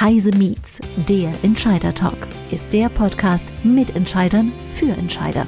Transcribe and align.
Heise 0.00 0.30
Meets, 0.30 0.78
der 1.08 1.32
Entscheider 1.42 1.92
Talk, 1.92 2.28
ist 2.52 2.72
der 2.72 2.88
Podcast 2.88 3.44
mit 3.64 3.96
Entscheidern 3.96 4.52
für 4.76 4.90
Entscheider. 4.90 5.44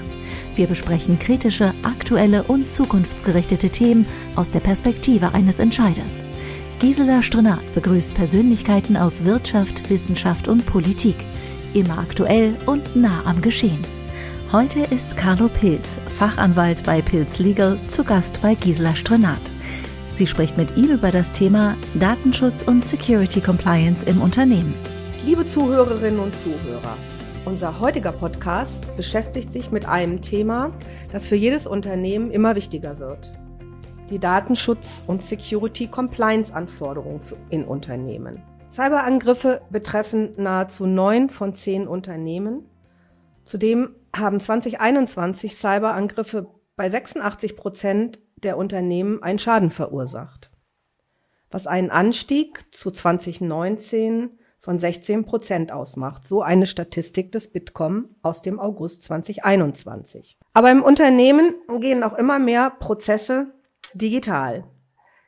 Wir 0.56 0.66
besprechen 0.66 1.20
kritische, 1.20 1.72
aktuelle 1.84 2.42
und 2.42 2.68
zukunftsgerichtete 2.68 3.70
Themen 3.70 4.06
aus 4.34 4.50
der 4.50 4.58
Perspektive 4.58 5.34
eines 5.34 5.60
Entscheiders. 5.60 6.16
Gisela 6.80 7.22
Strenat 7.22 7.60
begrüßt 7.74 8.12
Persönlichkeiten 8.14 8.96
aus 8.96 9.24
Wirtschaft, 9.24 9.88
Wissenschaft 9.88 10.48
und 10.48 10.66
Politik. 10.66 11.14
Immer 11.72 11.98
aktuell 11.98 12.56
und 12.66 12.96
nah 12.96 13.22
am 13.26 13.40
Geschehen. 13.42 13.78
Heute 14.50 14.80
ist 14.80 15.16
Carlo 15.16 15.46
Pilz, 15.46 15.96
Fachanwalt 16.18 16.82
bei 16.82 17.02
Pilz 17.02 17.38
Legal, 17.38 17.78
zu 17.86 18.02
Gast 18.02 18.42
bei 18.42 18.56
Gisela 18.56 18.96
Strenat. 18.96 19.38
Sie 20.20 20.26
spricht 20.26 20.58
mit 20.58 20.76
ihm 20.76 20.90
über 20.90 21.10
das 21.12 21.32
Thema 21.32 21.78
Datenschutz 21.94 22.62
und 22.62 22.84
Security 22.84 23.40
Compliance 23.40 24.04
im 24.04 24.20
Unternehmen. 24.20 24.74
Liebe 25.24 25.46
Zuhörerinnen 25.46 26.20
und 26.20 26.34
Zuhörer, 26.34 26.94
unser 27.46 27.80
heutiger 27.80 28.12
Podcast 28.12 28.84
beschäftigt 28.98 29.50
sich 29.50 29.70
mit 29.70 29.88
einem 29.88 30.20
Thema, 30.20 30.72
das 31.10 31.26
für 31.26 31.36
jedes 31.36 31.66
Unternehmen 31.66 32.30
immer 32.30 32.54
wichtiger 32.54 32.98
wird. 32.98 33.32
Die 34.10 34.18
Datenschutz- 34.18 35.02
und 35.06 35.24
Security 35.24 35.86
Compliance 35.86 36.52
Anforderungen 36.52 37.22
in 37.48 37.64
Unternehmen. 37.64 38.42
Cyberangriffe 38.70 39.62
betreffen 39.70 40.34
nahezu 40.36 40.84
neun 40.84 41.30
von 41.30 41.54
zehn 41.54 41.88
Unternehmen. 41.88 42.66
Zudem 43.46 43.94
haben 44.14 44.38
2021 44.38 45.56
Cyberangriffe 45.56 46.46
bei 46.76 46.90
86 46.90 47.56
Prozent 47.56 48.18
der 48.44 48.56
Unternehmen 48.56 49.22
einen 49.22 49.38
Schaden 49.38 49.70
verursacht, 49.70 50.50
was 51.50 51.66
einen 51.66 51.90
Anstieg 51.90 52.64
zu 52.74 52.90
2019 52.90 54.38
von 54.60 54.78
16 54.78 55.24
Prozent 55.24 55.72
ausmacht. 55.72 56.26
So 56.26 56.42
eine 56.42 56.66
Statistik 56.66 57.32
des 57.32 57.50
Bitkom 57.50 58.14
aus 58.22 58.42
dem 58.42 58.60
August 58.60 59.02
2021. 59.02 60.38
Aber 60.52 60.70
im 60.70 60.82
Unternehmen 60.82 61.54
gehen 61.80 62.02
auch 62.02 62.14
immer 62.14 62.38
mehr 62.38 62.70
Prozesse 62.70 63.54
digital. 63.94 64.64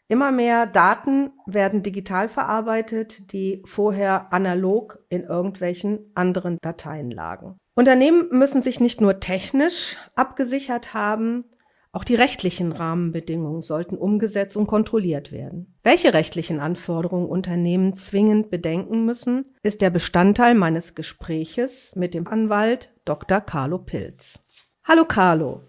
Immer 0.08 0.31
mehr 0.31 0.67
Daten 0.67 1.31
werden 1.47 1.83
digital 1.83 2.29
verarbeitet, 2.29 3.33
die 3.33 3.62
vorher 3.64 4.33
analog 4.33 4.98
in 5.08 5.23
irgendwelchen 5.23 6.11
anderen 6.14 6.58
Dateien 6.61 7.11
lagen. 7.11 7.56
Unternehmen 7.75 8.29
müssen 8.31 8.61
sich 8.61 8.81
nicht 8.81 9.01
nur 9.01 9.20
technisch 9.20 9.97
abgesichert 10.14 10.92
haben, 10.92 11.45
auch 11.93 12.05
die 12.05 12.15
rechtlichen 12.15 12.73
Rahmenbedingungen 12.73 13.61
sollten 13.61 13.97
umgesetzt 13.97 14.57
und 14.57 14.67
kontrolliert 14.67 15.31
werden. 15.31 15.75
Welche 15.83 16.15
rechtlichen 16.15 16.59
Anforderungen 16.59 17.29
Unternehmen 17.29 17.95
zwingend 17.95 18.48
bedenken 18.51 19.05
müssen, 19.05 19.55
ist 19.62 19.83
der 19.83 19.91
Bestandteil 19.91 20.55
meines 20.55 20.95
Gespräches 20.95 21.95
mit 21.95 22.15
dem 22.15 22.27
Anwalt 22.27 22.91
Dr. 23.05 23.43
Carlo 23.43 23.79
Pilz. 23.79 24.39
Hallo 24.85 25.05
Carlo. 25.05 25.61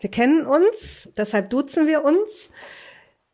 Wir 0.00 0.10
kennen 0.10 0.46
uns, 0.46 1.10
deshalb 1.18 1.50
duzen 1.50 1.86
wir 1.86 2.02
uns. 2.02 2.48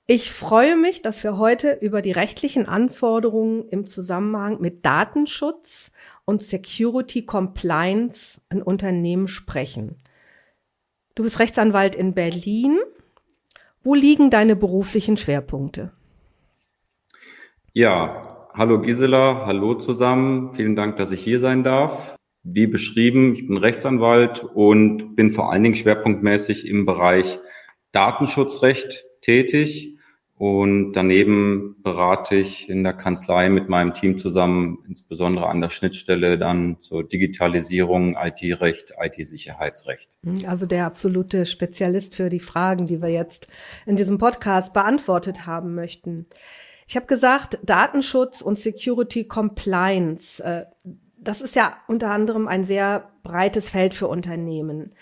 Ich 0.06 0.32
freue 0.32 0.76
mich, 0.76 1.02
dass 1.02 1.22
wir 1.22 1.38
heute 1.38 1.78
über 1.80 2.02
die 2.02 2.12
rechtlichen 2.12 2.66
Anforderungen 2.66 3.68
im 3.68 3.86
Zusammenhang 3.86 4.60
mit 4.60 4.84
Datenschutz 4.84 5.92
und 6.24 6.42
Security 6.42 7.24
Compliance 7.24 8.40
in 8.50 8.60
Unternehmen 8.60 9.28
sprechen. 9.28 10.02
Du 11.14 11.22
bist 11.22 11.38
Rechtsanwalt 11.38 11.94
in 11.94 12.12
Berlin. 12.12 12.78
Wo 13.84 13.94
liegen 13.94 14.30
deine 14.30 14.56
beruflichen 14.56 15.16
Schwerpunkte? 15.16 15.92
Ja, 17.72 18.48
hallo 18.52 18.80
Gisela, 18.80 19.46
hallo 19.46 19.74
zusammen. 19.74 20.54
Vielen 20.54 20.74
Dank, 20.74 20.96
dass 20.96 21.12
ich 21.12 21.22
hier 21.22 21.38
sein 21.38 21.62
darf. 21.62 22.16
Wie 22.42 22.66
beschrieben, 22.66 23.32
ich 23.32 23.46
bin 23.46 23.58
Rechtsanwalt 23.58 24.42
und 24.42 25.14
bin 25.14 25.30
vor 25.30 25.52
allen 25.52 25.62
Dingen 25.62 25.76
schwerpunktmäßig 25.76 26.66
im 26.66 26.84
Bereich 26.84 27.38
Datenschutzrecht 27.92 29.04
tätig. 29.20 29.93
Und 30.36 30.94
daneben 30.94 31.76
berate 31.82 32.34
ich 32.34 32.68
in 32.68 32.82
der 32.82 32.92
Kanzlei 32.92 33.48
mit 33.48 33.68
meinem 33.68 33.94
Team 33.94 34.18
zusammen, 34.18 34.78
insbesondere 34.88 35.46
an 35.46 35.60
der 35.60 35.70
Schnittstelle 35.70 36.38
dann 36.38 36.80
zur 36.80 37.04
Digitalisierung, 37.04 38.16
IT-Recht, 38.20 38.94
IT-Sicherheitsrecht. 39.00 40.18
Also 40.46 40.66
der 40.66 40.86
absolute 40.86 41.46
Spezialist 41.46 42.16
für 42.16 42.30
die 42.30 42.40
Fragen, 42.40 42.86
die 42.86 43.00
wir 43.00 43.10
jetzt 43.10 43.46
in 43.86 43.94
diesem 43.94 44.18
Podcast 44.18 44.72
beantwortet 44.72 45.46
haben 45.46 45.76
möchten. 45.76 46.26
Ich 46.88 46.96
habe 46.96 47.06
gesagt, 47.06 47.58
Datenschutz 47.62 48.40
und 48.40 48.58
Security 48.58 49.24
Compliance, 49.26 50.42
äh, 50.42 50.66
das 51.16 51.40
ist 51.40 51.54
ja 51.54 51.76
unter 51.86 52.10
anderem 52.10 52.48
ein 52.48 52.64
sehr 52.64 53.10
breites 53.22 53.70
Feld 53.70 53.94
für 53.94 54.08
Unternehmen. 54.08 54.94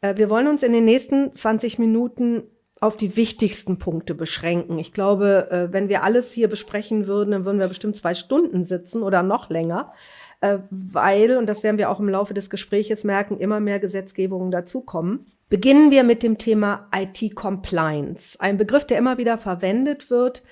Äh, 0.00 0.16
wir 0.16 0.30
wollen 0.30 0.46
uns 0.46 0.62
in 0.62 0.72
den 0.72 0.84
nächsten 0.84 1.32
20 1.32 1.78
Minuten 1.78 2.44
auf 2.80 2.96
die 2.96 3.16
wichtigsten 3.16 3.78
Punkte 3.78 4.14
beschränken. 4.14 4.78
Ich 4.78 4.92
glaube, 4.92 5.50
äh, 5.50 5.72
wenn 5.72 5.90
wir 5.90 6.02
alles 6.02 6.30
hier 6.30 6.48
besprechen 6.48 7.06
würden, 7.06 7.30
dann 7.30 7.44
würden 7.44 7.60
wir 7.60 7.68
bestimmt 7.68 7.96
zwei 7.96 8.14
Stunden 8.14 8.64
sitzen 8.64 9.02
oder 9.02 9.22
noch 9.22 9.50
länger, 9.50 9.92
äh, 10.40 10.58
weil, 10.70 11.36
und 11.36 11.46
das 11.46 11.62
werden 11.62 11.76
wir 11.76 11.90
auch 11.90 12.00
im 12.00 12.08
Laufe 12.08 12.32
des 12.32 12.48
Gespräches 12.48 13.04
merken, 13.04 13.38
immer 13.38 13.60
mehr 13.60 13.80
Gesetzgebungen 13.80 14.50
dazukommen. 14.50 15.26
Beginnen 15.50 15.90
wir 15.90 16.04
mit 16.04 16.22
dem 16.22 16.38
Thema 16.38 16.88
IT-Compliance. 16.94 18.40
Ein 18.40 18.56
Begriff, 18.56 18.86
der 18.86 18.98
immer 18.98 19.18
wieder 19.18 19.36
verwendet 19.36 20.08
wird, 20.08 20.42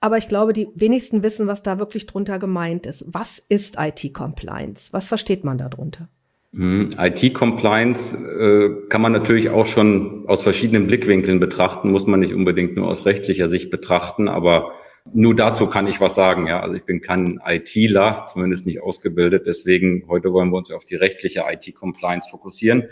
aber 0.00 0.18
ich 0.18 0.28
glaube, 0.28 0.52
die 0.52 0.68
wenigsten 0.74 1.22
wissen, 1.22 1.48
was 1.48 1.62
da 1.64 1.78
wirklich 1.78 2.06
drunter 2.06 2.38
gemeint 2.38 2.86
ist. 2.86 3.04
Was 3.08 3.40
ist 3.48 3.76
IT-Compliance? 3.78 4.92
Was 4.92 5.08
versteht 5.08 5.42
man 5.42 5.58
darunter? 5.58 6.08
Mhm. 6.52 6.90
IT-Compliance 6.98 8.14
äh, 8.14 8.88
kann 8.88 9.00
man 9.00 9.12
natürlich 9.12 9.48
auch 9.48 9.64
schon 9.64 10.28
aus 10.28 10.42
verschiedenen 10.42 10.86
Blickwinkeln 10.86 11.40
betrachten, 11.40 11.90
muss 11.90 12.06
man 12.06 12.20
nicht 12.20 12.34
unbedingt 12.34 12.76
nur 12.76 12.88
aus 12.88 13.06
rechtlicher 13.06 13.48
Sicht 13.48 13.70
betrachten, 13.70 14.28
aber 14.28 14.72
nur 15.12 15.34
dazu 15.34 15.66
kann 15.66 15.86
ich 15.86 16.00
was 16.00 16.14
sagen. 16.14 16.46
Ja, 16.46 16.60
also 16.60 16.76
ich 16.76 16.84
bin 16.84 17.00
kein 17.00 17.40
ITler, 17.44 18.26
zumindest 18.30 18.66
nicht 18.66 18.82
ausgebildet. 18.82 19.46
Deswegen 19.46 20.04
heute 20.08 20.32
wollen 20.32 20.50
wir 20.50 20.58
uns 20.58 20.70
auf 20.70 20.84
die 20.84 20.94
rechtliche 20.94 21.44
IT-Compliance 21.48 22.28
fokussieren. 22.30 22.84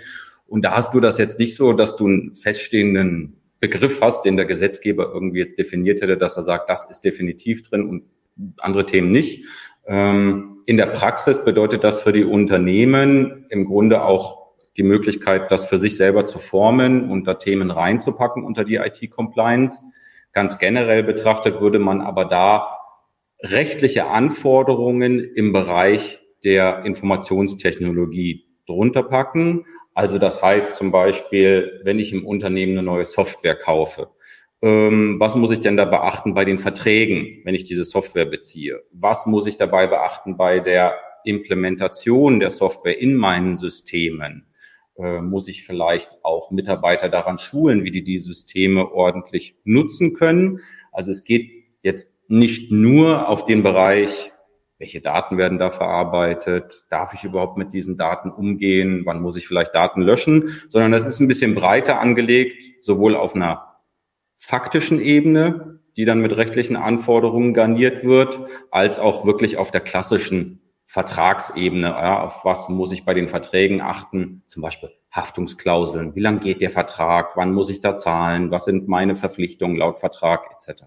Und 0.47 0.65
da 0.65 0.75
hast 0.75 0.93
du 0.95 1.01
das 1.01 1.19
jetzt 1.19 1.39
nicht 1.39 1.55
so, 1.55 1.73
dass 1.73 1.97
du 1.97 2.07
einen 2.07 2.35
feststehenden 2.35 3.37
Begriff 3.61 4.01
hast, 4.01 4.25
den 4.25 4.37
der 4.37 4.47
Gesetzgeber 4.47 5.11
irgendwie 5.13 5.39
jetzt 5.39 5.59
definiert 5.59 6.01
hätte, 6.01 6.17
dass 6.17 6.37
er 6.37 6.43
sagt, 6.43 6.69
das 6.69 6.91
ist 6.91 7.03
definitiv 7.03 7.63
drin 7.63 7.87
und 7.89 8.05
andere 8.61 8.87
Themen 8.87 9.13
nicht, 9.13 9.45
in 9.91 10.77
der 10.77 10.87
Praxis 10.87 11.45
bedeutet 11.45 11.83
das 11.83 12.01
für 12.01 12.13
die 12.13 12.25
Unternehmen 12.25 13.47
im 13.49 13.65
Grunde 13.65 14.05
auch 14.05 14.53
die 14.77 14.85
Möglichkeit, 14.85 15.51
das 15.51 15.65
für 15.65 15.79
sich 15.79 15.97
selber 15.97 16.27
zu 16.27 16.39
formen 16.39 17.11
und 17.11 17.27
da 17.27 17.35
Themen 17.35 17.73
reinzupacken 17.73 18.45
unter 18.45 18.63
die 18.63 18.77
IT-Compliance. 18.77 19.81
Ganz 20.33 20.59
generell 20.59 21.03
betrachtet 21.03 21.61
würde 21.61 21.81
man 21.81 22.03
aber 22.03 22.25
da 22.25 22.79
rechtliche 23.41 24.07
Anforderungen 24.07 25.19
im 25.19 25.53
Bereich 25.53 26.21
der 26.45 26.85
Informationstechnologie 26.85 28.47
drunter 28.67 29.03
packen. 29.03 29.67
Also 29.95 30.19
das 30.19 30.41
heißt 30.41 30.77
zum 30.77 30.93
Beispiel, 30.93 31.81
wenn 31.83 31.99
ich 31.99 32.13
im 32.13 32.25
Unternehmen 32.25 32.79
eine 32.79 32.85
neue 32.85 33.07
Software 33.07 33.57
kaufe, 33.57 34.03
ähm, 34.03 34.20
was 34.63 35.37
muss 35.37 35.51
ich 35.53 35.61
denn 35.61 35.79
da 35.79 35.87
beachten 35.87 36.35
bei 36.35 36.45
den 36.45 36.59
Verträgen, 36.59 37.41
wenn 37.45 37.55
ich 37.55 37.65
diese 37.65 37.85
Software 37.85 38.27
beziehe? 38.27 38.83
Was 38.93 39.25
muss 39.25 39.47
ich 39.47 39.57
dabei 39.57 39.87
beachten 39.87 40.37
bei 40.37 40.61
der 40.61 40.97
Implementation 41.25 42.41
der 42.41 42.51
Software 42.51 42.99
in 42.99 43.17
meinen 43.17 43.57
Systemen? 43.57 44.47
Äh, 44.99 45.23
muss 45.23 45.49
ich 45.49 45.65
vielleicht 45.65 46.11
auch 46.23 46.51
Mitarbeiter 46.51 47.09
daran 47.09 47.39
schulen, 47.39 47.85
wie 47.85 47.91
die 47.91 48.05
die 48.05 48.19
Systeme 48.19 48.93
ordentlich 48.93 49.57
nutzen 49.65 50.13
können? 50.13 50.61
Also 50.93 51.11
es 51.11 51.25
geht 51.25 51.51
jetzt 51.83 52.13
nicht 52.29 52.71
nur 52.71 53.29
auf 53.29 53.47
den 53.47 53.63
Bereich, 53.63 54.31
welche 54.79 55.01
Daten 55.01 55.37
werden 55.37 55.59
da 55.59 55.69
verarbeitet? 55.69 56.87
Darf 56.89 57.13
ich 57.13 57.25
überhaupt 57.25 57.59
mit 57.59 57.73
diesen 57.73 57.97
Daten 57.99 58.31
umgehen? 58.31 59.03
Wann 59.05 59.21
muss 59.21 59.37
ich 59.37 59.47
vielleicht 59.47 59.75
Daten 59.75 60.01
löschen? 60.01 60.51
Sondern 60.69 60.93
das 60.93 61.07
ist 61.07 61.21
ein 61.21 61.29
bisschen 61.29 61.55
breiter 61.55 62.01
angelegt, 62.01 62.85
sowohl 62.85 63.15
auf 63.15 63.35
einer 63.35 63.70
faktischen 64.41 65.01
Ebene, 65.01 65.79
die 65.97 66.07
dann 66.07 66.21
mit 66.21 66.35
rechtlichen 66.37 66.77
Anforderungen 66.77 67.55
garniert 67.55 68.03
wird, 68.03 68.41
als 68.71 68.99
auch 68.99 69.27
wirklich 69.27 69.59
auf 69.59 69.71
der 69.71 69.83
klassischen 69.83 70.63
Vertragsebene. 70.87 71.89
Ja, 71.89 72.23
auf 72.25 72.45
was 72.45 72.69
muss 72.69 72.91
ich 72.91 73.05
bei 73.05 73.15
den 73.15 73.29
Verträgen 73.29 73.81
achten? 73.81 74.43
Zum 74.47 74.63
Beispiel 74.63 74.91
Haftungsklauseln. 75.13 76.15
Wie 76.15 76.21
lang 76.21 76.41
geht 76.41 76.63
der 76.63 76.71
Vertrag? 76.71 77.37
Wann 77.37 77.53
muss 77.53 77.69
ich 77.69 77.81
da 77.81 77.97
zahlen? 77.97 78.51
Was 78.51 78.65
sind 78.65 78.89
meine 78.89 79.15
Verpflichtungen 79.15 79.77
laut 79.77 79.99
Vertrag 79.99 80.51
etc.? 80.53 80.85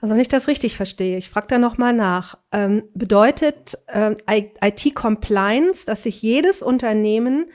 Also 0.00 0.14
wenn 0.14 0.20
ich 0.20 0.28
das 0.28 0.48
richtig 0.48 0.76
verstehe, 0.76 1.16
ich 1.16 1.30
frage 1.30 1.46
da 1.48 1.58
nochmal 1.58 1.94
nach. 1.94 2.36
Ähm, 2.52 2.84
bedeutet 2.94 3.78
ähm, 3.88 4.16
IT-Compliance, 4.28 5.86
dass 5.86 6.02
sich 6.02 6.20
jedes 6.20 6.60
Unternehmen 6.60 7.50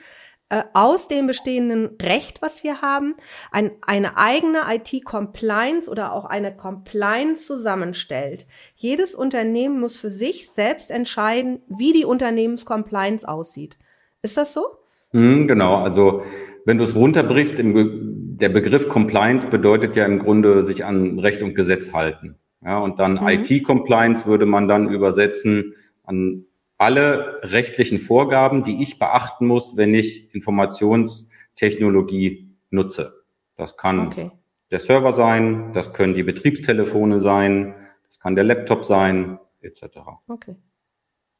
äh, 0.52 0.64
aus 0.74 1.08
dem 1.08 1.26
bestehenden 1.26 1.96
Recht, 2.02 2.42
was 2.42 2.62
wir 2.62 2.82
haben, 2.82 3.14
ein, 3.50 3.70
eine 3.80 4.18
eigene 4.18 4.58
IT-Compliance 4.68 5.90
oder 5.90 6.12
auch 6.12 6.26
eine 6.26 6.54
Compliance 6.54 7.46
zusammenstellt. 7.46 8.44
Jedes 8.74 9.14
Unternehmen 9.14 9.80
muss 9.80 9.96
für 9.96 10.10
sich 10.10 10.50
selbst 10.54 10.90
entscheiden, 10.90 11.62
wie 11.68 11.94
die 11.94 12.04
Unternehmenscompliance 12.04 13.26
aussieht. 13.26 13.78
Ist 14.20 14.36
das 14.36 14.52
so? 14.52 14.66
Hm, 15.12 15.48
genau, 15.48 15.76
also 15.76 16.22
wenn 16.66 16.76
du 16.76 16.84
es 16.84 16.94
runterbrichst, 16.94 17.58
im, 17.58 18.36
der 18.36 18.50
Begriff 18.50 18.90
Compliance 18.90 19.46
bedeutet 19.46 19.96
ja 19.96 20.04
im 20.04 20.18
Grunde 20.18 20.64
sich 20.64 20.84
an 20.84 21.18
Recht 21.18 21.42
und 21.42 21.54
Gesetz 21.54 21.94
halten. 21.94 22.36
Ja, 22.62 22.78
und 22.78 23.00
dann 23.00 23.14
mhm. 23.14 23.26
IT-Compliance 23.26 24.26
würde 24.26 24.44
man 24.44 24.68
dann 24.68 24.90
übersetzen 24.90 25.76
an 26.04 26.44
alle 26.82 27.40
rechtlichen 27.42 27.98
Vorgaben, 28.00 28.64
die 28.64 28.82
ich 28.82 28.98
beachten 28.98 29.46
muss, 29.46 29.76
wenn 29.76 29.94
ich 29.94 30.34
Informationstechnologie 30.34 32.50
nutze. 32.70 33.22
Das 33.56 33.76
kann 33.76 34.08
okay. 34.08 34.32
der 34.72 34.80
Server 34.80 35.12
sein, 35.12 35.72
das 35.72 35.94
können 35.94 36.14
die 36.14 36.24
Betriebstelefone 36.24 37.20
sein, 37.20 37.76
das 38.04 38.18
kann 38.18 38.34
der 38.34 38.42
Laptop 38.42 38.84
sein, 38.84 39.38
etc. 39.60 39.84
Okay. 40.26 40.56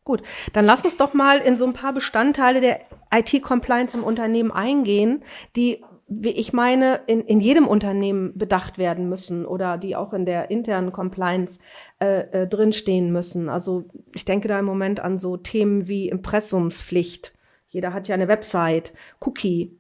Gut, 0.04 0.22
dann 0.52 0.64
lass 0.64 0.84
uns 0.84 0.96
doch 0.96 1.12
mal 1.12 1.38
in 1.38 1.56
so 1.56 1.66
ein 1.66 1.74
paar 1.74 1.92
Bestandteile 1.92 2.60
der 2.60 2.78
IT-Compliance 3.12 3.96
im 3.96 4.04
Unternehmen 4.04 4.52
eingehen, 4.52 5.24
die, 5.56 5.82
ich 6.23 6.53
meine, 6.53 7.00
in, 7.06 7.20
in 7.23 7.41
jedem 7.41 7.67
Unternehmen 7.67 8.37
bedacht 8.37 8.79
werden 8.79 9.09
müssen 9.09 9.47
oder 9.47 9.79
die 9.79 9.97
auch 9.97 10.12
in 10.12 10.26
der 10.26 10.50
internen 10.50 10.93
Compliance 10.93 11.61
äh, 12.00 12.43
äh, 12.43 12.49
drinstehen 12.49 13.12
müssen. 13.12 13.49
Also 13.49 13.85
ich 14.14 14.25
denke 14.25 14.49
da 14.49 14.59
im 14.59 14.64
Moment 14.64 15.00
an 15.00 15.19
so 15.19 15.37
Themen 15.37 15.88
wie 15.88 16.09
Impressumspflicht. 16.09 17.32
Jeder 17.69 17.93
hat 17.93 18.09
ja 18.09 18.14
eine 18.14 18.29
Website, 18.29 18.93
Cookie, 19.20 19.79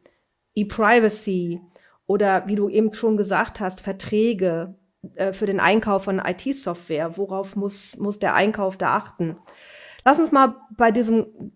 E-Privacy 0.54 1.60
oder 2.06 2.46
wie 2.46 2.56
du 2.56 2.68
eben 2.68 2.92
schon 2.94 3.16
gesagt 3.16 3.60
hast, 3.60 3.80
Verträge 3.80 4.74
äh, 5.14 5.32
für 5.32 5.46
den 5.46 5.60
Einkauf 5.60 6.04
von 6.04 6.20
IT-Software. 6.24 7.16
Worauf 7.16 7.56
muss, 7.56 7.96
muss 7.98 8.18
der 8.18 8.34
Einkauf 8.34 8.76
da 8.76 8.96
achten? 8.96 9.36
Lass 10.04 10.18
uns 10.18 10.32
mal 10.32 10.56
bei 10.76 10.90
diesem 10.90 11.52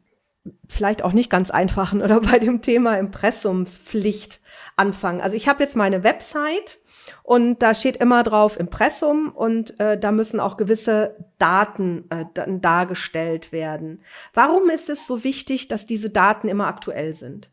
vielleicht 0.68 1.02
auch 1.02 1.12
nicht 1.12 1.30
ganz 1.30 1.50
einfachen 1.50 2.02
oder 2.02 2.20
bei 2.20 2.38
dem 2.38 2.62
Thema 2.62 2.98
Impressumspflicht 2.98 4.40
anfangen. 4.76 5.20
Also 5.20 5.36
ich 5.36 5.48
habe 5.48 5.62
jetzt 5.62 5.76
meine 5.76 6.04
Website 6.04 6.78
und 7.22 7.62
da 7.62 7.74
steht 7.74 7.96
immer 7.96 8.22
drauf 8.22 8.58
Impressum 8.58 9.32
und 9.34 9.78
äh, 9.80 9.98
da 9.98 10.12
müssen 10.12 10.40
auch 10.40 10.56
gewisse 10.56 11.16
Daten 11.38 12.04
äh, 12.10 12.24
dargestellt 12.60 13.52
werden. 13.52 14.02
Warum 14.34 14.68
ist 14.70 14.90
es 14.90 15.06
so 15.06 15.24
wichtig, 15.24 15.68
dass 15.68 15.86
diese 15.86 16.10
Daten 16.10 16.48
immer 16.48 16.66
aktuell 16.66 17.14
sind? 17.14 17.50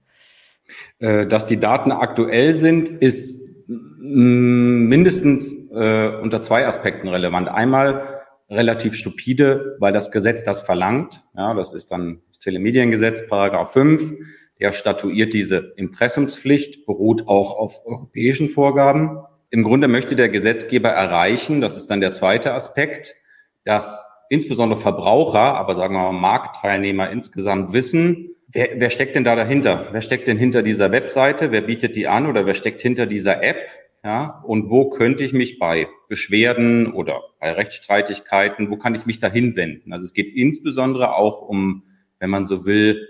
Äh, 1.00 1.28
dass 1.28 1.46
die 1.46 1.60
Daten 1.60 1.92
aktuell 1.92 2.56
sind, 2.56 2.90
ist 2.90 3.42
mindestens 3.68 5.72
äh, 5.72 6.18
unter 6.22 6.42
zwei 6.42 6.68
Aspekten 6.68 7.08
relevant. 7.08 7.48
Einmal 7.48 8.24
relativ 8.50 8.96
stupide, 8.96 9.78
weil 9.80 9.94
das 9.94 10.12
Gesetz 10.12 10.44
das 10.44 10.62
verlangt. 10.62 11.24
Ja, 11.36 11.54
das 11.54 11.74
ist 11.74 11.92
dann 11.92 12.22
Telemediengesetz, 12.44 13.28
Paragraph 13.28 13.72
5. 13.74 14.14
Der 14.60 14.72
statuiert 14.72 15.34
diese 15.34 15.74
Impressumspflicht, 15.78 16.86
beruht 16.86 17.28
auch 17.28 17.56
auf 17.58 17.86
europäischen 17.86 18.50
Vorgaben. 18.50 19.18
Im 19.50 19.64
Grunde 19.64 19.88
möchte 19.88 20.16
der 20.16 20.30
Gesetzgeber 20.30 20.90
erreichen, 20.90 21.62
das 21.62 21.78
ist 21.78 21.88
dann 21.88 22.02
der 22.02 22.12
zweite 22.12 22.54
Aspekt, 22.54 23.16
dass 23.66 24.06
insbesondere 24.30 24.80
Verbraucher, 24.80 25.56
aber 25.56 25.76
sagen 25.76 25.96
wir 25.96 26.12
mal 26.12 26.20
Marktteilnehmer 26.20 27.10
insgesamt 27.12 27.72
wissen, 27.72 28.36
wer, 28.48 28.70
wer 28.76 28.90
steckt 28.90 29.16
denn 29.16 29.24
da 29.24 29.36
dahinter? 29.36 29.90
Wer 29.92 30.02
steckt 30.02 30.28
denn 30.28 30.38
hinter 30.38 30.64
dieser 30.64 30.92
Webseite? 30.92 31.52
Wer 31.52 31.62
bietet 31.62 31.96
die 31.96 32.08
an 32.08 32.28
oder 32.28 32.46
wer 32.46 32.56
steckt 32.56 32.82
hinter 32.82 33.06
dieser 33.06 33.44
App? 33.44 33.58
Ja, 34.04 34.44
und 34.46 34.70
wo 34.70 34.90
könnte 34.90 35.24
ich 35.24 35.32
mich 35.32 35.60
bei 35.60 35.88
Beschwerden 36.10 36.92
oder 36.92 37.22
bei 37.40 37.54
Rechtsstreitigkeiten, 37.54 38.70
wo 38.70 38.76
kann 38.76 38.96
ich 38.96 39.06
mich 39.06 39.20
da 39.20 39.30
hinwenden? 39.30 39.94
Also 39.94 40.04
es 40.04 40.14
geht 40.14 40.28
insbesondere 40.36 41.16
auch 41.16 41.42
um, 41.42 41.84
wenn 42.24 42.30
man 42.30 42.46
so 42.46 42.64
will, 42.64 43.10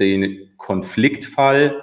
den 0.00 0.50
Konfliktfall, 0.56 1.80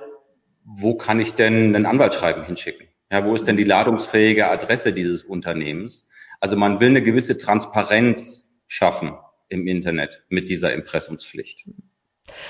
wo 0.65 0.95
kann 0.95 1.21
ich 1.21 1.33
denn 1.33 1.73
ein 1.73 1.85
Anwaltsschreiben 1.85 2.43
hinschicken? 2.43 2.89
Ja, 3.09 3.23
wo 3.23 3.33
ist 3.33 3.47
denn 3.47 3.55
die 3.55 3.63
ladungsfähige 3.63 4.49
Adresse 4.49 4.91
dieses 4.91 5.23
Unternehmens? 5.23 6.09
Also 6.41 6.57
man 6.57 6.81
will 6.81 6.89
eine 6.89 7.01
gewisse 7.01 7.37
Transparenz 7.37 8.59
schaffen 8.67 9.13
im 9.47 9.67
Internet 9.67 10.25
mit 10.27 10.49
dieser 10.49 10.73
Impressumspflicht. 10.73 11.65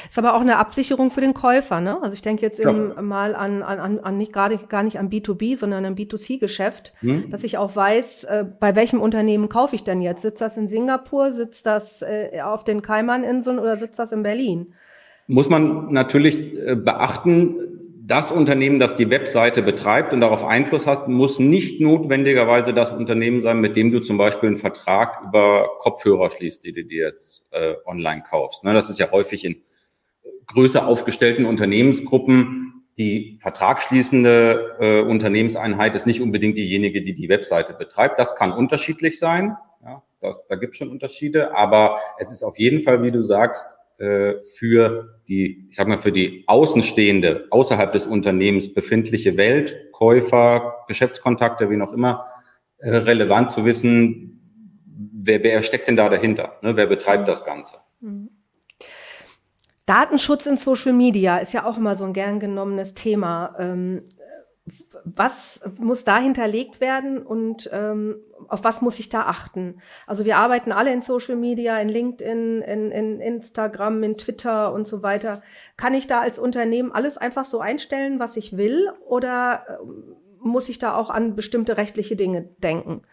Ist 0.10 0.18
aber 0.18 0.36
auch 0.36 0.42
eine 0.42 0.58
Absicherung 0.58 1.12
für 1.12 1.22
den 1.22 1.34
Käufer, 1.34 1.82
ne? 1.82 2.02
Also 2.02 2.14
ich 2.14 2.22
denke 2.22 2.42
jetzt 2.42 2.60
ja. 2.60 2.72
mal 2.72 3.36
an, 3.36 3.62
an, 3.62 4.00
an 4.00 4.18
nicht 4.18 4.32
gerade 4.32 4.58
gar 4.58 4.84
nicht 4.84 4.98
an 5.00 5.10
B2B, 5.10 5.58
sondern 5.58 5.86
an 5.86 5.96
B2C-Geschäft, 5.96 6.94
hm. 7.00 7.30
dass 7.30 7.44
ich 7.44 7.58
auch 7.58 7.76
weiß, 7.76 8.24
äh, 8.26 8.46
bei 8.60 8.76
welchem 8.76 9.02
Unternehmen 9.02 9.50
kaufe 9.50 9.76
ich 9.76 9.84
denn 9.84 10.02
jetzt? 10.02 10.22
Sitzt 10.22 10.42
das 10.42 10.58
in 10.58 10.68
Singapur, 10.68 11.32
sitzt 11.32 11.66
das 11.66 12.02
äh, 12.02 12.42
auf 12.42 12.64
den 12.64 12.82
Kaimaninseln 12.82 13.60
oder 13.60 13.76
sitzt 13.76 14.00
das 14.00 14.12
in 14.12 14.24
Berlin? 14.24 14.74
Muss 15.28 15.50
man 15.50 15.92
natürlich 15.92 16.56
äh, 16.56 16.76
beachten, 16.76 17.75
das 18.08 18.32
Unternehmen, 18.32 18.80
das 18.80 18.96
die 18.96 19.10
Webseite 19.10 19.64
betreibt 19.64 20.14
und 20.14 20.22
darauf 20.22 20.44
Einfluss 20.44 20.86
hat, 20.86 21.08
muss 21.08 21.40
nicht 21.40 21.82
notwendigerweise 21.82 22.74
das 22.74 22.92
Unternehmen 22.92 23.42
sein, 23.42 23.60
mit 23.60 23.76
dem 23.76 23.92
du 23.92 24.00
zum 24.00 24.18
Beispiel 24.18 24.48
einen 24.48 24.58
Vertrag 24.58 25.24
über 25.28 25.70
Kopfhörer 25.80 26.30
schließt, 26.30 26.64
die 26.64 26.74
du 26.74 26.84
dir 26.84 27.08
jetzt 27.08 27.48
äh, 27.52 27.74
online 27.86 28.22
kaufst. 28.22 28.64
Ne, 28.64 28.74
das 28.74 28.90
ist 28.90 29.00
ja 29.00 29.12
häufig 29.12 29.44
in 29.44 29.64
größer 30.46 30.86
aufgestellten 30.86 31.46
Unternehmensgruppen. 31.46 32.84
Die 32.98 33.40
vertragsschließende 33.42 34.78
äh, 34.80 35.02
Unternehmenseinheit 35.02 35.96
ist 35.96 36.06
nicht 36.06 36.22
unbedingt 36.22 36.58
diejenige, 36.58 37.02
die 37.02 37.14
die 37.14 37.28
Webseite 37.28 37.74
betreibt. 37.74 38.20
Das 38.20 38.36
kann 38.36 38.52
unterschiedlich 38.52 39.18
sein. 39.18 39.58
Ja, 39.84 40.04
das, 40.20 40.46
da 40.48 40.56
gibt 40.56 40.74
es 40.74 40.78
schon 40.78 40.90
Unterschiede. 40.90 41.56
Aber 41.56 42.00
es 42.20 42.32
ist 42.32 42.44
auf 42.44 42.60
jeden 42.60 42.84
Fall, 42.84 43.02
wie 43.02 43.12
du 43.12 43.24
sagst, 43.24 43.80
für 43.98 45.22
die, 45.28 45.68
ich 45.70 45.76
sag 45.76 45.88
mal, 45.88 45.98
für 45.98 46.12
die 46.12 46.44
außenstehende, 46.48 47.48
außerhalb 47.50 47.94
des 47.94 48.06
Unternehmens 48.06 48.74
befindliche 48.74 49.38
Welt, 49.38 49.92
Käufer, 49.92 50.84
Geschäftskontakte, 50.88 51.70
wie 51.70 51.78
noch 51.78 51.94
immer, 51.94 52.26
äh, 52.78 52.98
relevant 52.98 53.52
zu 53.52 53.66
wissen, 53.66 54.36
wer, 54.86 55.42
wer 55.44 55.64
steckt 55.64 55.88
denn 55.88 55.96
da 55.96 56.10
dahinter? 56.10 56.58
Ne? 56.62 56.76
Wer 56.76 56.88
betreibt 56.88 57.28
das 57.28 57.46
Ganze? 57.46 57.78
Mhm. 58.02 58.30
Datenschutz 59.86 60.48
in 60.48 60.58
Social 60.58 60.94
Media 60.94 61.38
ist 61.38 61.54
ja 61.54 61.66
auch 61.66 61.78
immer 61.78 61.96
so 61.96 62.06
ein 62.06 62.14
gern 62.14 62.40
genommenes 62.40 62.96
Thema. 62.96 63.56
Ähm, 63.60 64.04
was 65.06 65.62
muss 65.78 66.04
da 66.04 66.18
hinterlegt 66.18 66.82
werden 66.82 67.20
und 67.20 67.70
ähm, 67.72 68.18
auf 68.48 68.64
was 68.64 68.82
muss 68.82 69.00
ich 69.00 69.10
da 69.10 69.22
achten? 69.22 69.80
Also 70.08 70.26
wir 70.26 70.38
arbeiten 70.38 70.72
alle 70.72 70.92
in 70.92 71.02
Social 71.02 71.36
Media, 71.36 71.80
in 71.80 71.90
LinkedIn, 71.90 72.62
in, 72.62 72.92
in 72.92 73.20
Instagram, 73.22 74.02
in 74.04 74.18
Twitter 74.18 74.74
und 74.74 74.88
so 74.88 75.04
weiter. 75.04 75.42
Kann 75.78 75.94
ich 75.94 76.08
da 76.08 76.22
als 76.22 76.40
Unternehmen 76.40 76.92
alles 76.92 77.18
einfach 77.18 77.46
so 77.46 77.60
einstellen, 77.60 78.20
was 78.20 78.36
ich 78.36 78.58
will, 78.58 78.90
oder 79.08 79.80
ähm, 79.82 80.16
muss 80.40 80.70
ich 80.70 80.80
da 80.80 80.96
auch 80.96 81.10
an 81.10 81.36
bestimmte 81.36 81.78
rechtliche 81.78 82.16
Dinge 82.16 82.50
denken? 82.58 83.04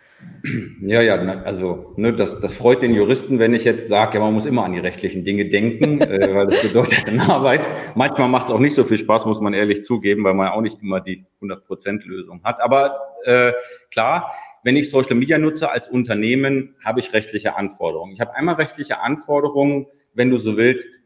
Ja, 0.81 1.00
ja, 1.00 1.14
also 1.45 1.93
ne, 1.97 2.12
das, 2.12 2.41
das 2.41 2.55
freut 2.55 2.83
den 2.83 2.95
Juristen, 2.95 3.38
wenn 3.38 3.55
ich 3.55 3.64
jetzt 3.64 3.87
sage, 3.87 4.14
ja, 4.14 4.21
man 4.25 4.35
muss 4.35 4.45
immer 4.45 4.64
an 4.64 4.73
die 4.73 4.81
rechtlichen 4.81 5.25
Dinge 5.25 5.49
denken, 5.49 6.00
äh, 6.00 6.35
weil 6.35 6.49
das 6.49 6.62
bedeutet 6.62 7.07
eine 7.07 7.23
Arbeit. 7.23 7.69
Manchmal 7.95 8.29
macht 8.29 8.47
es 8.47 8.50
auch 8.50 8.59
nicht 8.59 8.75
so 8.75 8.83
viel 8.83 8.99
Spaß, 8.99 9.25
muss 9.26 9.41
man 9.41 9.55
ehrlich 9.55 9.85
zugeben, 9.85 10.25
weil 10.25 10.35
man 10.35 10.49
auch 10.49 10.61
nicht 10.61 10.83
immer 10.83 11.00
die 11.00 11.25
100%-Lösung 11.41 12.43
hat. 12.43 12.61
Aber 12.61 13.00
äh, 13.25 13.52
klar, 13.93 14.33
wenn 14.64 14.76
ich 14.76 14.91
Social 14.91 15.14
Media 15.14 15.38
nutze 15.38 15.71
als 15.71 15.88
Unternehmen, 15.88 16.75
habe 16.85 16.99
ich 16.99 17.12
rechtliche 17.12 17.57
Anforderungen. 17.57 18.12
Ich 18.12 18.21
habe 18.21 18.35
einmal 18.35 18.57
rechtliche 18.57 19.00
Anforderungen, 19.00 19.87
wenn 20.12 20.31
du 20.31 20.38
so 20.38 20.57
willst, 20.57 21.02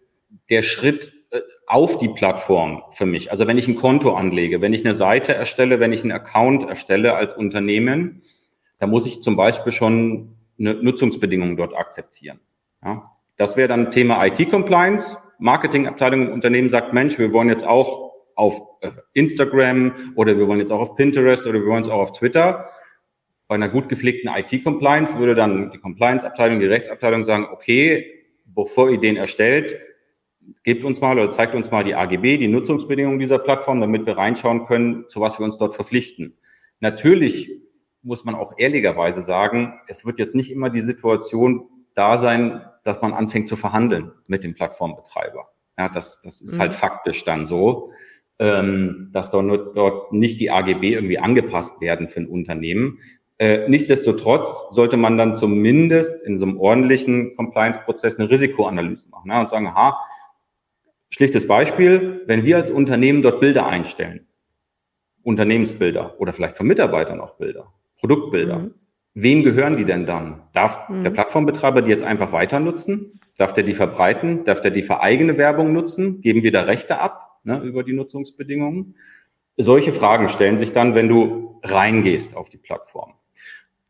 der 0.48 0.62
Schritt 0.62 1.12
äh, 1.30 1.40
auf 1.66 1.98
die 1.98 2.08
Plattform 2.08 2.82
für 2.90 3.06
mich. 3.06 3.30
Also 3.30 3.46
wenn 3.46 3.58
ich 3.58 3.68
ein 3.68 3.76
Konto 3.76 4.14
anlege, 4.14 4.62
wenn 4.62 4.72
ich 4.72 4.84
eine 4.84 4.94
Seite 4.94 5.34
erstelle, 5.34 5.78
wenn 5.78 5.92
ich 5.92 6.02
einen 6.02 6.12
Account 6.12 6.66
erstelle 6.68 7.14
als 7.14 7.36
Unternehmen, 7.36 8.22
da 8.78 8.86
muss 8.86 9.06
ich 9.06 9.22
zum 9.22 9.36
Beispiel 9.36 9.72
schon 9.72 10.36
eine 10.58 10.74
Nutzungsbedingungen 10.74 11.56
dort 11.56 11.76
akzeptieren. 11.76 12.40
Ja, 12.84 13.10
das 13.36 13.56
wäre 13.56 13.68
dann 13.68 13.90
Thema 13.90 14.24
IT-Compliance. 14.26 15.18
Marketingabteilung 15.38 16.28
im 16.28 16.32
Unternehmen 16.32 16.70
sagt, 16.70 16.92
Mensch, 16.92 17.18
wir 17.18 17.32
wollen 17.32 17.48
jetzt 17.48 17.66
auch 17.66 18.12
auf 18.34 18.60
äh, 18.80 18.90
Instagram 19.12 19.94
oder 20.14 20.38
wir 20.38 20.46
wollen 20.46 20.60
jetzt 20.60 20.72
auch 20.72 20.80
auf 20.80 20.94
Pinterest 20.94 21.46
oder 21.46 21.60
wir 21.60 21.66
wollen 21.66 21.82
es 21.82 21.88
auch 21.88 22.00
auf 22.00 22.12
Twitter. 22.12 22.70
Bei 23.48 23.54
einer 23.54 23.68
gut 23.68 23.88
gepflegten 23.88 24.30
IT-Compliance 24.34 25.18
würde 25.18 25.34
dann 25.34 25.70
die 25.70 25.78
Compliance-Abteilung, 25.78 26.58
die 26.60 26.66
Rechtsabteilung 26.66 27.24
sagen, 27.24 27.46
okay, 27.52 28.24
bevor 28.44 28.90
ihr 28.90 28.98
den 28.98 29.16
erstellt, 29.16 29.78
gebt 30.64 30.84
uns 30.84 31.00
mal 31.00 31.18
oder 31.18 31.30
zeigt 31.30 31.54
uns 31.54 31.70
mal 31.70 31.84
die 31.84 31.94
AGB, 31.94 32.38
die 32.38 32.48
Nutzungsbedingungen 32.48 33.18
dieser 33.18 33.38
Plattform, 33.38 33.80
damit 33.80 34.06
wir 34.06 34.16
reinschauen 34.16 34.66
können, 34.66 35.04
zu 35.08 35.20
was 35.20 35.38
wir 35.38 35.44
uns 35.44 35.58
dort 35.58 35.74
verpflichten. 35.74 36.36
Natürlich 36.80 37.50
muss 38.06 38.24
man 38.24 38.34
auch 38.34 38.54
ehrlicherweise 38.56 39.20
sagen, 39.20 39.74
es 39.88 40.06
wird 40.06 40.18
jetzt 40.18 40.34
nicht 40.34 40.50
immer 40.50 40.70
die 40.70 40.80
Situation 40.80 41.68
da 41.94 42.18
sein, 42.18 42.62
dass 42.84 43.02
man 43.02 43.12
anfängt 43.12 43.48
zu 43.48 43.56
verhandeln 43.56 44.12
mit 44.26 44.44
dem 44.44 44.54
Plattformbetreiber. 44.54 45.48
Ja, 45.78 45.88
das, 45.88 46.20
das 46.22 46.40
ist 46.40 46.52
halt 46.52 46.58
mhm. 46.58 46.60
halt 46.60 46.74
faktisch 46.74 47.24
dann 47.24 47.44
so, 47.44 47.90
ähm, 48.38 49.10
dass 49.12 49.30
dort, 49.30 49.76
dort 49.76 50.12
nicht 50.12 50.40
die 50.40 50.50
AGB 50.50 50.94
irgendwie 50.94 51.18
angepasst 51.18 51.80
werden 51.80 52.08
für 52.08 52.20
ein 52.20 52.28
Unternehmen. 52.28 53.00
Äh, 53.38 53.68
nichtsdestotrotz 53.68 54.70
sollte 54.70 54.96
man 54.96 55.18
dann 55.18 55.34
zumindest 55.34 56.24
in 56.24 56.38
so 56.38 56.46
einem 56.46 56.58
ordentlichen 56.58 57.36
Compliance-Prozess 57.36 58.18
eine 58.18 58.30
Risikoanalyse 58.30 59.08
machen 59.10 59.30
ja, 59.30 59.40
und 59.40 59.50
sagen, 59.50 59.74
ha, 59.74 60.00
schlichtes 61.10 61.46
Beispiel, 61.46 62.22
wenn 62.26 62.44
wir 62.44 62.56
als 62.56 62.70
Unternehmen 62.70 63.22
dort 63.22 63.40
Bilder 63.40 63.66
einstellen, 63.66 64.26
Unternehmensbilder 65.22 66.18
oder 66.20 66.32
vielleicht 66.32 66.56
von 66.56 66.66
Mitarbeitern 66.66 67.20
auch 67.20 67.36
Bilder, 67.36 67.72
Produktbilder, 67.98 68.58
mhm. 68.58 68.74
wem 69.14 69.42
gehören 69.42 69.76
die 69.76 69.84
denn 69.84 70.06
dann? 70.06 70.42
Darf 70.52 70.88
mhm. 70.88 71.02
der 71.02 71.10
Plattformbetreiber 71.10 71.82
die 71.82 71.90
jetzt 71.90 72.04
einfach 72.04 72.32
weiter 72.32 72.60
nutzen? 72.60 73.20
Darf 73.36 73.52
der 73.52 73.64
die 73.64 73.74
verbreiten? 73.74 74.44
Darf 74.44 74.60
der 74.60 74.70
die 74.70 74.82
für 74.82 75.00
eigene 75.00 75.38
Werbung 75.38 75.72
nutzen? 75.72 76.20
Geben 76.20 76.42
wir 76.42 76.52
da 76.52 76.62
Rechte 76.62 76.98
ab 76.98 77.40
ne, 77.44 77.60
über 77.60 77.82
die 77.82 77.92
Nutzungsbedingungen? 77.92 78.96
Solche 79.56 79.92
Fragen 79.92 80.28
stellen 80.28 80.58
sich 80.58 80.72
dann, 80.72 80.94
wenn 80.94 81.08
du 81.08 81.60
reingehst 81.62 82.36
auf 82.36 82.48
die 82.48 82.58
Plattform. 82.58 83.14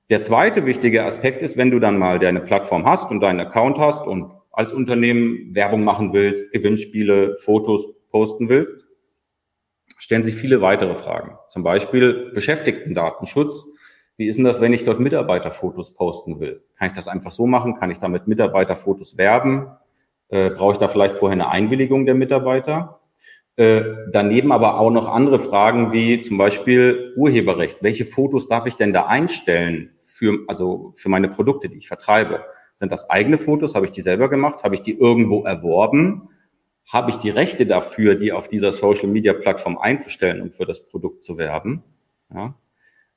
Der 0.08 0.20
zweite 0.20 0.66
wichtige 0.66 1.04
Aspekt 1.04 1.42
ist, 1.42 1.56
wenn 1.56 1.72
du 1.72 1.80
dann 1.80 1.98
mal 1.98 2.20
deine 2.20 2.40
Plattform 2.40 2.86
hast 2.86 3.10
und 3.10 3.20
deinen 3.20 3.40
Account 3.40 3.78
hast 3.78 4.06
und 4.06 4.32
als 4.52 4.72
Unternehmen 4.72 5.52
Werbung 5.54 5.82
machen 5.82 6.12
willst, 6.12 6.52
Gewinnspiele, 6.52 7.34
Fotos 7.34 7.88
posten 8.10 8.48
willst, 8.48 8.86
stellen 9.98 10.24
sich 10.24 10.36
viele 10.36 10.60
weitere 10.60 10.94
Fragen. 10.94 11.36
Zum 11.48 11.64
Beispiel 11.64 12.30
Beschäftigtendatenschutz. 12.32 13.66
Wie 14.16 14.26
ist 14.28 14.36
denn 14.36 14.44
das, 14.44 14.60
wenn 14.60 14.72
ich 14.72 14.84
dort 14.84 14.98
Mitarbeiterfotos 14.98 15.92
posten 15.92 16.40
will? 16.40 16.62
Kann 16.78 16.88
ich 16.88 16.94
das 16.94 17.08
einfach 17.08 17.32
so 17.32 17.46
machen? 17.46 17.76
Kann 17.76 17.90
ich 17.90 17.98
damit 17.98 18.26
Mitarbeiterfotos 18.26 19.18
werben? 19.18 19.68
Äh, 20.28 20.50
brauche 20.50 20.72
ich 20.72 20.78
da 20.78 20.88
vielleicht 20.88 21.16
vorher 21.16 21.34
eine 21.34 21.50
Einwilligung 21.50 22.06
der 22.06 22.14
Mitarbeiter? 22.14 23.00
Äh, 23.56 23.82
daneben 24.12 24.52
aber 24.52 24.78
auch 24.78 24.90
noch 24.90 25.08
andere 25.08 25.38
Fragen 25.38 25.92
wie 25.92 26.22
zum 26.22 26.38
Beispiel 26.38 27.14
Urheberrecht. 27.16 27.82
Welche 27.82 28.04
Fotos 28.04 28.48
darf 28.48 28.66
ich 28.66 28.76
denn 28.76 28.92
da 28.92 29.06
einstellen 29.06 29.90
für, 29.96 30.40
also 30.46 30.92
für 30.96 31.08
meine 31.08 31.28
Produkte, 31.28 31.68
die 31.68 31.78
ich 31.78 31.88
vertreibe? 31.88 32.44
Sind 32.74 32.92
das 32.92 33.08
eigene 33.08 33.38
Fotos? 33.38 33.74
Habe 33.74 33.86
ich 33.86 33.92
die 33.92 34.02
selber 34.02 34.28
gemacht? 34.28 34.62
Habe 34.64 34.74
ich 34.74 34.82
die 34.82 34.98
irgendwo 34.98 35.44
erworben? 35.44 36.28
Habe 36.86 37.10
ich 37.10 37.16
die 37.16 37.30
Rechte 37.30 37.66
dafür, 37.66 38.14
die 38.14 38.32
auf 38.32 38.48
dieser 38.48 38.72
Social 38.72 39.08
Media 39.08 39.32
Plattform 39.32 39.78
einzustellen 39.78 40.40
und 40.40 40.54
für 40.54 40.66
das 40.66 40.84
Produkt 40.84 41.24
zu 41.24 41.38
werben? 41.38 41.82
Ja. 42.32 42.54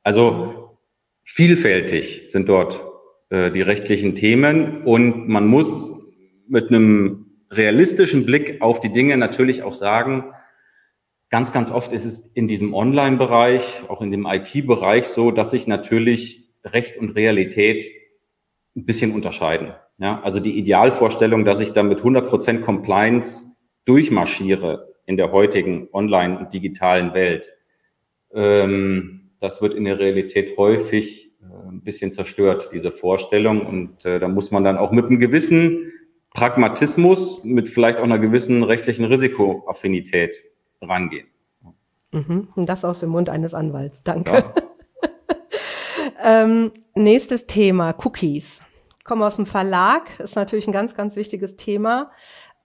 Also 0.03 0.68
vielfältig 1.31 2.23
sind 2.27 2.49
dort 2.49 2.83
äh, 3.29 3.51
die 3.51 3.61
rechtlichen 3.61 4.15
Themen 4.15 4.83
und 4.83 5.27
man 5.27 5.47
muss 5.47 5.91
mit 6.47 6.69
einem 6.69 7.27
realistischen 7.51 8.25
Blick 8.25 8.61
auf 8.61 8.79
die 8.79 8.91
Dinge 8.91 9.15
natürlich 9.15 9.63
auch 9.63 9.75
sagen, 9.75 10.25
ganz, 11.29 11.53
ganz 11.53 11.69
oft 11.69 11.93
ist 11.93 12.05
es 12.05 12.27
in 12.33 12.47
diesem 12.47 12.73
Online-Bereich, 12.73 13.83
auch 13.87 14.01
in 14.01 14.11
dem 14.11 14.25
IT-Bereich 14.25 15.07
so, 15.07 15.31
dass 15.31 15.51
sich 15.51 15.67
natürlich 15.67 16.49
Recht 16.65 16.97
und 16.97 17.11
Realität 17.11 17.83
ein 18.75 18.85
bisschen 18.85 19.13
unterscheiden. 19.13 19.73
Ja, 19.99 20.21
also 20.23 20.39
die 20.39 20.57
Idealvorstellung, 20.57 21.45
dass 21.45 21.59
ich 21.59 21.73
da 21.73 21.83
mit 21.83 21.99
100% 21.99 22.61
Compliance 22.61 23.55
durchmarschiere 23.85 24.95
in 25.05 25.15
der 25.15 25.31
heutigen 25.31 25.89
online- 25.93 26.39
und 26.39 26.53
digitalen 26.53 27.13
Welt, 27.13 27.53
ähm, 28.33 29.18
das 29.39 29.61
wird 29.61 29.73
in 29.73 29.85
der 29.85 29.99
Realität 29.99 30.57
häufig 30.57 31.31
äh, 31.41 31.69
ein 31.69 31.81
bisschen 31.81 32.11
zerstört, 32.11 32.69
diese 32.73 32.91
Vorstellung. 32.91 33.65
Und 33.65 34.05
äh, 34.05 34.19
da 34.19 34.27
muss 34.27 34.51
man 34.51 34.63
dann 34.63 34.77
auch 34.77 34.91
mit 34.91 35.05
einem 35.05 35.19
gewissen 35.19 35.91
Pragmatismus 36.33 37.43
mit 37.43 37.69
vielleicht 37.69 37.99
auch 37.99 38.03
einer 38.03 38.19
gewissen 38.19 38.63
rechtlichen 38.63 39.05
Risikoaffinität 39.05 40.43
rangehen. 40.81 41.27
Mhm. 42.11 42.49
Das 42.55 42.85
aus 42.85 42.99
dem 42.99 43.09
Mund 43.09 43.29
eines 43.29 43.53
Anwalts. 43.53 44.03
Danke. 44.03 44.31
Ja. 44.31 44.53
ähm, 46.43 46.71
nächstes 46.95 47.47
Thema, 47.47 47.95
Cookies. 48.03 48.61
Ich 48.99 49.05
komme 49.05 49.25
aus 49.25 49.37
dem 49.37 49.45
Verlag, 49.45 50.19
ist 50.19 50.35
natürlich 50.35 50.67
ein 50.67 50.73
ganz, 50.73 50.95
ganz 50.95 51.15
wichtiges 51.15 51.55
Thema 51.55 52.11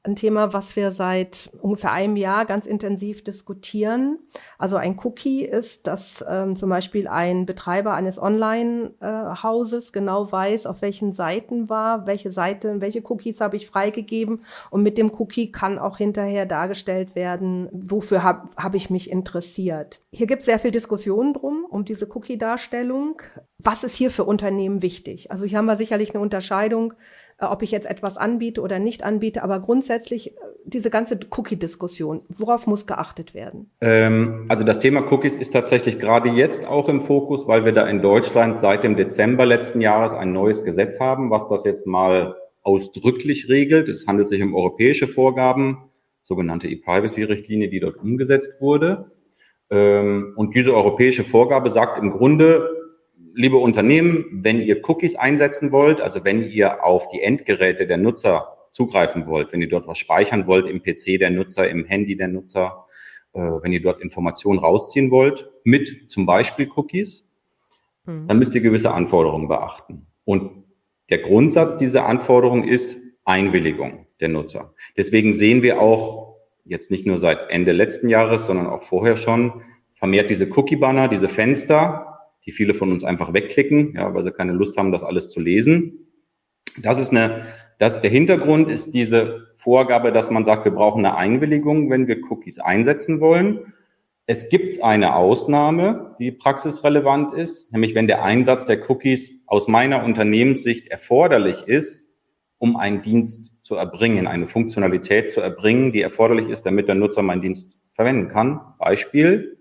ein 0.05 0.17
Thema, 0.17 0.53
was 0.53 0.77
wir 0.77 0.93
seit 0.93 1.51
ungefähr 1.63 1.91
einem 1.93 2.17
Jahr 2.17 2.45
ganz 2.45 2.67
intensiv 2.67 3.25
diskutieren. 3.25 4.19
Also 4.59 4.77
ein 4.77 4.99
Cookie 5.03 5.45
ist, 5.45 5.87
dass 5.87 6.23
ähm, 6.29 6.57
zum 6.57 6.69
Beispiel 6.69 7.09
ein 7.09 7.47
Betreiber 7.47 7.95
eines 7.95 8.21
Online-Hauses 8.21 9.89
äh, 9.89 9.93
genau 9.93 10.31
weiß, 10.31 10.67
auf 10.67 10.83
welchen 10.83 11.15
Seiten 11.15 11.71
war, 11.71 12.07
welche 12.07 12.31
Seite, 12.31 12.83
welche 12.83 13.03
Cookies 13.03 13.41
habe 13.41 13.57
ich 13.57 13.67
freigegeben 13.67 14.45
und 14.71 14.83
mit 14.83 14.99
dem 14.99 15.11
Cookie 15.19 15.51
kann 15.51 15.79
auch 15.79 15.97
hinterher 15.97 16.45
dargestellt 16.45 17.15
werden, 17.15 17.71
wofür 17.73 18.23
habe 18.23 18.51
hab 18.57 18.75
ich 18.75 18.91
mich 18.91 19.11
interessiert. 19.11 20.03
Hier 20.13 20.27
gibt 20.27 20.41
es 20.41 20.47
sehr 20.47 20.59
viel 20.59 20.71
Diskussion 20.71 21.33
drum, 21.33 21.65
um 21.69 21.87
diese 21.87 22.07
Cookie-Darstellung. 22.15 23.23
Was 23.59 23.85
ist 23.85 23.95
hier 23.95 24.11
für 24.11 24.25
Unternehmen 24.25 24.83
wichtig? 24.83 25.31
Also 25.31 25.47
hier 25.47 25.57
haben 25.57 25.65
wir 25.65 25.79
sicherlich 25.79 26.11
eine 26.11 26.21
Unterscheidung 26.21 26.93
ob 27.39 27.63
ich 27.63 27.71
jetzt 27.71 27.87
etwas 27.87 28.17
anbiete 28.17 28.61
oder 28.61 28.79
nicht 28.79 29.03
anbiete, 29.03 29.43
aber 29.43 29.61
grundsätzlich 29.61 30.33
äh, 30.33 30.41
diese 30.65 30.91
ganze 30.91 31.19
Cookie-Diskussion, 31.31 32.23
worauf 32.29 32.67
muss 32.67 32.87
geachtet 32.87 33.35
werden? 33.35 33.71
Ähm, 33.81 34.47
also 34.49 34.65
das 34.65 34.81
Thema 34.81 35.11
Cookies 35.13 35.35
ist 35.35 35.51
tatsächlich 35.51 35.99
gerade 35.99 36.31
jetzt 36.31 36.67
auch 36.67 36.89
im 36.89 37.01
Fokus, 37.01 37.47
weil 37.47 37.65
wir 37.65 37.73
da 37.73 37.87
in 37.87 38.03
Deutschland 38.03 38.59
seit 38.59 38.85
dem 38.85 38.97
Dezember 38.97 39.47
letzten 39.47 39.81
Jahres 39.81 40.15
ein 40.15 40.33
neues 40.33 40.65
Gesetz 40.65 41.01
haben, 41.01 41.31
was 41.31 41.49
das 41.49 41.65
jetzt 41.65 41.87
mal 41.87 42.37
ausdrücklich 42.63 43.49
regelt. 43.49 43.89
Es 43.89 44.07
handelt 44.07 44.29
sich 44.29 44.43
um 44.43 44.55
europäische 44.55 45.07
Vorgaben, 45.07 45.91
sogenannte 46.23 46.69
E-Privacy-Richtlinie, 46.69 47.69
die 47.69 47.81
dort 47.81 47.97
umgesetzt 47.97 48.61
wurde. 48.61 49.11
Ähm, 49.71 50.33
und 50.37 50.55
diese 50.55 50.75
europäische 50.75 51.25
Vorgabe 51.25 51.71
sagt 51.71 51.99
im 51.99 52.11
Grunde, 52.11 52.74
liebe 53.35 53.57
Unternehmen, 53.57 54.27
wenn 54.31 54.61
ihr 54.61 54.89
Cookies 54.89 55.17
einsetzen 55.17 55.73
wollt, 55.73 56.01
also 56.01 56.25
wenn 56.25 56.49
ihr 56.49 56.85
auf 56.85 57.09
die 57.09 57.21
Endgeräte 57.21 57.87
der 57.87 57.97
Nutzer 57.97 58.57
zugreifen 58.73 59.27
wollt, 59.27 59.53
wenn 59.53 59.61
ihr 59.61 59.69
dort 59.69 59.87
was 59.87 59.99
speichern 59.99 60.47
wollt 60.47 60.67
im 60.67 60.83
PC 60.83 61.19
der 61.19 61.31
Nutzer, 61.31 61.69
im 61.69 61.85
Handy 61.85 62.17
der 62.17 62.29
Nutzer, 62.29 62.87
äh, 63.33 63.39
wenn 63.39 63.73
ihr 63.73 63.83
dort 63.83 64.01
Informationen 64.01 64.59
rausziehen 64.59 65.11
wollt, 65.11 65.51
mit 65.65 66.11
zum 66.11 66.27
Beispiel 66.27 66.71
Cookies, 66.75 67.31
mhm. 68.05 68.29
dann 68.29 68.39
müsst 68.39 68.55
ihr 68.55 68.61
gewisse 68.61 68.93
Anforderungen 68.93 69.49
beachten. 69.49 70.07
Und 70.25 70.65
der 71.11 71.19
Grundsatz 71.19 71.77
dieser 71.77 72.07
Anforderung 72.07 72.65
ist 72.65 72.97
Einwilligung 73.25 74.07
der 74.21 74.29
Nutzer. 74.29 74.75
Deswegen 74.97 75.33
sehen 75.33 75.63
wir 75.63 75.81
auch 75.81 76.37
jetzt 76.65 76.91
nicht 76.91 77.07
nur 77.07 77.19
seit 77.19 77.51
Ende 77.51 77.73
letzten 77.73 78.09
Jahres, 78.09 78.47
sondern 78.47 78.67
auch 78.67 78.83
vorher 78.83 79.17
schon 79.17 79.63
vermehrt 79.93 80.31
diese 80.31 80.49
Cookie-Banner, 80.51 81.09
diese 81.09 81.29
Fenster, 81.29 82.14
die 82.47 82.53
viele 82.53 82.75
von 82.75 82.93
uns 82.93 83.05
einfach 83.05 83.33
wegklicken, 83.33 83.95
ja, 83.95 84.13
weil 84.15 84.23
sie 84.23 84.33
keine 84.33 84.53
Lust 84.53 84.77
haben, 84.77 84.93
das 84.93 85.03
alles 85.03 85.31
zu 85.31 85.41
lesen. 85.41 86.09
Das 86.83 86.99
ist 86.99 87.11
eine, 87.11 87.47
das, 87.79 88.01
der 88.01 88.11
Hintergrund 88.11 88.69
ist 88.69 88.95
diese 88.95 89.49
Vorgabe, 89.55 90.13
dass 90.13 90.31
man 90.31 90.45
sagt, 90.45 90.65
wir 90.65 90.73
brauchen 90.73 91.05
eine 91.05 91.17
Einwilligung, 91.17 91.91
wenn 91.91 92.07
wir 92.07 92.21
Cookies 92.31 92.59
einsetzen 92.59 93.21
wollen. 93.21 93.73
Es 94.27 94.49
gibt 94.49 94.83
eine 94.83 95.17
Ausnahme, 95.17 96.15
die 96.19 96.33
praxisrelevant 96.33 97.33
ist, 97.33 97.73
nämlich 97.73 97.95
wenn 97.95 98.07
der 98.07 98.23
Einsatz 98.23 98.65
der 98.65 98.89
Cookies 98.89 99.43
aus 99.47 99.69
meiner 99.69 100.05
Unternehmenssicht 100.05 100.87
erforderlich 100.87 101.67
ist, 101.67 102.11
um 102.59 102.77
einen 102.77 103.03
Dienst 103.03 103.55
zu 103.63 103.75
erbringen, 103.75 104.27
eine 104.27 104.47
Funktionalität 104.47 105.31
zu 105.31 105.41
erbringen, 105.41 105.93
die 105.93 106.01
erforderlich 106.01 106.49
ist, 106.49 106.65
damit 106.65 106.89
der 106.89 106.95
Nutzer 106.95 107.23
meinen 107.23 107.43
Dienst 107.43 107.79
verwenden 107.93 108.29
kann. 108.29 108.61
Beispiel, 108.79 109.54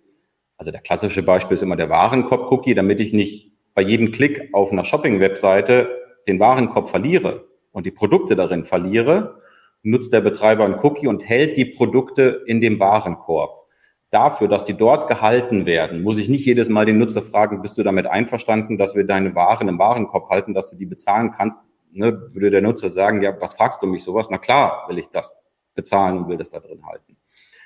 also 0.63 0.72
der 0.72 0.79
klassische 0.79 1.24
Beispiel 1.24 1.55
ist 1.55 1.62
immer 1.62 1.75
der 1.75 1.89
Warenkorb-Cookie, 1.89 2.74
damit 2.74 3.01
ich 3.01 3.12
nicht 3.12 3.51
bei 3.74 3.82
jedem 3.82 4.13
Klick 4.13 4.48
auf 4.53 4.72
einer 4.72 4.86
Shopping-Webseite 4.86 5.89
den 6.25 6.39
Warenkorb 6.39 6.88
verliere 6.88 7.50
und 7.74 7.86
die 7.86 7.91
Produkte 7.91 8.38
darin 8.38 8.63
verliere, 8.63 9.41
nutzt 9.82 10.13
der 10.13 10.22
Betreiber 10.22 10.63
einen 10.63 10.79
Cookie 10.79 11.08
und 11.08 11.27
hält 11.27 11.58
die 11.58 11.65
Produkte 11.65 12.43
in 12.46 12.62
dem 12.62 12.79
Warenkorb. 12.79 13.67
Dafür, 14.10 14.48
dass 14.48 14.63
die 14.63 14.75
dort 14.75 15.10
gehalten 15.10 15.65
werden, 15.65 16.01
muss 16.01 16.17
ich 16.17 16.29
nicht 16.29 16.46
jedes 16.46 16.70
Mal 16.70 16.86
den 16.86 16.98
Nutzer 16.98 17.22
fragen, 17.22 17.62
bist 17.62 17.77
du 17.77 17.84
damit 17.84 18.05
einverstanden, 18.05 18.77
dass 18.77 18.96
wir 18.96 19.03
deine 19.03 19.36
Waren 19.36 19.67
im 19.67 19.79
Warenkorb 19.79 20.29
halten, 20.29 20.53
dass 20.53 20.70
du 20.70 20.77
die 20.77 20.86
bezahlen 20.86 21.34
kannst? 21.36 21.60
Ne, 21.91 22.29
würde 22.32 22.51
der 22.51 22.62
Nutzer 22.62 22.88
sagen, 22.88 23.22
ja, 23.22 23.36
was 23.41 23.55
fragst 23.55 23.84
du 23.84 23.88
mich 23.88 24.01
sowas? 24.01 24.29
Na 24.29 24.38
klar, 24.38 24.86
will 24.88 24.98
ich 24.98 25.10
das 25.10 25.38
bezahlen 25.75 26.20
und 26.20 26.29
will 26.29 26.38
das 26.38 26.50
da 26.50 26.62
drin 26.62 26.86
halten. 26.86 27.17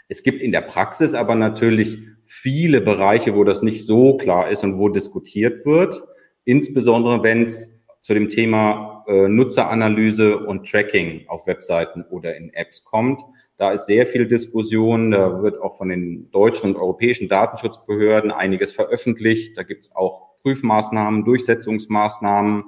Es 0.08 0.24
gibt 0.24 0.42
in 0.42 0.52
der 0.52 0.62
Praxis 0.62 1.14
aber 1.14 1.36
natürlich 1.36 2.00
viele 2.24 2.82
Bereiche, 2.82 3.36
wo 3.36 3.44
das 3.44 3.62
nicht 3.62 3.86
so 3.86 4.18
klar 4.18 4.50
ist 4.50 4.64
und 4.64 4.78
wo 4.80 4.90
diskutiert 4.90 5.66
wird, 5.66 6.04
insbesondere 6.46 7.24
wenn 7.24 7.44
es 7.44 7.82
zu 8.02 8.14
dem 8.14 8.30
Thema 8.30 9.04
äh, 9.08 9.28
Nutzeranalyse 9.28 10.38
und 10.38 10.70
Tracking 10.70 11.28
auf 11.28 11.48
Webseiten 11.48 12.06
oder 12.10 12.36
in 12.38 12.54
Apps 12.54 12.86
kommt. 12.86 13.22
Da 13.58 13.72
ist 13.72 13.86
sehr 13.86 14.06
viel 14.06 14.28
Diskussion, 14.28 15.12
da 15.12 15.42
wird 15.42 15.62
auch 15.62 15.78
von 15.78 15.90
den 15.90 16.30
deutschen 16.32 16.72
und 16.72 16.76
europäischen 16.78 17.28
Datenschutzbehörden 17.28 18.32
einiges 18.32 18.72
veröffentlicht. 18.72 19.58
Da 19.58 19.64
gibt 19.64 19.86
es 19.86 19.96
auch 19.96 20.40
Prüfmaßnahmen, 20.42 21.26
Durchsetzungsmaßnahmen, 21.26 22.64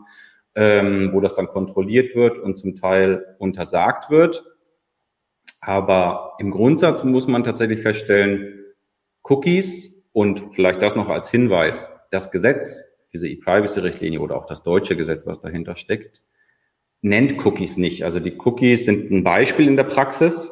ähm, 0.56 1.12
wo 1.14 1.22
das 1.22 1.36
dann 1.36 1.48
kontrolliert 1.48 2.16
wird 2.16 2.38
und 2.38 2.58
zum 2.58 2.76
Teil 2.76 3.36
untersagt 3.38 4.10
wird. 4.10 4.44
Aber 5.62 6.34
im 6.40 6.52
Grundsatz 6.52 7.04
muss 7.04 7.28
man 7.28 7.44
tatsächlich 7.44 7.82
feststellen, 7.82 8.66
Cookies 9.24 10.04
und 10.14 10.54
vielleicht 10.54 10.82
das 10.82 10.96
noch 10.96 11.10
als 11.10 11.30
Hinweis, 11.30 11.92
das 12.12 12.32
Gesetz, 12.32 12.84
diese 13.14 13.28
E-Privacy-Richtlinie 13.28 14.20
oder 14.20 14.38
auch 14.38 14.46
das 14.46 14.64
deutsche 14.64 14.96
Gesetz, 14.96 15.28
was 15.28 15.42
dahinter 15.42 15.76
steckt, 15.76 16.22
nennt 17.02 17.46
Cookies 17.46 17.78
nicht. 17.78 18.04
Also 18.04 18.20
die 18.20 18.38
Cookies 18.38 18.86
sind 18.86 19.12
ein 19.12 19.24
Beispiel 19.24 19.68
in 19.68 19.76
der 19.76 19.84
Praxis, 19.84 20.52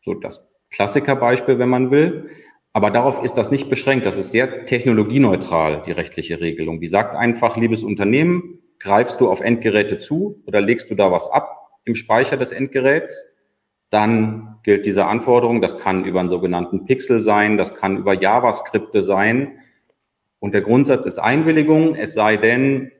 so 0.00 0.14
das 0.14 0.54
Klassikerbeispiel, 0.70 1.58
wenn 1.58 1.68
man 1.68 1.90
will. 1.90 2.30
Aber 2.72 2.90
darauf 2.90 3.24
ist 3.24 3.34
das 3.34 3.50
nicht 3.50 3.70
beschränkt. 3.70 4.04
Das 4.04 4.16
ist 4.16 4.30
sehr 4.30 4.66
technologieneutral, 4.66 5.82
die 5.86 5.92
rechtliche 5.92 6.40
Regelung. 6.40 6.80
Die 6.80 6.88
sagt 6.88 7.16
einfach, 7.16 7.56
liebes 7.56 7.82
Unternehmen, 7.82 8.60
greifst 8.78 9.20
du 9.20 9.30
auf 9.30 9.40
Endgeräte 9.40 9.98
zu 9.98 10.42
oder 10.46 10.60
legst 10.60 10.90
du 10.90 10.94
da 10.94 11.10
was 11.10 11.30
ab 11.30 11.80
im 11.84 11.94
Speicher 11.94 12.36
des 12.36 12.52
Endgeräts, 12.52 13.35
dann 13.96 14.58
gilt 14.62 14.84
diese 14.84 15.06
Anforderung. 15.06 15.62
Das 15.62 15.78
kann 15.78 16.04
über 16.04 16.20
einen 16.20 16.28
sogenannten 16.28 16.84
Pixel 16.84 17.18
sein, 17.18 17.56
das 17.56 17.74
kann 17.74 17.96
über 17.96 18.12
JavaScripte 18.12 19.02
sein. 19.02 19.58
Und 20.38 20.52
der 20.52 20.60
Grundsatz 20.60 21.06
ist 21.06 21.18
Einwilligung, 21.18 21.94
es 21.94 22.12
sei 22.12 22.36
denn, 22.36 22.92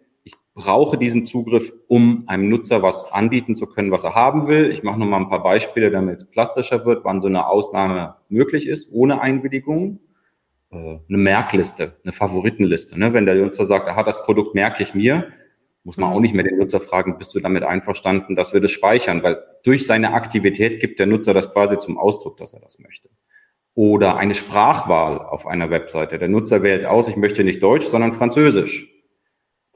brauche 0.54 0.96
diesen 0.96 1.26
Zugriff, 1.26 1.70
um 1.86 2.24
einem 2.28 2.48
Nutzer 2.48 2.82
was 2.82 3.12
anbieten 3.12 3.54
zu 3.54 3.66
können, 3.66 3.90
was 3.92 4.04
er 4.04 4.14
haben 4.14 4.48
will. 4.48 4.70
Ich 4.70 4.82
mache 4.82 4.98
noch 4.98 5.06
mal 5.06 5.18
ein 5.18 5.28
paar 5.28 5.42
Beispiele, 5.42 5.90
damit 5.90 6.16
es 6.16 6.24
plastischer 6.24 6.86
wird, 6.86 7.04
wann 7.04 7.20
so 7.20 7.28
eine 7.28 7.46
Ausnahme 7.46 8.16
möglich 8.30 8.66
ist, 8.66 8.90
ohne 8.90 9.20
Einwilligung. 9.20 10.00
Äh, 10.72 10.76
eine 10.76 11.18
Merkliste, 11.18 11.96
eine 12.02 12.12
Favoritenliste. 12.12 12.98
Ne? 12.98 13.12
Wenn 13.12 13.26
der 13.26 13.34
Nutzer 13.34 13.66
sagt, 13.66 13.86
aha, 13.86 14.02
das 14.02 14.22
Produkt 14.24 14.54
merke 14.54 14.82
ich 14.82 14.94
mir, 14.94 15.26
muss 15.86 15.96
man 15.96 16.12
auch 16.12 16.20
nicht 16.20 16.34
mehr 16.34 16.44
den 16.44 16.58
Nutzer 16.58 16.80
fragen, 16.80 17.16
bist 17.16 17.34
du 17.34 17.40
damit 17.40 17.62
einverstanden, 17.62 18.36
dass 18.36 18.52
wir 18.52 18.60
das 18.60 18.70
speichern? 18.70 19.22
Weil 19.22 19.42
durch 19.62 19.86
seine 19.86 20.12
Aktivität 20.12 20.80
gibt 20.80 20.98
der 20.98 21.06
Nutzer 21.06 21.32
das 21.32 21.52
quasi 21.52 21.78
zum 21.78 21.96
Ausdruck, 21.96 22.36
dass 22.36 22.52
er 22.52 22.60
das 22.60 22.78
möchte. 22.78 23.08
Oder 23.74 24.16
eine 24.16 24.34
Sprachwahl 24.34 25.18
auf 25.18 25.46
einer 25.46 25.70
Webseite. 25.70 26.18
Der 26.18 26.28
Nutzer 26.28 26.62
wählt 26.62 26.84
aus, 26.86 27.08
ich 27.08 27.16
möchte 27.16 27.44
nicht 27.44 27.62
Deutsch, 27.62 27.86
sondern 27.86 28.12
Französisch 28.12 28.92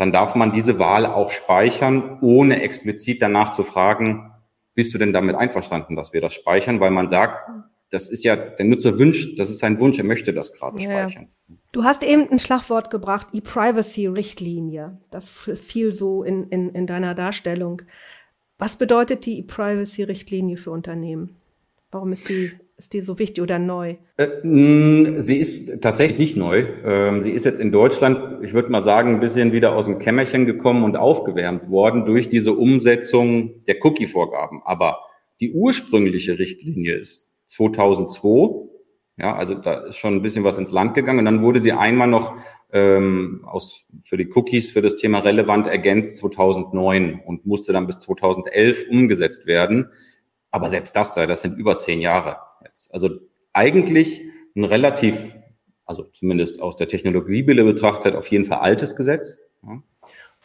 dann 0.00 0.12
darf 0.12 0.34
man 0.34 0.54
diese 0.54 0.78
Wahl 0.78 1.04
auch 1.04 1.30
speichern, 1.30 2.20
ohne 2.22 2.62
explizit 2.62 3.20
danach 3.20 3.50
zu 3.50 3.62
fragen, 3.62 4.32
bist 4.74 4.94
du 4.94 4.98
denn 4.98 5.12
damit 5.12 5.36
einverstanden, 5.36 5.94
dass 5.94 6.14
wir 6.14 6.22
das 6.22 6.32
speichern? 6.32 6.80
Weil 6.80 6.90
man 6.90 7.06
sagt, 7.06 7.46
das 7.90 8.08
ist 8.08 8.24
ja, 8.24 8.34
der 8.34 8.64
Nutzer 8.64 8.98
wünscht, 8.98 9.38
das 9.38 9.50
ist 9.50 9.58
sein 9.58 9.78
Wunsch, 9.78 9.98
er 9.98 10.06
möchte 10.06 10.32
das 10.32 10.54
gerade 10.54 10.78
ja. 10.78 10.90
speichern. 10.90 11.28
Du 11.72 11.84
hast 11.84 12.02
eben 12.02 12.28
ein 12.30 12.38
Schlagwort 12.38 12.90
gebracht, 12.90 13.28
E-Privacy-Richtlinie. 13.32 14.98
Das 15.10 15.50
fiel 15.54 15.92
so 15.92 16.24
in, 16.24 16.48
in, 16.48 16.70
in 16.70 16.86
deiner 16.86 17.14
Darstellung. 17.14 17.82
Was 18.58 18.76
bedeutet 18.76 19.24
die 19.24 19.38
E-Privacy-Richtlinie 19.38 20.56
für 20.56 20.72
Unternehmen? 20.72 21.36
Warum 21.90 22.12
ist 22.12 22.28
die 22.28 22.52
ist 22.80 22.94
die 22.94 23.02
so 23.02 23.18
wichtig 23.18 23.42
oder 23.42 23.58
neu? 23.58 23.96
Äh, 24.16 24.26
sie 25.20 25.36
ist 25.36 25.82
tatsächlich 25.82 26.18
nicht 26.18 26.36
neu. 26.38 26.64
Ähm, 26.82 27.20
sie 27.20 27.30
ist 27.30 27.44
jetzt 27.44 27.60
in 27.60 27.72
Deutschland, 27.72 28.42
ich 28.42 28.54
würde 28.54 28.70
mal 28.70 28.80
sagen, 28.80 29.16
ein 29.16 29.20
bisschen 29.20 29.52
wieder 29.52 29.76
aus 29.76 29.84
dem 29.84 29.98
Kämmerchen 29.98 30.46
gekommen 30.46 30.82
und 30.82 30.96
aufgewärmt 30.96 31.68
worden 31.68 32.06
durch 32.06 32.30
diese 32.30 32.54
Umsetzung 32.54 33.62
der 33.66 33.84
Cookie-Vorgaben. 33.84 34.62
Aber 34.64 35.00
die 35.42 35.52
ursprüngliche 35.52 36.38
Richtlinie 36.38 36.94
ist 36.94 37.34
2002. 37.48 38.69
Ja, 39.20 39.36
also 39.36 39.54
da 39.54 39.86
ist 39.86 39.96
schon 39.96 40.14
ein 40.14 40.22
bisschen 40.22 40.44
was 40.44 40.56
ins 40.56 40.72
Land 40.72 40.94
gegangen. 40.94 41.18
Und 41.20 41.24
dann 41.26 41.42
wurde 41.42 41.60
sie 41.60 41.72
einmal 41.72 42.08
noch 42.08 42.36
ähm, 42.72 43.44
aus, 43.44 43.84
für 44.00 44.16
die 44.16 44.30
Cookies 44.34 44.70
für 44.70 44.80
das 44.80 44.96
Thema 44.96 45.18
relevant 45.18 45.66
ergänzt 45.66 46.16
2009 46.18 47.20
und 47.26 47.44
musste 47.44 47.72
dann 47.72 47.86
bis 47.86 47.98
2011 47.98 48.86
umgesetzt 48.88 49.46
werden. 49.46 49.90
Aber 50.50 50.68
selbst 50.70 50.96
das, 50.96 51.14
das 51.14 51.42
sind 51.42 51.58
über 51.58 51.76
zehn 51.76 52.00
Jahre 52.00 52.38
jetzt. 52.64 52.92
Also 52.94 53.10
eigentlich 53.52 54.22
ein 54.56 54.64
relativ, 54.64 55.38
also 55.84 56.04
zumindest 56.04 56.62
aus 56.62 56.76
der 56.76 56.88
Technologiebrille 56.88 57.64
betrachtet, 57.64 58.14
auf 58.14 58.26
jeden 58.28 58.44
Fall 58.44 58.58
altes 58.58 58.96
Gesetz. 58.96 59.38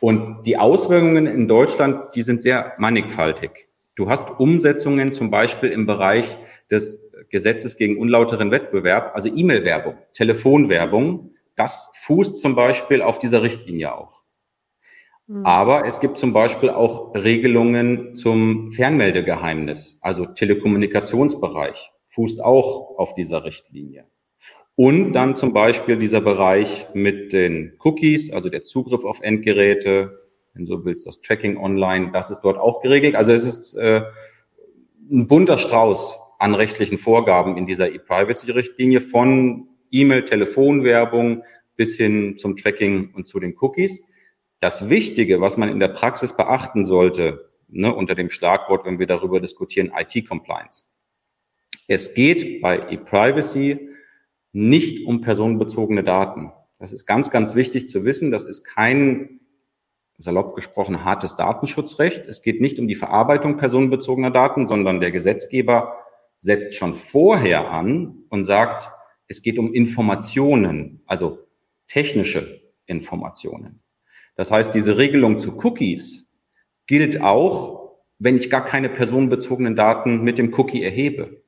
Und 0.01 0.43
die 0.45 0.57
Auswirkungen 0.57 1.27
in 1.27 1.47
Deutschland, 1.47 2.15
die 2.15 2.23
sind 2.23 2.41
sehr 2.41 2.73
mannigfaltig. 2.77 3.67
Du 3.95 4.09
hast 4.09 4.39
Umsetzungen 4.39 5.13
zum 5.13 5.31
Beispiel 5.31 5.69
im 5.69 5.85
Bereich 5.85 6.37
des 6.69 7.04
Gesetzes 7.29 7.77
gegen 7.77 7.97
unlauteren 7.97 8.51
Wettbewerb, 8.51 9.11
also 9.13 9.29
E-Mail-Werbung, 9.29 9.97
Telefonwerbung. 10.13 11.31
Das 11.55 11.91
fußt 11.95 12.39
zum 12.39 12.55
Beispiel 12.55 13.01
auf 13.01 13.19
dieser 13.19 13.41
Richtlinie 13.41 13.95
auch. 13.95 14.21
Mhm. 15.27 15.45
Aber 15.45 15.85
es 15.85 15.99
gibt 15.99 16.17
zum 16.17 16.33
Beispiel 16.33 16.69
auch 16.69 17.15
Regelungen 17.15 18.15
zum 18.15 18.71
Fernmeldegeheimnis, 18.71 19.97
also 20.01 20.25
Telekommunikationsbereich 20.25 21.91
fußt 22.15 22.43
auch 22.43 22.97
auf 22.97 23.13
dieser 23.13 23.43
Richtlinie. 23.43 24.05
Und 24.75 25.13
dann 25.13 25.35
zum 25.35 25.53
Beispiel 25.53 25.97
dieser 25.97 26.21
Bereich 26.21 26.87
mit 26.93 27.33
den 27.33 27.77
Cookies, 27.83 28.31
also 28.31 28.49
der 28.49 28.63
Zugriff 28.63 29.05
auf 29.05 29.21
Endgeräte, 29.21 30.19
wenn 30.53 30.65
du 30.65 30.83
willst, 30.85 31.07
das 31.07 31.21
Tracking 31.21 31.57
online, 31.57 32.11
das 32.11 32.29
ist 32.29 32.41
dort 32.41 32.57
auch 32.57 32.81
geregelt. 32.81 33.15
Also 33.15 33.31
es 33.31 33.43
ist 33.45 33.73
äh, 33.75 34.01
ein 35.09 35.27
bunter 35.27 35.57
Strauß 35.57 36.17
an 36.39 36.53
rechtlichen 36.53 36.97
Vorgaben 36.97 37.57
in 37.57 37.65
dieser 37.65 37.91
E-Privacy-Richtlinie 37.91 39.01
von 39.01 39.69
E-Mail, 39.91 40.25
Telefonwerbung 40.25 41.43
bis 41.75 41.95
hin 41.95 42.37
zum 42.37 42.55
Tracking 42.55 43.13
und 43.13 43.27
zu 43.27 43.39
den 43.39 43.55
Cookies. 43.59 44.09
Das 44.59 44.89
Wichtige, 44.89 45.41
was 45.41 45.57
man 45.57 45.69
in 45.69 45.79
der 45.79 45.89
Praxis 45.89 46.35
beachten 46.35 46.85
sollte, 46.85 47.49
ne, 47.67 47.93
unter 47.93 48.15
dem 48.15 48.29
Schlagwort, 48.29 48.85
wenn 48.85 48.99
wir 48.99 49.07
darüber 49.07 49.39
diskutieren, 49.39 49.91
IT-Compliance. 49.95 50.87
Es 51.87 52.13
geht 52.13 52.61
bei 52.61 52.77
ePrivacy 52.77 53.89
nicht 54.53 55.05
um 55.05 55.21
personenbezogene 55.21 56.03
Daten. 56.03 56.51
Das 56.79 56.93
ist 56.93 57.05
ganz, 57.05 57.29
ganz 57.29 57.55
wichtig 57.55 57.87
zu 57.87 58.05
wissen. 58.05 58.31
Das 58.31 58.45
ist 58.45 58.63
kein, 58.63 59.41
salopp 60.17 60.55
gesprochen, 60.55 61.03
hartes 61.03 61.35
Datenschutzrecht. 61.35 62.25
Es 62.25 62.41
geht 62.41 62.61
nicht 62.61 62.79
um 62.79 62.87
die 62.87 62.95
Verarbeitung 62.95 63.57
personenbezogener 63.57 64.31
Daten, 64.31 64.67
sondern 64.67 64.99
der 64.99 65.11
Gesetzgeber 65.11 65.97
setzt 66.37 66.73
schon 66.75 66.93
vorher 66.93 67.71
an 67.71 68.23
und 68.29 68.43
sagt, 68.43 68.91
es 69.27 69.41
geht 69.41 69.57
um 69.57 69.73
Informationen, 69.73 71.01
also 71.05 71.39
technische 71.87 72.61
Informationen. 72.85 73.81
Das 74.35 74.51
heißt, 74.51 74.75
diese 74.75 74.97
Regelung 74.97 75.39
zu 75.39 75.57
Cookies 75.57 76.37
gilt 76.87 77.21
auch, 77.21 77.95
wenn 78.19 78.37
ich 78.37 78.49
gar 78.49 78.63
keine 78.63 78.89
personenbezogenen 78.89 79.75
Daten 79.75 80.21
mit 80.23 80.37
dem 80.37 80.53
Cookie 80.53 80.83
erhebe. 80.83 81.43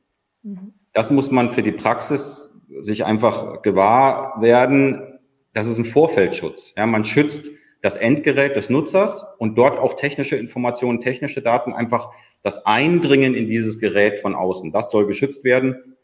Das 0.93 1.11
muss 1.11 1.31
man 1.31 1.49
für 1.49 1.63
die 1.63 1.71
Praxis 1.71 2.61
sich 2.81 3.05
einfach 3.05 3.61
gewahr 3.61 4.41
werden. 4.41 5.19
Das 5.53 5.67
ist 5.67 5.77
ein 5.77 5.85
Vorfeldschutz. 5.85 6.73
Ja, 6.75 6.85
man 6.85 7.05
schützt 7.05 7.49
das 7.87 7.95
Endgerät 7.95 8.57
des 8.57 8.69
Nutzers 8.69 9.25
und 9.37 9.57
dort 9.57 9.79
auch 9.79 9.93
technische 9.93 10.35
Informationen, 10.35 10.99
technische 10.99 11.41
Daten, 11.41 11.71
einfach 11.71 12.11
das 12.43 12.65
Eindringen 12.65 13.33
in 13.33 13.47
dieses 13.47 13.79
Gerät 13.79 14.17
von 14.17 14.35
außen. 14.35 14.73
Das 14.73 14.91
soll 14.91 15.07
geschützt 15.07 15.45
werden. 15.45 15.95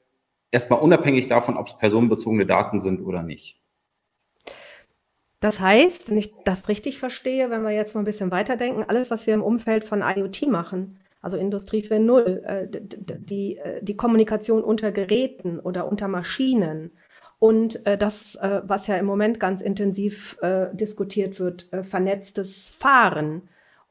Erstmal 0.49 0.79
unabhängig 0.79 1.27
davon, 1.27 1.57
ob 1.57 1.67
es 1.67 1.77
personenbezogene 1.77 2.45
Daten 2.45 2.79
sind 2.79 3.01
oder 3.01 3.21
nicht. 3.21 3.59
Das 5.41 5.59
heißt, 5.59 6.09
wenn 6.09 6.15
ich 6.15 6.33
das 6.45 6.69
richtig 6.69 6.99
verstehe, 6.99 7.49
wenn 7.49 7.63
wir 7.63 7.71
jetzt 7.71 7.95
mal 7.95 8.01
ein 8.01 8.05
bisschen 8.05 8.31
weiterdenken, 8.31 8.85
alles, 8.87 9.11
was 9.11 9.27
wir 9.27 9.33
im 9.33 9.43
Umfeld 9.43 9.83
von 9.83 10.01
IoT 10.01 10.47
machen, 10.47 11.01
also 11.21 11.35
Industrie 11.35 11.81
4.0, 11.81 12.43
äh, 12.45 12.67
die, 12.71 13.57
äh, 13.57 13.83
die 13.83 13.97
Kommunikation 13.97 14.63
unter 14.63 14.93
Geräten 14.93 15.59
oder 15.59 15.91
unter 15.91 16.07
Maschinen 16.07 16.91
und 17.43 17.85
äh, 17.85 17.97
das, 17.97 18.35
äh, 18.35 18.61
was 18.63 18.87
ja 18.87 18.95
im 18.95 19.05
Moment 19.05 19.37
ganz 19.37 19.61
intensiv 19.61 20.37
äh, 20.41 20.67
diskutiert 20.71 21.41
wird, 21.41 21.67
äh, 21.73 21.83
vernetztes 21.83 22.69
Fahren 22.69 23.41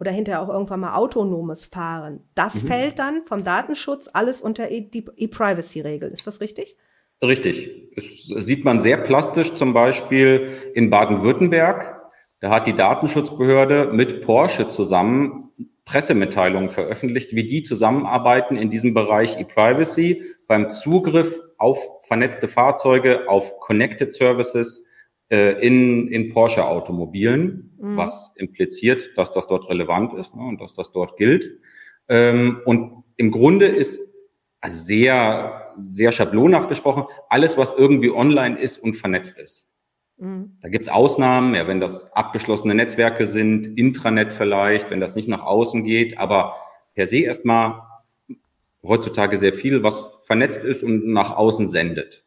oder 0.01 0.11
hinterher 0.11 0.41
auch 0.41 0.49
irgendwann 0.49 0.81
mal 0.81 0.95
autonomes 0.95 1.67
Fahren. 1.67 2.21
Das 2.35 2.55
mhm. 2.55 2.69
fällt 2.69 2.99
dann 2.99 3.21
vom 3.27 3.45
Datenschutz 3.45 4.09
alles 4.11 4.41
unter 4.41 4.71
e 4.71 4.81
die 4.81 5.05
E-Privacy-Regel. 5.17 6.12
Ist 6.12 6.27
das 6.27 6.41
richtig? 6.41 6.79
Richtig. 7.21 7.91
Es 7.95 8.25
sieht 8.25 8.65
man 8.65 8.81
sehr 8.81 8.97
plastisch 8.97 9.53
zum 9.53 9.75
Beispiel 9.75 10.49
in 10.73 10.88
Baden-Württemberg. 10.88 12.01
Da 12.41 12.49
hat 12.49 12.67
die 12.67 12.75
Datenschutzbehörde 12.75 13.93
mit 13.93 14.23
Porsche 14.23 14.69
zusammen 14.69 15.51
Pressemitteilungen 15.85 16.71
veröffentlicht, 16.71 17.35
wie 17.35 17.47
die 17.47 17.62
zusammenarbeiten 17.62 18.57
in 18.57 18.71
diesem 18.71 18.95
Bereich 18.95 19.38
E-Privacy 19.38 20.23
beim 20.53 20.71
Zugriff 20.71 21.41
auf 21.57 21.79
vernetzte 22.03 22.47
Fahrzeuge, 22.47 23.27
auf 23.27 23.59
Connected 23.59 24.12
Services 24.12 24.85
äh, 25.31 25.67
in, 25.67 26.09
in 26.09 26.29
Porsche 26.29 26.67
Automobilen, 26.67 27.75
mhm. 27.81 27.97
was 27.97 28.35
impliziert, 28.37 29.17
dass 29.17 29.33
das 29.33 29.47
dort 29.47 29.71
relevant 29.71 30.12
ist 30.12 30.37
ne, 30.37 30.43
und 30.43 30.61
dass 30.61 30.75
das 30.75 30.93
dort 30.93 31.17
gilt. 31.17 31.59
Ähm, 32.07 32.61
und 32.67 33.03
im 33.17 33.31
Grunde 33.31 33.65
ist 33.65 33.99
sehr, 34.67 35.73
sehr 35.79 36.12
schablonhaft 36.12 36.69
gesprochen, 36.69 37.05
alles, 37.31 37.57
was 37.57 37.75
irgendwie 37.75 38.11
online 38.11 38.59
ist 38.59 38.77
und 38.77 38.93
vernetzt 38.93 39.38
ist. 39.38 39.73
Mhm. 40.19 40.59
Da 40.61 40.69
gibt's 40.69 40.91
Ausnahmen, 40.91 41.55
ja, 41.55 41.67
wenn 41.67 41.81
das 41.81 42.12
abgeschlossene 42.12 42.75
Netzwerke 42.75 43.25
sind, 43.25 43.79
Intranet 43.79 44.35
vielleicht, 44.35 44.91
wenn 44.91 45.01
das 45.01 45.15
nicht 45.15 45.29
nach 45.29 45.45
außen 45.45 45.83
geht, 45.83 46.19
aber 46.19 46.57
per 46.95 47.07
se 47.07 47.21
erstmal 47.21 47.81
heutzutage 48.83 49.37
sehr 49.38 49.53
viel, 49.53 49.83
was 49.83 50.12
vernetzt 50.25 50.64
ist 50.64 50.83
und 50.83 51.07
nach 51.07 51.37
außen 51.37 51.68
sendet. 51.68 52.25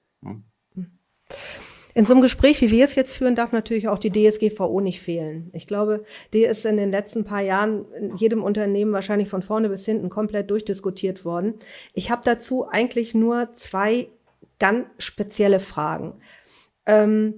In 1.93 2.03
so 2.03 2.13
einem 2.13 2.21
Gespräch, 2.21 2.59
wie 2.59 2.71
wir 2.71 2.83
es 2.83 2.95
jetzt 2.95 3.15
führen, 3.15 3.35
darf 3.35 3.53
natürlich 3.53 3.87
auch 3.87 3.97
die 3.97 4.11
DSGVO 4.11 4.81
nicht 4.81 4.99
fehlen. 4.99 5.49
Ich 5.53 5.65
glaube, 5.65 6.03
die 6.33 6.43
ist 6.43 6.65
in 6.65 6.75
den 6.75 6.91
letzten 6.91 7.23
paar 7.23 7.39
Jahren 7.39 7.85
in 7.93 8.17
jedem 8.17 8.43
Unternehmen 8.43 8.91
wahrscheinlich 8.91 9.29
von 9.29 9.41
vorne 9.41 9.69
bis 9.69 9.85
hinten 9.85 10.09
komplett 10.09 10.51
durchdiskutiert 10.51 11.23
worden. 11.23 11.55
Ich 11.93 12.11
habe 12.11 12.21
dazu 12.25 12.67
eigentlich 12.67 13.15
nur 13.15 13.51
zwei 13.51 14.09
ganz 14.59 14.87
spezielle 14.97 15.61
Fragen. 15.61 16.15
Ähm, 16.85 17.35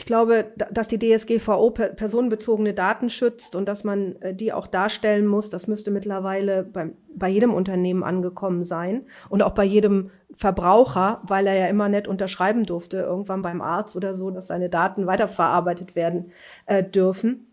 ich 0.00 0.06
glaube, 0.06 0.46
dass 0.70 0.88
die 0.88 0.98
DSGVO 0.98 1.72
personenbezogene 1.72 2.72
Daten 2.72 3.10
schützt 3.10 3.54
und 3.54 3.66
dass 3.66 3.84
man 3.84 4.16
äh, 4.22 4.34
die 4.34 4.50
auch 4.50 4.66
darstellen 4.66 5.26
muss, 5.26 5.50
das 5.50 5.66
müsste 5.66 5.90
mittlerweile 5.90 6.62
bei, 6.62 6.92
bei 7.14 7.28
jedem 7.28 7.52
Unternehmen 7.52 8.02
angekommen 8.02 8.64
sein 8.64 9.04
und 9.28 9.42
auch 9.42 9.50
bei 9.50 9.64
jedem 9.64 10.10
Verbraucher, 10.34 11.20
weil 11.24 11.46
er 11.46 11.52
ja 11.52 11.66
immer 11.66 11.90
nett 11.90 12.08
unterschreiben 12.08 12.64
durfte, 12.64 13.00
irgendwann 13.00 13.42
beim 13.42 13.60
Arzt 13.60 13.94
oder 13.94 14.14
so, 14.14 14.30
dass 14.30 14.46
seine 14.46 14.70
Daten 14.70 15.06
weiterverarbeitet 15.06 15.94
werden 15.94 16.32
äh, 16.64 16.82
dürfen. 16.82 17.52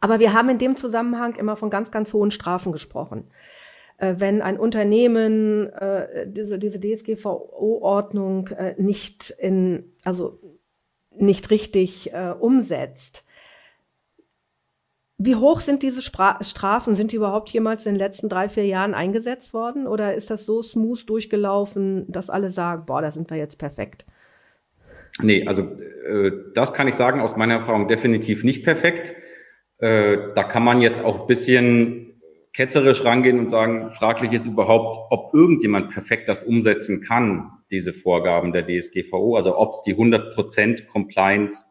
Aber 0.00 0.20
wir 0.20 0.32
haben 0.32 0.48
in 0.48 0.56
dem 0.56 0.74
Zusammenhang 0.74 1.34
immer 1.34 1.56
von 1.56 1.68
ganz, 1.68 1.90
ganz 1.90 2.14
hohen 2.14 2.30
Strafen 2.30 2.72
gesprochen. 2.72 3.24
Äh, 3.98 4.14
wenn 4.16 4.40
ein 4.40 4.58
Unternehmen 4.58 5.70
äh, 5.74 6.26
diese, 6.30 6.58
diese 6.58 6.80
DSGVO-Ordnung 6.80 8.48
äh, 8.56 8.74
nicht 8.78 9.28
in, 9.38 9.92
also 10.06 10.40
nicht 11.22 11.50
richtig 11.50 12.12
äh, 12.12 12.34
umsetzt. 12.38 13.24
Wie 15.20 15.34
hoch 15.34 15.60
sind 15.60 15.82
diese 15.82 16.00
Spra 16.00 16.38
Strafen? 16.42 16.94
Sind 16.94 17.10
die 17.10 17.16
überhaupt 17.16 17.50
jemals 17.50 17.84
in 17.86 17.94
den 17.94 17.98
letzten 17.98 18.28
drei, 18.28 18.48
vier 18.48 18.66
Jahren 18.66 18.94
eingesetzt 18.94 19.52
worden? 19.52 19.88
Oder 19.88 20.14
ist 20.14 20.30
das 20.30 20.44
so 20.44 20.62
smooth 20.62 21.08
durchgelaufen, 21.08 22.10
dass 22.10 22.30
alle 22.30 22.50
sagen, 22.50 22.84
boah, 22.86 23.02
da 23.02 23.10
sind 23.10 23.28
wir 23.28 23.36
jetzt 23.36 23.56
perfekt? 23.56 24.06
Nee, 25.20 25.44
also 25.46 25.62
äh, 26.06 26.30
das 26.54 26.72
kann 26.72 26.86
ich 26.86 26.94
sagen 26.94 27.20
aus 27.20 27.36
meiner 27.36 27.54
Erfahrung 27.54 27.88
definitiv 27.88 28.44
nicht 28.44 28.62
perfekt. 28.62 29.12
Äh, 29.78 30.18
da 30.36 30.44
kann 30.44 30.62
man 30.62 30.80
jetzt 30.80 31.04
auch 31.04 31.26
bisschen 31.26 32.20
ketzerisch 32.52 33.04
rangehen 33.04 33.38
und 33.38 33.50
sagen, 33.50 33.90
fraglich 33.90 34.32
ist 34.32 34.46
überhaupt, 34.46 34.98
ob 35.10 35.34
irgendjemand 35.34 35.90
perfekt 35.90 36.28
das 36.28 36.42
umsetzen 36.42 37.02
kann, 37.02 37.57
diese 37.70 37.92
Vorgaben 37.92 38.52
der 38.52 38.66
DSGVO, 38.66 39.36
also 39.36 39.56
ob 39.58 39.72
es 39.72 39.82
die 39.82 39.94
100% 39.94 40.86
Compliance, 40.86 41.64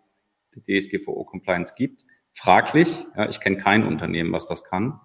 die 0.56 0.80
DSGVO 0.80 1.24
Compliance 1.26 1.74
gibt. 1.76 2.06
Fraglich, 2.34 3.06
ja, 3.16 3.28
ich 3.30 3.40
kenne 3.40 3.58
kein 3.58 3.86
Unternehmen, 3.86 4.32
was 4.32 4.46
das 4.46 4.64
kann. 4.64 5.00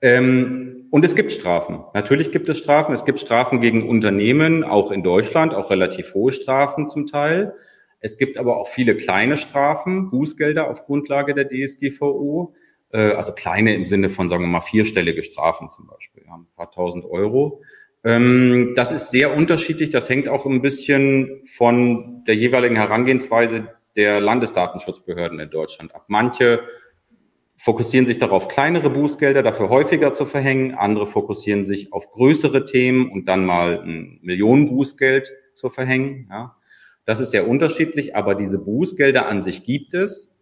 Ähm, 0.00 0.88
und 0.90 1.04
es 1.04 1.14
gibt 1.14 1.30
Strafen. 1.30 1.84
Natürlich 1.94 2.32
gibt 2.32 2.48
es 2.48 2.58
Strafen. 2.58 2.92
Es 2.92 3.04
gibt 3.04 3.20
Strafen 3.20 3.60
gegen 3.60 3.88
Unternehmen, 3.88 4.64
auch 4.64 4.90
in 4.90 5.04
Deutschland, 5.04 5.54
auch 5.54 5.70
relativ 5.70 6.14
hohe 6.14 6.32
Strafen 6.32 6.88
zum 6.88 7.06
Teil. 7.06 7.54
Es 8.00 8.18
gibt 8.18 8.36
aber 8.36 8.56
auch 8.56 8.66
viele 8.66 8.96
kleine 8.96 9.36
Strafen, 9.36 10.10
Bußgelder 10.10 10.68
auf 10.68 10.86
Grundlage 10.86 11.34
der 11.34 11.48
DSGVO. 11.48 12.52
Äh, 12.90 13.12
also 13.12 13.32
kleine 13.32 13.74
im 13.74 13.86
Sinne 13.86 14.08
von, 14.08 14.28
sagen 14.28 14.42
wir 14.42 14.48
mal, 14.48 14.60
vierstellige 14.60 15.22
Strafen 15.22 15.70
zum 15.70 15.86
Beispiel, 15.86 16.24
ja, 16.26 16.34
ein 16.34 16.48
paar 16.56 16.72
tausend 16.72 17.04
Euro. 17.04 17.62
Ähm, 18.04 18.72
das 18.74 18.92
ist 18.92 19.10
sehr 19.10 19.34
unterschiedlich. 19.34 19.90
Das 19.90 20.08
hängt 20.08 20.28
auch 20.28 20.46
ein 20.46 20.62
bisschen 20.62 21.42
von 21.44 22.24
der 22.26 22.34
jeweiligen 22.34 22.76
Herangehensweise 22.76 23.68
der 23.96 24.20
Landesdatenschutzbehörden 24.20 25.38
in 25.38 25.50
Deutschland 25.50 25.94
ab. 25.94 26.04
Manche 26.08 26.60
fokussieren 27.56 28.06
sich 28.06 28.18
darauf, 28.18 28.48
kleinere 28.48 28.90
Bußgelder 28.90 29.42
dafür 29.42 29.68
häufiger 29.68 30.12
zu 30.12 30.24
verhängen. 30.24 30.74
Andere 30.74 31.06
fokussieren 31.06 31.64
sich 31.64 31.92
auf 31.92 32.10
größere 32.10 32.64
Themen 32.64 33.10
und 33.10 33.28
dann 33.28 33.44
mal 33.44 33.80
ein 33.80 34.18
Millionenbußgeld 34.22 35.32
zu 35.54 35.68
verhängen. 35.68 36.26
Ja. 36.30 36.56
Das 37.04 37.20
ist 37.20 37.30
sehr 37.30 37.46
unterschiedlich, 37.46 38.16
aber 38.16 38.34
diese 38.34 38.58
Bußgelder 38.58 39.28
an 39.28 39.42
sich 39.42 39.64
gibt 39.64 39.94
es. 39.94 40.36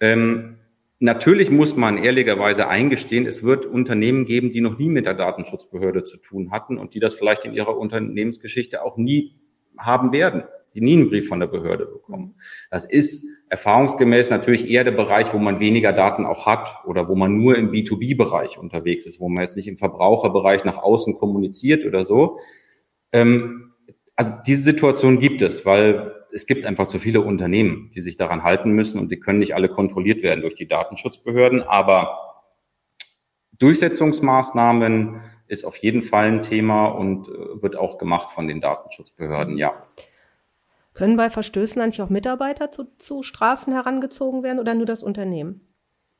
Ähm, 0.00 0.59
Natürlich 1.02 1.50
muss 1.50 1.76
man 1.76 1.96
ehrlicherweise 1.96 2.68
eingestehen, 2.68 3.26
es 3.26 3.42
wird 3.42 3.64
Unternehmen 3.64 4.26
geben, 4.26 4.50
die 4.50 4.60
noch 4.60 4.76
nie 4.76 4.90
mit 4.90 5.06
der 5.06 5.14
Datenschutzbehörde 5.14 6.04
zu 6.04 6.18
tun 6.18 6.50
hatten 6.50 6.76
und 6.76 6.94
die 6.94 7.00
das 7.00 7.14
vielleicht 7.14 7.46
in 7.46 7.54
ihrer 7.54 7.78
Unternehmensgeschichte 7.78 8.84
auch 8.84 8.98
nie 8.98 9.34
haben 9.78 10.12
werden, 10.12 10.44
die 10.74 10.82
nie 10.82 10.98
einen 10.98 11.08
Brief 11.08 11.26
von 11.26 11.40
der 11.40 11.46
Behörde 11.46 11.86
bekommen. 11.86 12.34
Das 12.70 12.84
ist 12.84 13.24
erfahrungsgemäß 13.48 14.28
natürlich 14.28 14.70
eher 14.70 14.84
der 14.84 14.92
Bereich, 14.92 15.32
wo 15.32 15.38
man 15.38 15.58
weniger 15.58 15.94
Daten 15.94 16.26
auch 16.26 16.44
hat 16.44 16.68
oder 16.84 17.08
wo 17.08 17.14
man 17.14 17.34
nur 17.34 17.56
im 17.56 17.72
B2B-Bereich 17.72 18.58
unterwegs 18.58 19.06
ist, 19.06 19.20
wo 19.20 19.30
man 19.30 19.42
jetzt 19.42 19.56
nicht 19.56 19.68
im 19.68 19.78
Verbraucherbereich 19.78 20.64
nach 20.66 20.76
außen 20.76 21.16
kommuniziert 21.16 21.86
oder 21.86 22.04
so. 22.04 22.40
Ähm, 23.12 23.72
also 24.16 24.34
diese 24.46 24.64
Situation 24.64 25.18
gibt 25.18 25.40
es, 25.40 25.64
weil 25.64 26.19
es 26.32 26.46
gibt 26.46 26.64
einfach 26.64 26.86
zu 26.86 26.98
viele 26.98 27.20
Unternehmen, 27.20 27.90
die 27.94 28.00
sich 28.00 28.16
daran 28.16 28.42
halten 28.42 28.72
müssen 28.72 28.98
und 28.98 29.10
die 29.10 29.20
können 29.20 29.38
nicht 29.38 29.54
alle 29.54 29.68
kontrolliert 29.68 30.22
werden 30.22 30.42
durch 30.42 30.54
die 30.54 30.68
Datenschutzbehörden. 30.68 31.62
Aber 31.62 32.18
Durchsetzungsmaßnahmen 33.58 35.20
ist 35.46 35.64
auf 35.64 35.76
jeden 35.76 36.02
Fall 36.02 36.28
ein 36.28 36.42
Thema 36.42 36.86
und 36.86 37.28
äh, 37.28 37.62
wird 37.62 37.76
auch 37.76 37.98
gemacht 37.98 38.30
von 38.30 38.48
den 38.48 38.60
Datenschutzbehörden, 38.60 39.58
ja. 39.58 39.74
Können 40.94 41.16
bei 41.16 41.30
Verstößen 41.30 41.80
eigentlich 41.80 42.02
auch 42.02 42.10
Mitarbeiter 42.10 42.72
zu, 42.72 42.84
zu 42.98 43.22
Strafen 43.22 43.72
herangezogen 43.72 44.42
werden 44.42 44.58
oder 44.58 44.74
nur 44.74 44.86
das 44.86 45.02
Unternehmen? 45.02 45.66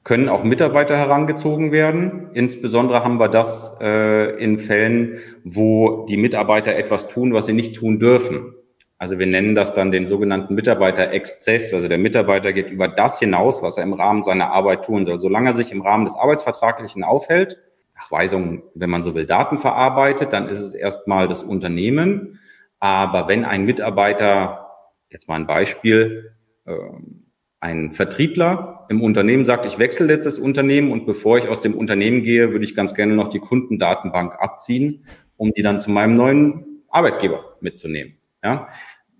Können 0.04 0.28
auch 0.28 0.44
Mitarbeiter 0.44 0.96
herangezogen 0.96 1.72
werden. 1.72 2.30
Insbesondere 2.32 3.04
haben 3.04 3.18
wir 3.18 3.28
das 3.28 3.78
äh, 3.80 4.42
in 4.42 4.58
Fällen, 4.58 5.18
wo 5.44 6.06
die 6.06 6.16
Mitarbeiter 6.16 6.74
etwas 6.74 7.08
tun, 7.08 7.34
was 7.34 7.46
sie 7.46 7.52
nicht 7.52 7.76
tun 7.76 7.98
dürfen. 7.98 8.54
Also 9.00 9.18
wir 9.18 9.26
nennen 9.26 9.54
das 9.54 9.72
dann 9.72 9.90
den 9.90 10.04
sogenannten 10.04 10.54
Mitarbeiterexzess. 10.54 11.72
Also 11.72 11.88
der 11.88 11.96
Mitarbeiter 11.96 12.52
geht 12.52 12.70
über 12.70 12.86
das 12.86 13.18
hinaus, 13.18 13.62
was 13.62 13.78
er 13.78 13.84
im 13.84 13.94
Rahmen 13.94 14.22
seiner 14.22 14.52
Arbeit 14.52 14.84
tun 14.84 15.06
soll. 15.06 15.18
Solange 15.18 15.48
er 15.48 15.54
sich 15.54 15.72
im 15.72 15.80
Rahmen 15.80 16.04
des 16.04 16.16
Arbeitsvertraglichen 16.16 17.02
aufhält, 17.02 17.56
nach 17.94 18.10
Weisung, 18.10 18.62
wenn 18.74 18.90
man 18.90 19.02
so 19.02 19.14
will, 19.14 19.24
Daten 19.24 19.56
verarbeitet, 19.56 20.34
dann 20.34 20.50
ist 20.50 20.60
es 20.60 20.74
erstmal 20.74 21.28
das 21.28 21.42
Unternehmen. 21.42 22.40
Aber 22.78 23.26
wenn 23.26 23.46
ein 23.46 23.64
Mitarbeiter, 23.64 24.68
jetzt 25.08 25.28
mal 25.28 25.36
ein 25.36 25.46
Beispiel, 25.46 26.34
ähm, 26.66 27.32
ein 27.58 27.92
Vertriebler 27.92 28.84
im 28.90 29.00
Unternehmen 29.02 29.46
sagt, 29.46 29.64
ich 29.64 29.78
wechsle 29.78 30.12
jetzt 30.12 30.26
das 30.26 30.38
Unternehmen 30.38 30.92
und 30.92 31.06
bevor 31.06 31.38
ich 31.38 31.48
aus 31.48 31.62
dem 31.62 31.74
Unternehmen 31.74 32.22
gehe, 32.22 32.52
würde 32.52 32.66
ich 32.66 32.74
ganz 32.74 32.94
gerne 32.94 33.14
noch 33.14 33.28
die 33.28 33.40
Kundendatenbank 33.40 34.34
abziehen, 34.38 35.06
um 35.38 35.52
die 35.52 35.62
dann 35.62 35.80
zu 35.80 35.90
meinem 35.90 36.16
neuen 36.16 36.84
Arbeitgeber 36.90 37.56
mitzunehmen. 37.62 38.19
Ja, 38.42 38.68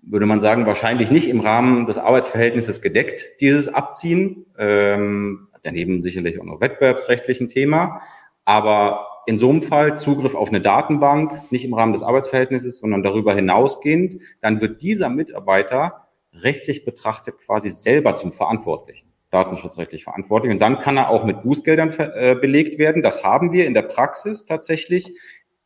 würde 0.01 0.25
man 0.25 0.41
sagen, 0.41 0.65
wahrscheinlich 0.65 1.11
nicht 1.11 1.29
im 1.29 1.41
Rahmen 1.41 1.85
des 1.85 1.97
Arbeitsverhältnisses 1.97 2.81
gedeckt, 2.81 3.39
dieses 3.39 3.67
Abziehen. 3.67 4.45
Ähm, 4.57 5.47
daneben 5.63 6.01
sicherlich 6.01 6.39
auch 6.39 6.45
noch 6.45 6.61
wettbewerbsrechtlichen 6.61 7.47
Thema. 7.47 8.01
Aber 8.45 9.07
in 9.27 9.37
so 9.37 9.49
einem 9.49 9.61
Fall 9.61 9.97
Zugriff 9.97 10.35
auf 10.35 10.49
eine 10.49 10.61
Datenbank, 10.61 11.51
nicht 11.51 11.63
im 11.63 11.73
Rahmen 11.73 11.93
des 11.93 12.03
Arbeitsverhältnisses, 12.03 12.79
sondern 12.79 13.03
darüber 13.03 13.35
hinausgehend, 13.35 14.17
dann 14.41 14.61
wird 14.61 14.81
dieser 14.81 15.09
Mitarbeiter 15.09 16.07
rechtlich 16.33 16.85
betrachtet 16.85 17.37
quasi 17.39 17.69
selber 17.69 18.15
zum 18.15 18.31
Verantwortlichen, 18.31 19.11
datenschutzrechtlich 19.29 20.03
verantwortlich. 20.03 20.51
Und 20.51 20.61
dann 20.61 20.79
kann 20.79 20.97
er 20.97 21.09
auch 21.09 21.23
mit 21.23 21.43
Bußgeldern 21.43 21.89
äh, 21.97 22.35
belegt 22.35 22.79
werden. 22.79 23.03
Das 23.03 23.23
haben 23.23 23.51
wir 23.51 23.67
in 23.67 23.73
der 23.73 23.83
Praxis 23.83 24.45
tatsächlich 24.45 25.15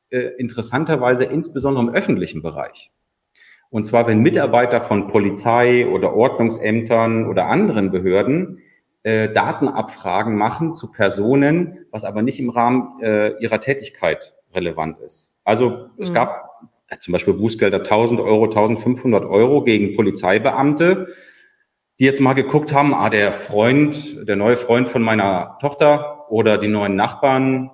äh, 0.10 0.32
interessanterweise 0.38 1.24
insbesondere 1.24 1.86
im 1.86 1.94
öffentlichen 1.94 2.42
Bereich. 2.42 2.92
Und 3.76 3.86
zwar, 3.86 4.08
wenn 4.08 4.22
Mitarbeiter 4.22 4.80
von 4.80 5.10
Polizei 5.10 5.86
oder 5.86 6.16
Ordnungsämtern 6.16 7.28
oder 7.28 7.48
anderen 7.48 7.92
Behörden 7.92 8.60
äh, 9.04 9.28
Datenabfragen 9.28 10.38
machen 10.38 10.74
zu 10.74 10.94
Personen, 10.94 11.86
was 11.92 12.06
aber 12.06 12.22
nicht 12.22 12.40
im 12.40 12.50
Rahmen 12.50 13.02
äh, 13.02 13.38
ihrer 13.40 13.60
Tätigkeit 13.60 14.34
relevant 14.54 15.02
ist. 15.02 15.34
Also 15.44 15.90
es 15.98 16.10
mhm. 16.10 16.14
gab 16.14 16.70
äh, 16.88 17.00
zum 17.00 17.12
Beispiel 17.12 17.34
Bußgelder 17.34 17.80
1000 17.80 18.22
Euro, 18.22 18.46
1500 18.46 19.26
Euro 19.26 19.62
gegen 19.62 19.94
Polizeibeamte, 19.98 21.10
die 22.00 22.06
jetzt 22.06 22.22
mal 22.22 22.32
geguckt 22.32 22.72
haben, 22.72 22.94
ah, 22.94 23.10
der 23.10 23.34
Freund, 23.34 24.26
der 24.26 24.38
neue 24.38 24.56
Freund 24.56 24.88
von 24.88 25.02
meiner 25.02 25.58
Tochter 25.60 26.32
oder 26.32 26.58
die 26.58 26.70
neuen 26.70 26.96
Nachbarn, 26.96 27.72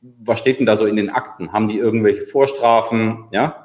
was 0.00 0.38
steht 0.38 0.58
denn 0.58 0.64
da 0.64 0.76
so 0.76 0.86
in 0.86 0.96
den 0.96 1.10
Akten? 1.10 1.52
Haben 1.52 1.68
die 1.68 1.76
irgendwelche 1.76 2.22
Vorstrafen? 2.22 3.26
Ja, 3.30 3.61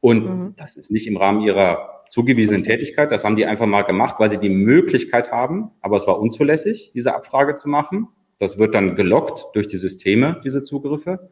und 0.00 0.24
mhm. 0.24 0.54
das 0.56 0.76
ist 0.76 0.90
nicht 0.90 1.06
im 1.06 1.16
Rahmen 1.16 1.40
ihrer 1.40 2.04
zugewiesenen 2.10 2.62
Tätigkeit. 2.62 3.12
Das 3.12 3.24
haben 3.24 3.36
die 3.36 3.46
einfach 3.46 3.66
mal 3.66 3.82
gemacht, 3.82 4.16
weil 4.18 4.30
sie 4.30 4.38
die 4.38 4.50
Möglichkeit 4.50 5.30
haben, 5.30 5.70
aber 5.80 5.96
es 5.96 6.06
war 6.06 6.18
unzulässig, 6.18 6.90
diese 6.94 7.14
Abfrage 7.14 7.54
zu 7.54 7.68
machen. 7.68 8.08
Das 8.38 8.58
wird 8.58 8.74
dann 8.74 8.96
gelockt 8.96 9.46
durch 9.54 9.68
die 9.68 9.76
Systeme, 9.76 10.40
diese 10.44 10.62
Zugriffe. 10.62 11.30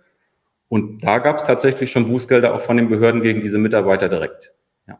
Und 0.68 1.04
da 1.04 1.18
gab 1.18 1.38
es 1.38 1.44
tatsächlich 1.44 1.90
schon 1.92 2.08
Bußgelder 2.08 2.52
auch 2.52 2.60
von 2.60 2.76
den 2.76 2.88
Behörden 2.88 3.22
gegen 3.22 3.40
diese 3.40 3.58
Mitarbeiter 3.58 4.08
direkt. 4.08 4.52
Ja. 4.88 4.98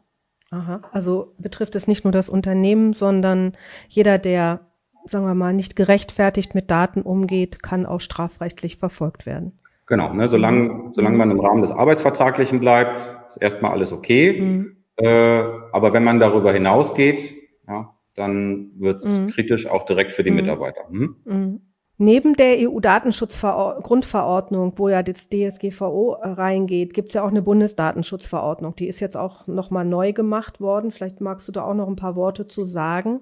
Aha, 0.49 0.81
also 0.93 1.35
betrifft 1.37 1.75
es 1.75 1.87
nicht 1.87 2.05
nur 2.05 2.13
das 2.13 2.29
Unternehmen, 2.29 2.93
sondern 2.93 3.57
jeder, 3.89 4.17
der, 4.17 4.61
sagen 5.05 5.25
wir 5.25 5.35
mal, 5.35 5.53
nicht 5.53 5.75
gerechtfertigt 5.75 6.55
mit 6.55 6.71
Daten 6.71 7.01
umgeht, 7.01 7.61
kann 7.61 7.85
auch 7.85 7.99
strafrechtlich 7.99 8.77
verfolgt 8.77 9.25
werden. 9.25 9.59
Genau, 9.87 10.13
ne, 10.13 10.27
solange, 10.27 10.69
mhm. 10.69 10.93
solange 10.93 11.17
man 11.17 11.31
im 11.31 11.39
Rahmen 11.39 11.61
des 11.61 11.71
Arbeitsvertraglichen 11.71 12.59
bleibt, 12.59 13.09
ist 13.27 13.37
erstmal 13.37 13.71
alles 13.71 13.93
okay. 13.93 14.39
Mhm. 14.39 14.77
Äh, 14.97 15.43
aber 15.71 15.93
wenn 15.93 16.03
man 16.03 16.19
darüber 16.19 16.51
hinausgeht, 16.51 17.35
ja, 17.67 17.95
dann 18.15 18.71
wird's 18.77 19.05
mhm. 19.05 19.29
kritisch 19.29 19.65
auch 19.67 19.85
direkt 19.85 20.13
für 20.13 20.23
die 20.23 20.31
mhm. 20.31 20.37
Mitarbeiter. 20.37 20.89
Hm? 20.89 21.15
Mhm. 21.23 21.61
Neben 21.99 22.35
der 22.35 22.57
EU-Datenschutzgrundverordnung, 22.59 24.73
wo 24.77 24.87
ja 24.87 25.01
das 25.01 25.29
DSGVO 25.29 26.17
reingeht, 26.21 26.93
gibt's 26.93 27.13
ja 27.13 27.23
auch 27.23 27.29
eine 27.29 27.41
Bundesdatenschutzverordnung. 27.41 28.75
Die 28.75 28.87
ist 28.87 28.99
jetzt 28.99 29.17
auch 29.17 29.47
nochmal 29.47 29.83
neu 29.83 30.13
gemacht 30.13 30.61
worden. 30.61 30.91
Vielleicht 30.91 31.21
magst 31.21 31.47
du 31.47 31.51
da 31.51 31.63
auch 31.63 31.73
noch 31.73 31.87
ein 31.87 31.95
paar 31.95 32.15
Worte 32.15 32.47
zu 32.47 32.67
sagen. 32.67 33.21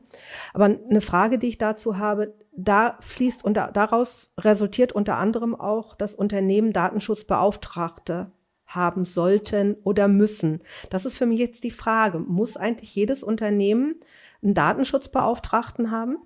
Aber 0.53 0.65
eine 0.65 0.99
Frage, 0.99 1.39
die 1.39 1.47
ich 1.47 1.57
dazu 1.57 1.97
habe, 1.97 2.33
da 2.51 2.97
fließt 2.99 3.45
und 3.45 3.55
daraus 3.55 4.33
resultiert 4.37 4.91
unter 4.91 5.15
anderem 5.17 5.55
auch, 5.55 5.95
dass 5.95 6.13
Unternehmen 6.13 6.73
Datenschutzbeauftragte 6.73 8.29
haben 8.65 9.05
sollten 9.05 9.77
oder 9.85 10.09
müssen. 10.09 10.61
Das 10.89 11.05
ist 11.05 11.17
für 11.17 11.25
mich 11.25 11.39
jetzt 11.39 11.63
die 11.63 11.71
Frage. 11.71 12.19
Muss 12.19 12.57
eigentlich 12.57 12.93
jedes 12.93 13.23
Unternehmen 13.23 13.95
einen 14.43 14.53
Datenschutzbeauftragten 14.53 15.91
haben? 15.91 16.17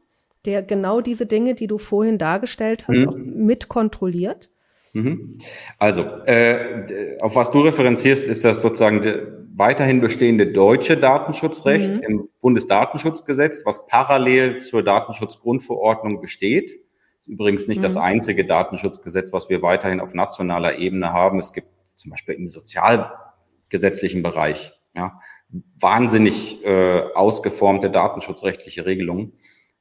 Der 0.50 0.64
genau 0.64 1.00
diese 1.00 1.28
Dinge, 1.28 1.54
die 1.54 1.68
du 1.68 1.78
vorhin 1.78 2.18
dargestellt 2.18 2.88
hast, 2.88 2.98
mhm. 2.98 3.10
auch 3.10 3.16
mitkontrolliert? 3.16 4.50
Mhm. 4.94 5.38
Also, 5.78 6.02
äh, 6.26 7.18
auf 7.22 7.36
was 7.36 7.52
du 7.52 7.62
referenzierst, 7.62 8.28
ist 8.28 8.44
das 8.44 8.62
sozusagen 8.62 9.02
weiterhin 9.56 10.02
bestehende 10.02 10.52
deutsche 10.52 10.98
Datenschutzrecht 10.98 11.98
mhm. 11.98 12.04
im 12.04 12.30
Bundesdatenschutzgesetz, 12.42 13.64
was 13.66 13.86
parallel 13.86 14.60
zur 14.60 14.84
Datenschutzgrundverordnung 14.84 16.20
besteht. 16.22 16.72
Das 16.72 17.28
ist 17.28 17.34
übrigens 17.34 17.68
nicht 17.68 17.80
mhm. 17.80 17.84
das 17.84 17.98
einzige 17.98 18.46
Datenschutzgesetz, 18.46 19.32
was 19.32 19.50
wir 19.50 19.62
weiterhin 19.62 20.00
auf 20.00 20.16
nationaler 20.16 20.80
Ebene 20.80 21.14
haben. 21.14 21.40
Es 21.40 21.54
gibt 21.54 21.68
zum 21.96 22.10
Beispiel 22.10 22.36
im 22.36 22.50
sozialgesetzlichen 22.50 24.24
Bereich 24.24 24.74
ja, 24.96 25.20
wahnsinnig 25.80 26.66
äh, 26.66 27.02
ausgeformte 27.14 27.92
datenschutzrechtliche 27.92 28.86
Regelungen. 28.86 29.34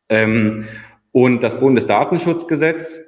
Ähm, 0.08 0.66
und 1.12 1.42
das 1.42 1.58
Bundesdatenschutzgesetz 1.60 3.00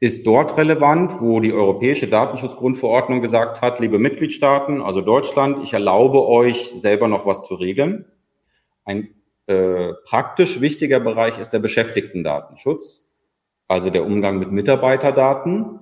ist 0.00 0.26
dort 0.26 0.56
relevant, 0.56 1.20
wo 1.20 1.40
die 1.40 1.52
Europäische 1.52 2.08
Datenschutzgrundverordnung 2.08 3.20
gesagt 3.20 3.60
hat, 3.60 3.80
liebe 3.80 3.98
Mitgliedstaaten, 3.98 4.80
also 4.80 5.02
Deutschland, 5.02 5.62
ich 5.62 5.74
erlaube 5.74 6.26
euch 6.26 6.72
selber 6.74 7.06
noch 7.06 7.26
was 7.26 7.42
zu 7.42 7.54
regeln. 7.54 8.06
Ein 8.84 9.10
äh, 9.46 9.92
praktisch 10.06 10.60
wichtiger 10.62 11.00
Bereich 11.00 11.38
ist 11.38 11.50
der 11.50 11.58
Beschäftigtendatenschutz, 11.58 13.10
also 13.68 13.90
der 13.90 14.06
Umgang 14.06 14.38
mit 14.38 14.52
Mitarbeiterdaten. 14.52 15.80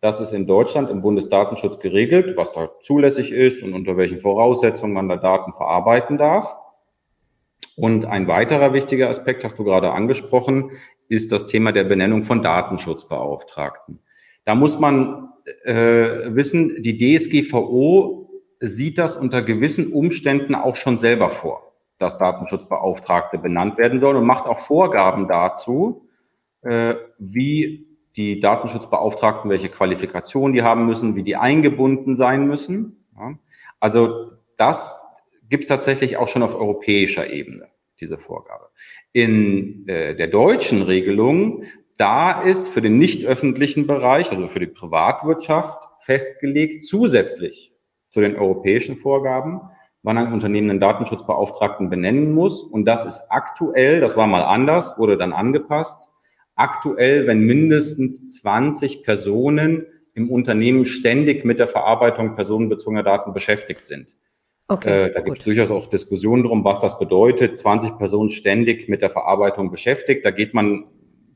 Das 0.00 0.20
ist 0.20 0.32
in 0.32 0.46
Deutschland 0.46 0.90
im 0.90 1.02
Bundesdatenschutz 1.02 1.78
geregelt, 1.78 2.36
was 2.36 2.52
da 2.52 2.70
zulässig 2.80 3.32
ist 3.32 3.62
und 3.62 3.74
unter 3.74 3.96
welchen 3.96 4.18
Voraussetzungen 4.18 4.94
man 4.94 5.08
da 5.08 5.16
Daten 5.16 5.52
verarbeiten 5.52 6.16
darf. 6.16 6.56
Und 7.78 8.06
ein 8.06 8.26
weiterer 8.26 8.72
wichtiger 8.72 9.08
Aspekt, 9.08 9.44
hast 9.44 9.56
du 9.56 9.62
gerade 9.62 9.92
angesprochen, 9.92 10.72
ist 11.08 11.30
das 11.30 11.46
Thema 11.46 11.70
der 11.70 11.84
Benennung 11.84 12.24
von 12.24 12.42
Datenschutzbeauftragten. 12.42 14.00
Da 14.44 14.56
muss 14.56 14.80
man 14.80 15.28
äh, 15.64 16.34
wissen, 16.34 16.82
die 16.82 16.98
DSGVO 16.98 18.42
sieht 18.58 18.98
das 18.98 19.14
unter 19.14 19.42
gewissen 19.42 19.92
Umständen 19.92 20.56
auch 20.56 20.74
schon 20.74 20.98
selber 20.98 21.30
vor, 21.30 21.76
dass 21.98 22.18
Datenschutzbeauftragte 22.18 23.38
benannt 23.38 23.78
werden 23.78 24.00
sollen 24.00 24.16
und 24.16 24.26
macht 24.26 24.46
auch 24.46 24.58
Vorgaben 24.58 25.28
dazu, 25.28 26.08
äh, 26.62 26.96
wie 27.20 27.86
die 28.16 28.40
Datenschutzbeauftragten, 28.40 29.48
welche 29.48 29.68
Qualifikationen 29.68 30.52
die 30.52 30.64
haben 30.64 30.84
müssen, 30.84 31.14
wie 31.14 31.22
die 31.22 31.36
eingebunden 31.36 32.16
sein 32.16 32.48
müssen. 32.48 33.06
Ja. 33.16 33.34
Also 33.78 34.32
das 34.56 35.00
gibt 35.48 35.64
es 35.64 35.68
tatsächlich 35.68 36.16
auch 36.16 36.28
schon 36.28 36.42
auf 36.42 36.54
europäischer 36.54 37.30
Ebene, 37.30 37.68
diese 38.00 38.18
Vorgabe. 38.18 38.68
In 39.12 39.88
äh, 39.88 40.14
der 40.14 40.28
deutschen 40.28 40.82
Regelung, 40.82 41.64
da 41.96 42.42
ist 42.42 42.68
für 42.68 42.80
den 42.80 42.98
nicht 42.98 43.26
öffentlichen 43.26 43.86
Bereich, 43.86 44.30
also 44.30 44.48
für 44.48 44.60
die 44.60 44.66
Privatwirtschaft, 44.66 45.88
festgelegt, 45.98 46.84
zusätzlich 46.84 47.72
zu 48.08 48.20
den 48.20 48.36
europäischen 48.36 48.96
Vorgaben, 48.96 49.60
wann 50.02 50.18
ein 50.18 50.32
Unternehmen 50.32 50.70
einen 50.70 50.80
Datenschutzbeauftragten 50.80 51.90
benennen 51.90 52.32
muss. 52.32 52.62
Und 52.62 52.84
das 52.84 53.04
ist 53.04 53.22
aktuell, 53.30 54.00
das 54.00 54.16
war 54.16 54.26
mal 54.26 54.42
anders, 54.42 54.98
wurde 54.98 55.18
dann 55.18 55.32
angepasst, 55.32 56.10
aktuell, 56.54 57.26
wenn 57.26 57.40
mindestens 57.40 58.40
20 58.40 59.02
Personen 59.02 59.86
im 60.14 60.30
Unternehmen 60.30 60.84
ständig 60.84 61.44
mit 61.44 61.58
der 61.58 61.68
Verarbeitung 61.68 62.34
personenbezogener 62.34 63.04
Daten 63.04 63.32
beschäftigt 63.32 63.86
sind. 63.86 64.16
Okay, 64.70 65.06
äh, 65.06 65.12
da 65.12 65.22
gibt 65.22 65.38
es 65.38 65.44
durchaus 65.44 65.70
auch 65.70 65.88
Diskussionen 65.88 66.42
drum, 66.42 66.62
was 66.62 66.78
das 66.80 66.98
bedeutet. 66.98 67.58
20 67.58 67.96
Personen 67.96 68.28
ständig 68.28 68.86
mit 68.88 69.00
der 69.00 69.08
Verarbeitung 69.08 69.70
beschäftigt. 69.70 70.26
Da 70.26 70.30
geht 70.30 70.52
man 70.52 70.84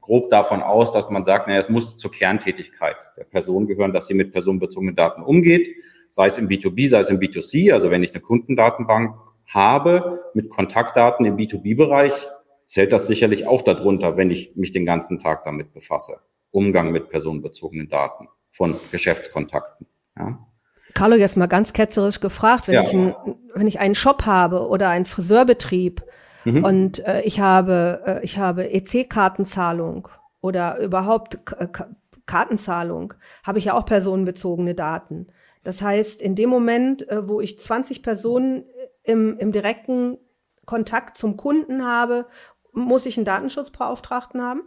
grob 0.02 0.28
davon 0.28 0.62
aus, 0.62 0.92
dass 0.92 1.08
man 1.08 1.24
sagt, 1.24 1.46
naja, 1.48 1.58
es 1.58 1.70
muss 1.70 1.96
zur 1.96 2.10
Kerntätigkeit 2.10 2.96
der 3.16 3.24
Person 3.24 3.66
gehören, 3.66 3.94
dass 3.94 4.06
sie 4.06 4.14
mit 4.14 4.32
personenbezogenen 4.32 4.96
Daten 4.96 5.22
umgeht, 5.22 5.68
sei 6.10 6.26
es 6.26 6.36
im 6.36 6.46
B2B, 6.46 6.88
sei 6.90 7.00
es 7.00 7.08
im 7.08 7.20
B2C. 7.20 7.72
Also 7.72 7.90
wenn 7.90 8.02
ich 8.02 8.12
eine 8.12 8.20
Kundendatenbank 8.20 9.16
habe 9.46 10.20
mit 10.34 10.50
Kontaktdaten 10.50 11.24
im 11.24 11.36
B2B-Bereich, 11.36 12.26
zählt 12.66 12.92
das 12.92 13.06
sicherlich 13.06 13.46
auch 13.46 13.62
darunter, 13.62 14.18
wenn 14.18 14.30
ich 14.30 14.56
mich 14.56 14.72
den 14.72 14.84
ganzen 14.84 15.18
Tag 15.18 15.44
damit 15.44 15.72
befasse. 15.72 16.18
Umgang 16.50 16.92
mit 16.92 17.08
personenbezogenen 17.08 17.88
Daten 17.88 18.28
von 18.50 18.76
Geschäftskontakten. 18.90 19.86
Ja. 20.18 20.46
Carlo, 20.94 21.16
jetzt 21.16 21.36
mal 21.36 21.46
ganz 21.46 21.72
ketzerisch 21.72 22.20
gefragt, 22.20 22.68
wenn, 22.68 22.74
ja. 22.74 22.82
ich, 22.82 22.92
ein, 22.92 23.14
wenn 23.54 23.66
ich 23.66 23.80
einen 23.80 23.94
Shop 23.94 24.26
habe 24.26 24.68
oder 24.68 24.88
einen 24.88 25.06
Friseurbetrieb 25.06 26.02
mhm. 26.44 26.64
und 26.64 27.06
äh, 27.06 27.22
ich 27.22 27.40
habe, 27.40 28.02
äh, 28.06 28.24
ich 28.24 28.38
habe 28.38 28.72
EC-Kartenzahlung 28.72 30.08
oder 30.40 30.78
überhaupt 30.78 31.44
K 31.46 31.86
Kartenzahlung, 32.24 33.14
habe 33.42 33.58
ich 33.58 33.64
ja 33.66 33.74
auch 33.74 33.84
personenbezogene 33.84 34.74
Daten. 34.76 35.26
Das 35.64 35.82
heißt, 35.82 36.22
in 36.22 36.36
dem 36.36 36.50
Moment, 36.50 37.08
äh, 37.10 37.28
wo 37.28 37.40
ich 37.40 37.58
20 37.58 38.02
Personen 38.02 38.64
im, 39.02 39.36
im 39.38 39.50
direkten 39.50 40.18
Kontakt 40.64 41.18
zum 41.18 41.36
Kunden 41.36 41.84
habe, 41.84 42.26
muss 42.72 43.06
ich 43.06 43.16
einen 43.16 43.26
Datenschutzbeauftragten 43.26 44.40
haben? 44.40 44.62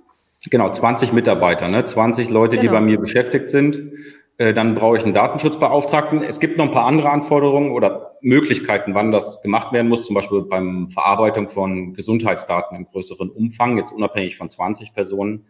Genau, 0.49 0.69
20 0.69 1.13
Mitarbeiter, 1.13 1.69
ne? 1.69 1.85
20 1.85 2.29
Leute, 2.29 2.57
genau. 2.57 2.61
die 2.61 2.67
bei 2.67 2.81
mir 2.81 2.99
beschäftigt 2.99 3.49
sind. 3.49 3.93
Äh, 4.37 4.53
dann 4.53 4.75
brauche 4.75 4.97
ich 4.97 5.03
einen 5.03 5.13
Datenschutzbeauftragten. 5.13 6.21
Es 6.21 6.39
gibt 6.39 6.57
noch 6.57 6.65
ein 6.65 6.71
paar 6.71 6.85
andere 6.85 7.09
Anforderungen 7.09 7.71
oder 7.71 8.17
Möglichkeiten, 8.21 8.93
wann 8.93 9.11
das 9.11 9.41
gemacht 9.41 9.71
werden 9.71 9.87
muss, 9.87 10.03
zum 10.03 10.15
Beispiel 10.15 10.41
beim 10.41 10.89
Verarbeitung 10.89 11.47
von 11.47 11.93
Gesundheitsdaten 11.93 12.75
im 12.75 12.85
größeren 12.85 13.29
Umfang, 13.29 13.77
jetzt 13.77 13.91
unabhängig 13.91 14.35
von 14.35 14.49
20 14.49 14.93
Personen 14.93 15.45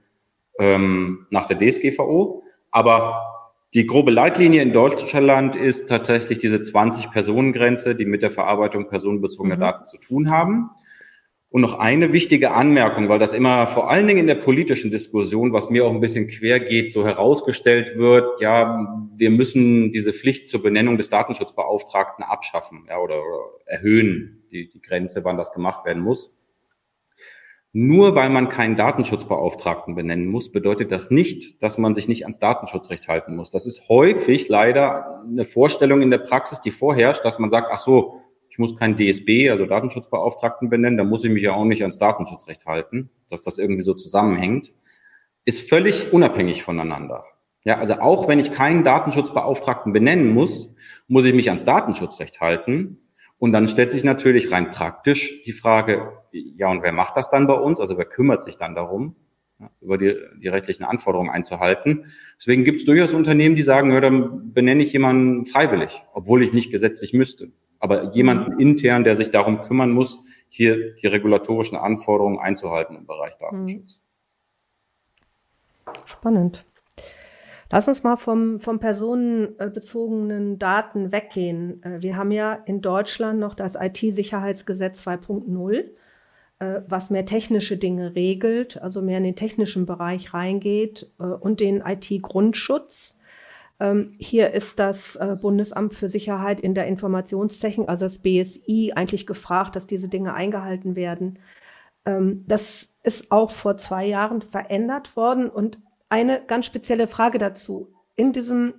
ähm, 0.60 1.26
nach 1.32 1.45
der 1.45 1.58
DSGVO. 1.58 2.43
Aber 2.69 3.24
die 3.74 3.88
grobe 3.88 4.12
Leitlinie 4.12 4.62
in 4.62 4.71
Deutschland 4.71 5.56
ist 5.56 5.88
tatsächlich 5.88 6.38
diese 6.38 6.58
20-Personen-Grenze, 6.58 7.95
die 7.95 8.06
mit 8.06 8.21
der 8.21 8.30
Verarbeitung 8.30 8.88
personenbezogener 8.88 9.56
mhm. 9.56 9.62
Daten 9.62 9.88
zu 9.88 9.98
tun 9.98 10.30
haben. 10.30 10.69
Und 11.56 11.62
noch 11.62 11.80
eine 11.80 12.12
wichtige 12.12 12.52
Anmerkung, 12.52 13.08
weil 13.08 13.18
das 13.18 13.32
immer 13.32 13.65
vor 13.65 13.89
allen 13.89 14.08
Dingen 14.08 14.20
in 14.20 14.28
der 14.28 14.36
politischen 14.36 14.91
Diskussion, 14.91 15.54
was 15.54 15.70
mir 15.70 15.86
auch 15.86 15.91
ein 15.91 16.02
bisschen 16.02 16.28
quer 16.28 16.60
geht, 16.60 16.91
so 16.91 17.06
herausgestellt 17.06 17.98
wird, 17.98 18.41
ja, 18.41 18.86
wir 19.15 19.30
müssen 19.32 19.94
diese 19.94 20.12
Pflicht 20.12 20.50
zur 20.50 20.62
Benennung 20.62 20.98
des 20.98 21.10
Datenschutzbeauftragten 21.10 22.26
abschaffen 22.26 22.84
ja, 22.89 23.00
oder, 23.00 23.20
oder 23.20 23.39
erhöhen, 23.68 24.44
die, 24.52 24.70
die 24.70 24.82
Grenze, 24.82 25.24
wann 25.24 25.38
das 25.38 25.54
gemacht 25.54 25.86
werden 25.86 26.04
muss. 26.04 26.38
Nur 27.72 28.15
weil 28.15 28.32
man 28.32 28.50
keinen 28.50 28.76
Datenschutzbeauftragten 28.76 29.96
benennen 29.96 30.28
muss, 30.28 30.52
bedeutet 30.52 30.91
das 30.91 31.10
nicht, 31.10 31.63
dass 31.63 31.78
man 31.78 31.96
sich 31.96 32.10
nicht 32.10 32.24
ans 32.24 32.39
Datenschutzrecht 32.39 33.08
halten 33.08 33.34
muss. 33.38 33.50
Das 33.50 33.65
ist 33.65 33.88
häufig 33.88 34.50
leider 34.50 35.24
eine 35.26 35.46
Vorstellung 35.46 36.02
in 36.02 36.12
der 36.12 36.18
Praxis, 36.18 36.60
die 36.60 36.72
vorherrscht, 36.72 37.24
dass 37.24 37.39
man 37.39 37.50
sagt, 37.50 37.70
ach 37.72 37.80
so, 37.80 38.25
ich 38.56 38.60
muss 38.60 38.78
keinen 38.78 38.96
DSB, 38.96 39.50
also 39.50 39.65
Datenschutzbeauftragten 39.65 40.70
benennen, 40.70 40.98
da 40.98 41.04
muss 41.04 41.26
ich 41.26 41.30
mich 41.30 41.44
ja 41.44 41.52
auch 41.52 41.65
nicht 41.65 41.82
ans 41.82 41.98
Datenschutzrecht 41.98 42.65
halten, 42.65 43.10
dass 43.30 43.41
das 43.41 43.58
irgendwie 43.58 43.82
so 43.82 43.94
zusammenhängt, 43.94 44.74
ist 45.44 45.68
völlig 45.68 46.13
unabhängig 46.13 46.63
voneinander. 46.63 47.26
Ja, 47.65 47.80
also 47.80 47.96
auch 47.96 48.30
wenn 48.30 48.39
ich 48.39 48.54
keinen 48.54 48.86
Datenschutzbeauftragten 48.86 49.91
benennen 49.91 50.34
muss, 50.34 50.74
muss 51.10 51.26
ich 51.26 51.34
mich 51.34 51.50
ans 51.50 51.65
Datenschutzrecht 51.65 52.39
halten. 52.39 53.00
Und 53.38 53.52
dann 53.52 53.68
stellt 53.68 53.91
sich 53.91 54.06
natürlich 54.06 54.54
rein 54.54 54.72
praktisch 54.72 55.44
die 55.44 55.52
Frage, 55.52 56.13
ja, 56.32 56.72
und 56.72 56.82
wer 56.82 56.94
macht 56.94 57.18
das 57.18 57.30
dann 57.30 57.48
bei 57.48 57.56
uns? 57.56 57.82
Also 57.82 57.98
wer 57.98 58.06
kümmert 58.06 58.41
sich 58.41 58.56
dann 58.56 58.74
darum, 58.74 59.18
ja, 59.60 59.70
über 59.82 59.98
die, 59.98 60.15
die 60.41 60.48
rechtlichen 60.48 60.86
Anforderungen 60.86 61.30
einzuhalten? 61.30 62.06
Deswegen 62.39 62.63
gibt 62.63 62.80
es 62.80 62.86
durchaus 62.86 63.13
Unternehmen, 63.13 63.58
die 63.58 63.63
sagen, 63.63 63.91
ja, 63.91 64.00
dann 64.00 64.54
benenne 64.54 64.82
ich 64.82 64.94
jemanden 64.94 65.44
freiwillig, 65.44 66.04
obwohl 66.13 66.41
ich 66.41 66.54
nicht 66.54 66.72
gesetzlich 66.72 67.12
müsste 67.12 67.52
aber 67.86 68.15
jemanden 68.15 68.60
intern, 68.60 69.04
der 69.04 69.15
sich 69.15 69.30
darum 69.30 69.62
kümmern 69.62 69.91
muss, 69.91 70.19
hier 70.50 70.95
die 70.95 71.06
regulatorischen 71.06 71.78
Anforderungen 71.78 72.39
einzuhalten 72.39 72.95
im 72.95 73.06
Bereich 73.06 73.38
Datenschutz. 73.38 74.02
Spannend. 76.06 76.65
Lass 77.69 77.88
uns 77.88 78.02
mal 78.02 78.15
vom, 78.15 78.60
vom 78.60 78.80
personenbezogenen 78.80 80.58
Daten 80.58 81.12
weggehen. 81.12 81.84
Äh, 81.84 82.02
wir 82.02 82.17
haben 82.17 82.32
ja 82.32 82.54
in 82.54 82.82
Deutschland 82.82 83.39
noch 83.39 83.54
das 83.54 83.76
IT-Sicherheitsgesetz 83.76 85.06
2.0, 85.06 85.91
äh, 86.60 86.82
was 86.88 87.12
mehr 87.12 87.28
technische 87.28 87.78
Dinge 87.78 88.15
regelt, 88.15 88.82
also 88.82 89.04
mehr 89.04 89.19
in 89.19 89.26
den 89.26 89.36
technischen 89.36 89.86
Bereich 89.86 90.34
reingeht 90.34 91.12
äh, 91.19 91.24
und 91.24 91.60
den 91.60 91.82
IT-Grundschutz. 91.86 93.19
Ähm, 93.80 94.16
hier 94.18 94.52
ist 94.52 94.80
das 94.80 95.20
Bundesamt 95.42 95.94
für 95.94 96.08
Sicherheit 96.10 96.60
in 96.62 96.76
der 96.76 96.88
Informationstechnik, 96.88 97.90
also 97.90 98.06
das 98.06 98.20
BSI, 98.20 98.94
eigentlich 98.96 99.28
gefragt, 99.28 99.76
dass 99.76 99.88
diese 99.88 100.08
Dinge 100.08 100.34
eingehalten 100.34 100.96
werden. 100.96 101.40
Ähm, 102.06 102.46
das 102.48 102.96
ist 103.04 103.32
auch 103.32 103.52
vor 103.52 103.78
zwei 103.78 104.06
Jahren 104.06 104.42
verändert 104.42 105.16
worden 105.16 105.50
und 105.50 105.80
eine 106.10 106.42
ganz 106.46 106.66
spezielle 106.68 107.08
Frage 107.08 107.40
dazu. 107.40 107.94
In 108.16 108.32
diesem 108.32 108.76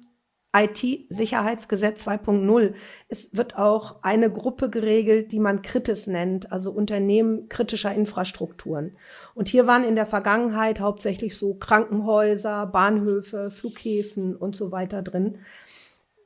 IT-Sicherheitsgesetz 0.56 2.06
2.0. 2.06 2.74
Es 3.08 3.36
wird 3.36 3.58
auch 3.58 4.02
eine 4.02 4.30
Gruppe 4.30 4.70
geregelt, 4.70 5.32
die 5.32 5.38
man 5.38 5.62
Kritis 5.62 6.06
nennt, 6.06 6.50
also 6.50 6.70
Unternehmen 6.70 7.48
kritischer 7.48 7.92
Infrastrukturen. 7.92 8.96
Und 9.34 9.48
hier 9.48 9.66
waren 9.66 9.84
in 9.84 9.96
der 9.96 10.06
Vergangenheit 10.06 10.80
hauptsächlich 10.80 11.36
so 11.36 11.54
Krankenhäuser, 11.54 12.66
Bahnhöfe, 12.66 13.50
Flughäfen 13.50 14.34
und 14.34 14.56
so 14.56 14.72
weiter 14.72 15.02
drin. 15.02 15.38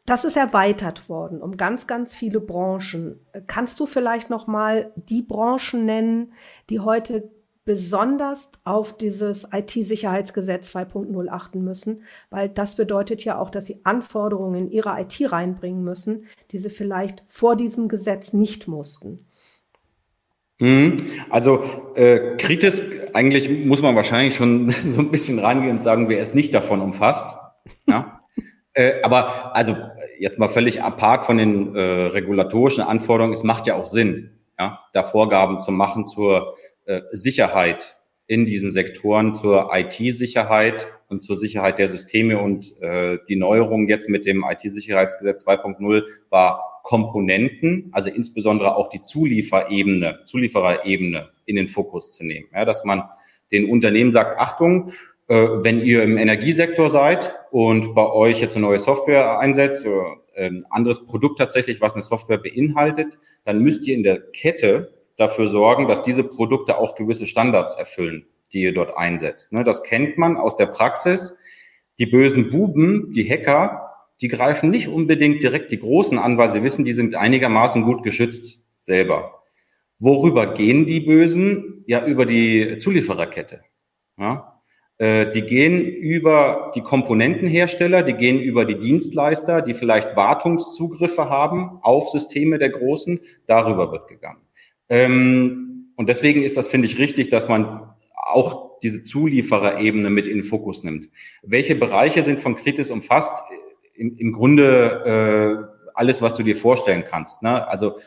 Das 0.06 0.24
ist 0.24 0.36
erweitert 0.36 1.08
worden 1.08 1.40
um 1.40 1.56
ganz, 1.56 1.86
ganz 1.86 2.14
viele 2.14 2.40
Branchen. 2.40 3.20
Kannst 3.46 3.78
du 3.80 3.86
vielleicht 3.86 4.30
noch 4.30 4.46
mal 4.46 4.92
die 4.96 5.22
Branchen 5.22 5.84
nennen, 5.84 6.32
die 6.68 6.80
heute 6.80 7.30
besonders 7.70 8.50
auf 8.64 8.96
dieses 8.96 9.46
IT-Sicherheitsgesetz 9.52 10.74
2.0 10.74 11.28
achten 11.28 11.62
müssen, 11.62 12.02
weil 12.28 12.48
das 12.48 12.74
bedeutet 12.74 13.24
ja 13.24 13.38
auch, 13.38 13.48
dass 13.48 13.66
sie 13.66 13.78
Anforderungen 13.84 14.66
in 14.66 14.70
ihre 14.72 15.00
IT 15.00 15.30
reinbringen 15.30 15.84
müssen, 15.84 16.26
die 16.50 16.58
sie 16.58 16.68
vielleicht 16.68 17.22
vor 17.28 17.54
diesem 17.54 17.86
Gesetz 17.86 18.32
nicht 18.32 18.66
mussten. 18.66 19.24
Mhm. 20.58 20.96
Also 21.28 21.62
äh, 21.94 22.36
kritisch, 22.38 22.82
eigentlich 23.14 23.48
muss 23.64 23.82
man 23.82 23.94
wahrscheinlich 23.94 24.34
schon 24.34 24.70
so 24.90 24.98
ein 24.98 25.12
bisschen 25.12 25.38
reingehen 25.38 25.76
und 25.76 25.82
sagen, 25.82 26.08
wer 26.08 26.20
es 26.20 26.34
nicht 26.34 26.52
davon 26.52 26.80
umfasst. 26.80 27.36
Ja? 27.86 28.20
äh, 28.72 29.00
aber 29.04 29.54
also 29.54 29.76
jetzt 30.18 30.40
mal 30.40 30.48
völlig 30.48 30.82
apart 30.82 31.24
von 31.24 31.36
den 31.36 31.76
äh, 31.76 31.80
regulatorischen 31.80 32.82
Anforderungen, 32.82 33.32
es 33.32 33.44
macht 33.44 33.68
ja 33.68 33.76
auch 33.76 33.86
Sinn, 33.86 34.30
ja, 34.58 34.80
da 34.92 35.04
Vorgaben 35.04 35.60
zu 35.60 35.70
machen 35.70 36.04
zur 36.04 36.56
äh, 36.90 37.02
Sicherheit 37.12 37.98
in 38.26 38.46
diesen 38.46 38.72
Sektoren 38.72 39.36
zur 39.36 39.70
IT-Sicherheit 39.72 40.88
und 41.08 41.22
zur 41.22 41.36
Sicherheit 41.36 41.78
der 41.78 41.86
Systeme 41.86 42.38
und 42.40 42.80
äh, 42.80 43.18
die 43.28 43.36
Neuerung 43.36 43.86
jetzt 43.86 44.08
mit 44.08 44.26
dem 44.26 44.44
IT-Sicherheitsgesetz 44.44 45.46
2.0 45.46 46.02
war 46.30 46.80
Komponenten, 46.82 47.90
also 47.92 48.10
insbesondere 48.10 48.74
auch 48.74 48.88
die 48.88 49.02
Zulieferebene, 49.02 50.20
Zuliefererebene 50.24 51.28
in 51.44 51.54
den 51.54 51.68
Fokus 51.68 52.10
zu 52.10 52.26
nehmen. 52.26 52.48
Ja, 52.52 52.64
dass 52.64 52.84
man 52.84 53.04
den 53.52 53.70
Unternehmen 53.70 54.12
sagt, 54.12 54.40
Achtung, 54.40 54.90
äh, 55.28 55.34
wenn 55.34 55.80
ihr 55.80 56.02
im 56.02 56.18
Energiesektor 56.18 56.90
seid 56.90 57.36
und 57.52 57.94
bei 57.94 58.10
euch 58.10 58.40
jetzt 58.40 58.56
eine 58.56 58.66
neue 58.66 58.80
Software 58.80 59.38
einsetzt 59.38 59.86
oder 59.86 60.16
ein 60.36 60.66
anderes 60.70 61.06
Produkt 61.06 61.38
tatsächlich, 61.38 61.80
was 61.80 61.92
eine 61.92 62.02
Software 62.02 62.38
beinhaltet, 62.38 63.16
dann 63.44 63.60
müsst 63.60 63.86
ihr 63.86 63.94
in 63.94 64.02
der 64.02 64.20
Kette 64.32 64.99
dafür 65.20 65.46
sorgen, 65.46 65.86
dass 65.86 66.02
diese 66.02 66.24
Produkte 66.24 66.78
auch 66.78 66.94
gewisse 66.94 67.26
Standards 67.26 67.74
erfüllen, 67.74 68.26
die 68.52 68.62
ihr 68.62 68.74
dort 68.74 68.96
einsetzt. 68.96 69.52
Ne, 69.52 69.62
das 69.62 69.82
kennt 69.82 70.16
man 70.18 70.36
aus 70.36 70.56
der 70.56 70.66
Praxis. 70.66 71.38
Die 71.98 72.06
bösen 72.06 72.50
Buben, 72.50 73.12
die 73.12 73.28
Hacker, 73.28 73.90
die 74.20 74.28
greifen 74.28 74.70
nicht 74.70 74.88
unbedingt 74.88 75.42
direkt 75.42 75.70
die 75.70 75.78
Großen 75.78 76.18
an, 76.18 76.38
weil 76.38 76.50
sie 76.50 76.62
wissen, 76.62 76.84
die 76.84 76.94
sind 76.94 77.14
einigermaßen 77.14 77.82
gut 77.82 78.02
geschützt 78.02 78.64
selber. 78.80 79.42
Worüber 79.98 80.54
gehen 80.54 80.86
die 80.86 81.00
Bösen? 81.00 81.84
Ja, 81.86 82.06
über 82.06 82.24
die 82.24 82.78
Zuliefererkette. 82.78 83.60
Ja? 84.18 84.62
Äh, 84.96 85.30
die 85.30 85.42
gehen 85.42 85.84
über 85.84 86.72
die 86.74 86.80
Komponentenhersteller, 86.80 88.02
die 88.02 88.14
gehen 88.14 88.40
über 88.40 88.64
die 88.64 88.78
Dienstleister, 88.78 89.60
die 89.60 89.74
vielleicht 89.74 90.16
Wartungszugriffe 90.16 91.28
haben 91.28 91.78
auf 91.82 92.08
Systeme 92.10 92.58
der 92.58 92.70
Großen. 92.70 93.20
Darüber 93.46 93.92
wird 93.92 94.08
gegangen. 94.08 94.40
Ähm, 94.90 95.92
und 95.96 96.08
deswegen 96.08 96.42
ist 96.42 96.56
das, 96.56 96.68
finde 96.68 96.86
ich, 96.86 96.98
richtig, 96.98 97.30
dass 97.30 97.48
man 97.48 97.94
auch 98.14 98.78
diese 98.82 99.02
Zuliefererebene 99.02 100.10
mit 100.10 100.26
in 100.26 100.38
den 100.38 100.44
Fokus 100.44 100.82
nimmt. 100.82 101.08
Welche 101.42 101.74
Bereiche 101.74 102.22
sind 102.22 102.40
von 102.40 102.56
Kritis 102.56 102.90
umfasst? 102.90 103.42
Im, 103.94 104.16
im 104.16 104.32
Grunde 104.32 105.70
äh, 105.74 105.90
alles, 105.94 106.22
was 106.22 106.36
du 106.36 106.42
dir 106.42 106.56
vorstellen 106.56 107.04
kannst. 107.08 107.42
Ne? 107.42 107.66
Also 107.68 107.98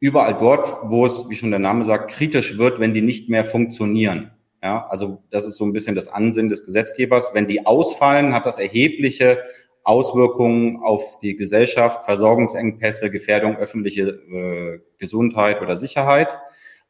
überall 0.00 0.36
dort, 0.36 0.68
wo 0.90 1.06
es, 1.06 1.28
wie 1.28 1.36
schon 1.36 1.50
der 1.50 1.60
Name 1.60 1.84
sagt, 1.84 2.10
kritisch 2.10 2.58
wird, 2.58 2.80
wenn 2.80 2.94
die 2.94 3.02
nicht 3.02 3.28
mehr 3.28 3.44
funktionieren. 3.44 4.32
Ja, 4.62 4.88
also 4.88 5.22
das 5.30 5.46
ist 5.46 5.56
so 5.56 5.64
ein 5.64 5.72
bisschen 5.72 5.94
das 5.94 6.08
Ansinnen 6.08 6.48
des 6.48 6.64
Gesetzgebers. 6.64 7.30
Wenn 7.32 7.46
die 7.46 7.64
ausfallen, 7.64 8.34
hat 8.34 8.44
das 8.44 8.58
erhebliche 8.58 9.38
Auswirkungen 9.84 10.82
auf 10.82 11.18
die 11.20 11.36
Gesellschaft, 11.36 12.04
Versorgungsengpässe, 12.04 13.10
Gefährdung 13.10 13.56
öffentliche 13.56 14.02
äh, 14.02 14.80
Gesundheit 14.98 15.62
oder 15.62 15.76
Sicherheit. 15.76 16.38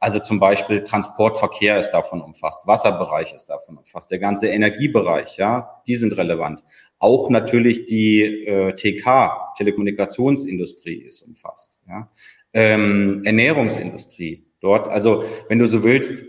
Also 0.01 0.20
zum 0.20 0.38
Beispiel 0.38 0.85
Transportverkehr 0.85 1.79
ist 1.79 1.90
davon 1.90 2.20
umfasst, 2.20 2.66
Wasserbereich 2.66 3.35
ist 3.35 3.46
davon 3.46 3.79
umfasst, 3.79 4.11
der 4.12 4.20
ganze 4.20 4.48
Energiebereich, 4.48 5.37
ja, 5.38 5.83
die 5.88 5.96
sind 5.96 6.16
relevant. 6.16 6.62
Auch 7.01 7.31
natürlich 7.31 7.87
die 7.87 8.22
äh, 8.46 8.74
TK, 8.74 9.55
Telekommunikationsindustrie 9.57 11.03
ist 11.03 11.22
umfasst, 11.22 11.81
ja. 11.88 12.11
Ähm, 12.55 13.22
Ernährungsindustrie 13.24 14.46
dort, 14.61 14.88
also 14.88 15.24
wenn 15.48 15.59
du 15.59 15.66
so 15.66 15.85
willst, 15.85 16.24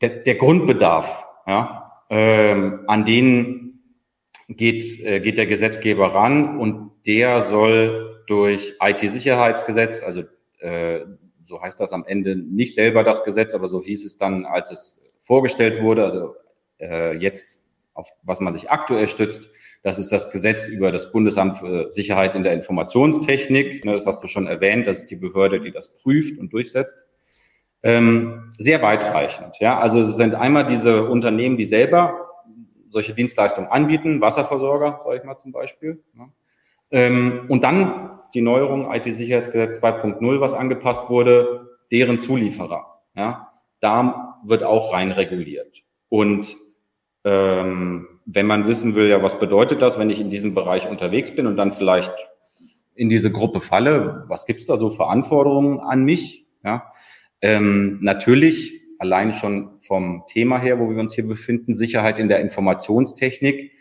der, 0.00 0.08
der 0.08 0.34
Grundbedarf, 0.36 1.26
ja, 1.46 1.92
ähm, 2.10 2.84
an 2.86 3.04
denen 3.04 3.67
geht, 4.48 5.00
äh, 5.04 5.20
geht 5.20 5.38
der 5.38 5.46
Gesetzgeber 5.46 6.14
ran 6.14 6.58
und 6.58 6.90
der 7.06 7.40
soll 7.40 8.22
durch 8.26 8.74
IT-Sicherheitsgesetz, 8.80 10.02
also 10.02 10.22
äh, 10.58 11.00
so 11.44 11.62
heißt 11.62 11.80
das 11.80 11.92
am 11.92 12.04
Ende 12.06 12.36
nicht 12.36 12.74
selber 12.74 13.04
das 13.04 13.24
Gesetz, 13.24 13.54
aber 13.54 13.68
so 13.68 13.82
hieß 13.82 14.04
es 14.04 14.18
dann, 14.18 14.44
als 14.44 14.70
es 14.70 15.02
vorgestellt 15.18 15.82
wurde, 15.82 16.04
also 16.04 16.34
äh, 16.78 17.16
jetzt 17.16 17.58
auf 17.94 18.10
was 18.22 18.38
man 18.40 18.54
sich 18.54 18.70
aktuell 18.70 19.08
stützt, 19.08 19.50
das 19.82 19.98
ist 19.98 20.12
das 20.12 20.30
Gesetz 20.30 20.68
über 20.68 20.92
das 20.92 21.12
Bundesamt 21.12 21.58
für 21.58 21.90
Sicherheit 21.90 22.34
in 22.34 22.42
der 22.42 22.52
Informationstechnik. 22.52 23.84
Ne, 23.84 23.92
das 23.92 24.06
hast 24.06 24.22
du 24.22 24.28
schon 24.28 24.46
erwähnt, 24.46 24.86
das 24.86 24.98
ist 24.98 25.10
die 25.10 25.16
Behörde, 25.16 25.60
die 25.60 25.72
das 25.72 25.96
prüft 25.96 26.38
und 26.38 26.52
durchsetzt. 26.52 27.06
Ähm, 27.82 28.50
sehr 28.58 28.82
weitreichend. 28.82 29.56
Ja, 29.60 29.78
also 29.78 30.00
es 30.00 30.16
sind 30.16 30.34
einmal 30.34 30.66
diese 30.66 31.08
Unternehmen, 31.08 31.56
die 31.56 31.64
selber 31.64 32.27
solche 32.90 33.14
Dienstleistungen 33.14 33.70
anbieten, 33.70 34.20
Wasserversorger, 34.20 35.00
sage 35.04 35.18
ich 35.18 35.24
mal 35.24 35.36
zum 35.36 35.52
Beispiel. 35.52 36.02
Ja. 36.16 36.28
Ähm, 36.90 37.46
und 37.48 37.64
dann 37.64 38.20
die 38.34 38.40
Neuerung 38.40 38.92
IT-Sicherheitsgesetz 38.92 39.82
2.0, 39.82 40.40
was 40.40 40.54
angepasst 40.54 41.08
wurde, 41.10 41.78
deren 41.90 42.18
Zulieferer. 42.18 43.02
Ja. 43.14 43.52
Da 43.80 44.38
wird 44.44 44.64
auch 44.64 44.92
rein 44.92 45.12
reguliert. 45.12 45.82
Und 46.08 46.56
ähm, 47.24 48.20
wenn 48.26 48.46
man 48.46 48.66
wissen 48.66 48.94
will, 48.94 49.08
ja, 49.08 49.22
was 49.22 49.38
bedeutet 49.38 49.82
das, 49.82 49.98
wenn 49.98 50.10
ich 50.10 50.20
in 50.20 50.30
diesem 50.30 50.54
Bereich 50.54 50.88
unterwegs 50.88 51.34
bin 51.34 51.46
und 51.46 51.56
dann 51.56 51.72
vielleicht 51.72 52.12
in 52.94 53.08
diese 53.08 53.30
Gruppe 53.30 53.60
falle, 53.60 54.24
was 54.28 54.46
gibt's 54.46 54.66
da 54.66 54.76
so 54.76 54.90
für 54.90 55.06
Anforderungen 55.06 55.80
an 55.80 56.04
mich? 56.04 56.46
Ja, 56.64 56.92
ähm, 57.40 57.98
natürlich 58.02 58.77
allein 58.98 59.34
schon 59.34 59.78
vom 59.78 60.24
Thema 60.26 60.58
her, 60.58 60.78
wo 60.78 60.90
wir 60.90 60.98
uns 60.98 61.14
hier 61.14 61.26
befinden, 61.26 61.74
Sicherheit 61.74 62.18
in 62.18 62.28
der 62.28 62.40
Informationstechnik. 62.40 63.72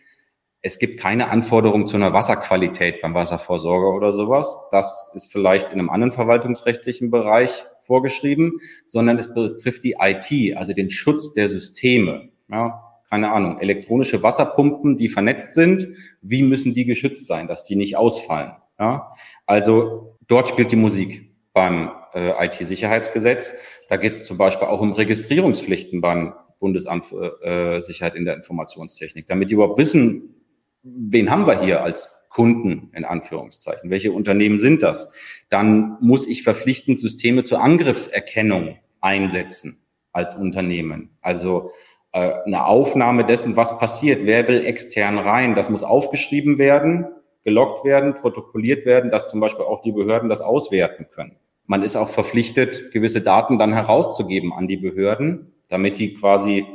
Es 0.62 0.80
gibt 0.80 1.00
keine 1.00 1.30
Anforderung 1.30 1.88
zu 1.88 1.98
einer 1.98 2.14
Wasserqualität 2.14 3.02
beim 3.02 3.14
Wasserversorger 3.14 3.96
oder 3.96 4.12
sowas. 4.12 4.58
Das 4.72 5.12
ist 5.14 5.32
vielleicht 5.32 5.72
in 5.72 5.80
einem 5.80 5.90
anderen 5.90 6.12
verwaltungsrechtlichen 6.12 7.12
Bereich 7.12 7.66
vorgeschrieben, 7.80 8.60
sondern 8.86 9.18
es 9.18 9.34
betrifft 9.34 9.84
die 9.84 9.96
IT, 10.00 10.58
also 10.58 10.74
den 10.74 10.90
Schutz 10.90 11.34
der 11.34 11.48
Systeme. 11.48 12.30
Ja, 12.50 12.84
keine 13.10 13.32
Ahnung, 13.32 13.60
elektronische 13.60 14.22
Wasserpumpen, 14.24 14.98
die 14.98 15.08
vernetzt 15.08 15.54
sind, 15.54 15.88
wie 16.22 16.44
müssen 16.44 16.74
die 16.74 16.86
geschützt 16.86 17.26
sein, 17.26 17.48
dass 17.48 17.64
die 17.64 17.76
nicht 17.76 17.96
ausfallen? 17.96 18.54
Ja, 18.80 19.14
also 19.46 20.18
dort 20.28 20.50
spielt 20.50 20.72
die 20.72 20.76
Musik 20.76 21.32
beim 21.54 21.90
äh, 22.18 22.46
IT-Sicherheitsgesetz. 22.46 23.56
Da 23.90 23.98
geht 23.98 24.14
es 24.14 24.26
zum 24.26 24.38
Beispiel 24.38 24.68
auch 24.68 24.82
um 24.82 24.92
Registrierungspflichten 24.94 26.02
beim 26.02 26.34
Bundesamt 26.60 27.06
für 27.06 27.42
äh, 27.44 27.82
Sicherheit 27.82 28.16
in 28.16 28.26
der 28.26 28.36
Informationstechnik, 28.36 29.28
damit 29.28 29.50
die 29.50 29.54
überhaupt 29.54 29.78
wissen, 29.78 30.36
wen 30.84 31.30
haben 31.30 31.46
wir 31.46 31.62
hier 31.62 31.84
als 31.84 32.28
Kunden 32.30 32.92
in 32.94 33.06
Anführungszeichen, 33.06 33.90
welche 33.90 34.12
Unternehmen 34.12 34.58
sind 34.60 34.84
das? 34.84 35.12
Dann 35.50 35.98
muss 36.02 36.28
ich 36.28 36.44
verpflichtend 36.44 37.00
Systeme 37.00 37.44
zur 37.44 37.62
Angriffserkennung 37.62 38.78
einsetzen 39.00 39.86
als 40.12 40.36
Unternehmen. 40.36 41.12
Also 41.22 41.72
äh, 42.12 42.34
eine 42.46 42.66
Aufnahme 42.66 43.26
dessen, 43.26 43.56
was 43.56 43.78
passiert. 43.80 44.26
Wer 44.26 44.48
will 44.48 44.66
extern 44.66 45.18
rein? 45.18 45.56
Das 45.56 45.70
muss 45.70 45.84
aufgeschrieben 45.84 46.58
werden, 46.58 47.08
gelockt 47.44 47.86
werden, 47.86 48.16
protokolliert 48.16 48.86
werden, 48.86 49.12
dass 49.12 49.30
zum 49.30 49.40
Beispiel 49.40 49.66
auch 49.66 49.82
die 49.82 49.92
Behörden 49.92 50.30
das 50.30 50.42
auswerten 50.42 51.08
können. 51.12 51.38
Man 51.68 51.84
ist 51.84 51.96
auch 51.96 52.10
verpflichtet, 52.10 52.92
gewisse 52.92 53.22
Daten 53.22 53.60
dann 53.60 53.74
herauszugeben 53.74 54.54
an 54.54 54.68
die 54.68 54.78
Behörden, 54.78 55.54
damit 55.70 56.00
die 56.00 56.14
quasi 56.14 56.66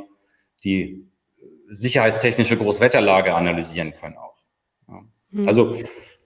die 0.63 1.07
sicherheitstechnische 1.67 2.57
Großwetterlage 2.57 3.33
analysieren 3.33 3.93
können 3.99 4.17
auch. 4.17 4.37
Ja. 4.87 5.01
Mhm. 5.31 5.47
Also 5.47 5.75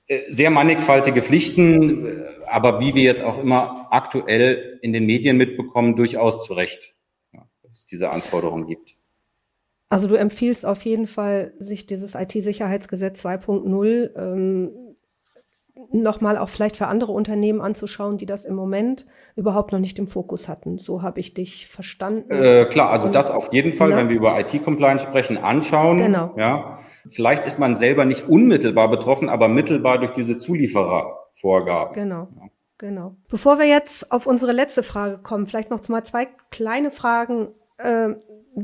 äh, 0.07 0.19
sehr 0.29 0.49
mannigfaltige 0.49 1.21
Pflichten, 1.21 2.05
äh, 2.05 2.25
aber 2.45 2.79
wie 2.81 2.93
wir 2.93 3.03
jetzt 3.03 3.23
auch 3.23 3.39
immer 3.39 3.87
aktuell 3.91 4.79
in 4.81 4.93
den 4.93 5.05
Medien 5.05 5.37
mitbekommen, 5.37 5.95
durchaus 5.95 6.45
zu 6.45 6.53
Recht, 6.53 6.95
ja, 7.33 7.47
dass 7.63 7.79
es 7.79 7.85
diese 7.85 8.11
Anforderungen 8.11 8.67
gibt. 8.67 8.97
Also 9.89 10.09
du 10.09 10.15
empfiehlst 10.15 10.65
auf 10.65 10.81
jeden 10.83 11.07
Fall, 11.07 11.53
sich 11.59 11.85
dieses 11.87 12.15
IT-Sicherheitsgesetz 12.15 13.25
2.0 13.25 14.15
ähm, 14.17 14.86
nochmal 15.91 16.37
auch 16.37 16.49
vielleicht 16.49 16.77
für 16.77 16.87
andere 16.87 17.11
Unternehmen 17.11 17.61
anzuschauen, 17.61 18.17
die 18.17 18.25
das 18.25 18.45
im 18.45 18.55
Moment 18.55 19.05
überhaupt 19.35 19.71
noch 19.71 19.79
nicht 19.79 19.99
im 19.99 20.07
Fokus 20.07 20.49
hatten. 20.49 20.77
So 20.77 21.01
habe 21.01 21.19
ich 21.19 21.33
dich 21.33 21.67
verstanden. 21.67 22.31
Äh, 22.31 22.65
klar, 22.65 22.89
also 22.89 23.07
Und, 23.07 23.15
das 23.15 23.31
auf 23.31 23.53
jeden 23.53 23.73
Fall, 23.73 23.89
na? 23.89 23.97
wenn 23.97 24.09
wir 24.09 24.15
über 24.15 24.39
IT-Compliance 24.39 25.03
sprechen, 25.03 25.37
anschauen. 25.37 25.97
Genau. 25.97 26.33
Ja. 26.37 26.79
Vielleicht 27.07 27.45
ist 27.45 27.59
man 27.59 27.75
selber 27.75 28.05
nicht 28.05 28.27
unmittelbar 28.27 28.89
betroffen, 28.89 29.29
aber 29.29 29.47
mittelbar 29.47 29.99
durch 29.99 30.11
diese 30.11 30.37
Zulieferervorgaben. 30.37 31.93
Genau. 31.93 32.27
Ja. 32.35 32.47
Genau. 32.79 33.15
Bevor 33.27 33.57
wir 33.57 33.65
jetzt 33.65 34.11
auf 34.11 34.27
unsere 34.27 34.51
letzte 34.51 34.83
Frage 34.83 35.17
kommen, 35.17 35.47
vielleicht 35.47 35.71
noch 35.71 35.87
mal 35.89 36.03
zwei 36.03 36.27
kleine 36.51 36.91
Fragen 36.91 37.47
äh, 37.77 38.09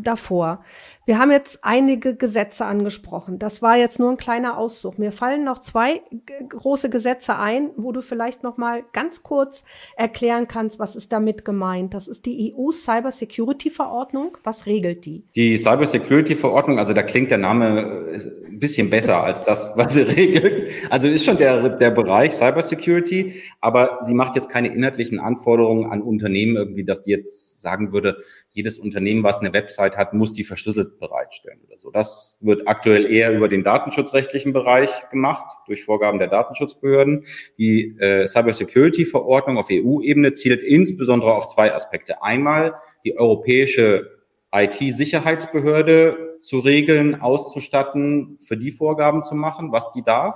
davor. 0.02 0.64
Wir 1.06 1.20
haben 1.20 1.32
jetzt 1.32 1.60
einige 1.64 2.16
Gesetze 2.16 2.66
angesprochen. 2.66 3.38
Das 3.38 3.62
war 3.62 3.76
jetzt 3.76 4.00
nur 4.00 4.10
ein 4.10 4.18
kleiner 4.18 4.58
Auszug. 4.58 4.98
Mir 4.98 5.12
fallen 5.12 5.44
noch 5.44 5.60
zwei 5.60 6.02
große 6.48 6.90
Gesetze 6.90 7.38
ein, 7.38 7.72
wo 7.76 7.92
du 7.92 8.02
vielleicht 8.02 8.42
noch 8.42 8.56
mal 8.56 8.84
ganz 8.94 9.22
kurz 9.22 9.66
erklären 9.98 10.48
kannst, 10.48 10.80
was 10.80 10.96
ist 10.96 11.12
damit 11.12 11.44
gemeint. 11.44 11.94
Das 11.94 12.08
ist 12.08 12.26
die 12.26 12.56
EU 12.56 12.72
Cyber 12.72 13.12
Security 13.12 13.70
Verordnung. 13.70 14.38
Was 14.46 14.66
regelt 14.66 15.06
die? 15.06 15.26
Die 15.36 15.58
Cyber 15.58 15.86
Security 15.86 16.36
Verordnung, 16.36 16.80
also 16.80 16.94
da 16.94 17.04
klingt 17.04 17.32
der 17.32 17.38
Name 17.38 18.08
äh, 18.14 18.48
ein 18.48 18.60
bisschen 18.60 18.90
besser 18.90 19.22
als 19.22 19.44
das, 19.44 19.74
was 19.76 19.94
sie 19.94 20.02
regelt. 20.04 20.72
Also 20.90 21.08
ist 21.08 21.26
schon 21.26 21.38
der, 21.38 21.68
der 21.70 21.92
Bereich 21.92 22.34
Cyber 22.34 22.62
Security, 22.62 23.42
aber 23.60 24.00
sie 24.02 24.14
macht 24.14 24.36
jetzt 24.36 24.50
keine 24.50 24.74
inhaltlichen 24.74 25.20
Anforderungen 25.20 25.92
an 25.92 26.02
Unternehmen 26.02 26.56
irgendwie, 26.56 26.86
dass 26.86 27.02
die 27.02 27.12
jetzt 27.12 27.53
sagen 27.64 27.92
würde, 27.92 28.24
jedes 28.52 28.78
Unternehmen, 28.78 29.24
was 29.24 29.40
eine 29.40 29.52
Website 29.54 29.98
hat, 29.98 30.14
muss 30.14 30.34
die 30.34 30.44
verschlüsselt 30.44 31.00
bereitstellen 31.00 31.60
oder 31.68 31.80
so. 31.80 31.90
Das 31.90 32.38
wird 32.42 32.68
aktuell 32.68 33.12
eher 33.12 33.36
über 33.36 33.50
den 33.50 33.64
datenschutzrechtlichen 33.64 34.54
Bereich 34.54 35.10
gemacht, 35.10 35.52
durch 35.66 35.84
Vorgaben 35.84 36.20
der 36.20 36.28
Datenschutzbehörden. 36.28 37.26
Die 37.58 37.98
äh, 37.98 38.28
Cybersecurity-Verordnung 38.28 39.58
auf 39.58 39.70
EU-Ebene 39.72 40.34
zielt 40.34 40.62
insbesondere 40.62 41.34
auf 41.34 41.48
zwei 41.48 41.74
Aspekte. 41.74 42.22
Einmal 42.22 42.76
die 43.04 43.18
europäische 43.18 44.12
IT-Sicherheitsbehörde 44.54 46.38
zu 46.40 46.60
regeln, 46.60 47.20
auszustatten, 47.20 48.38
für 48.40 48.58
die 48.58 48.72
Vorgaben 48.72 49.24
zu 49.24 49.34
machen, 49.34 49.72
was 49.72 49.90
die 49.92 50.04
darf. 50.04 50.36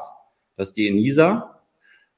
Das 0.56 0.70
ist 0.70 0.78
die 0.78 0.88
ENISA, 0.88 1.62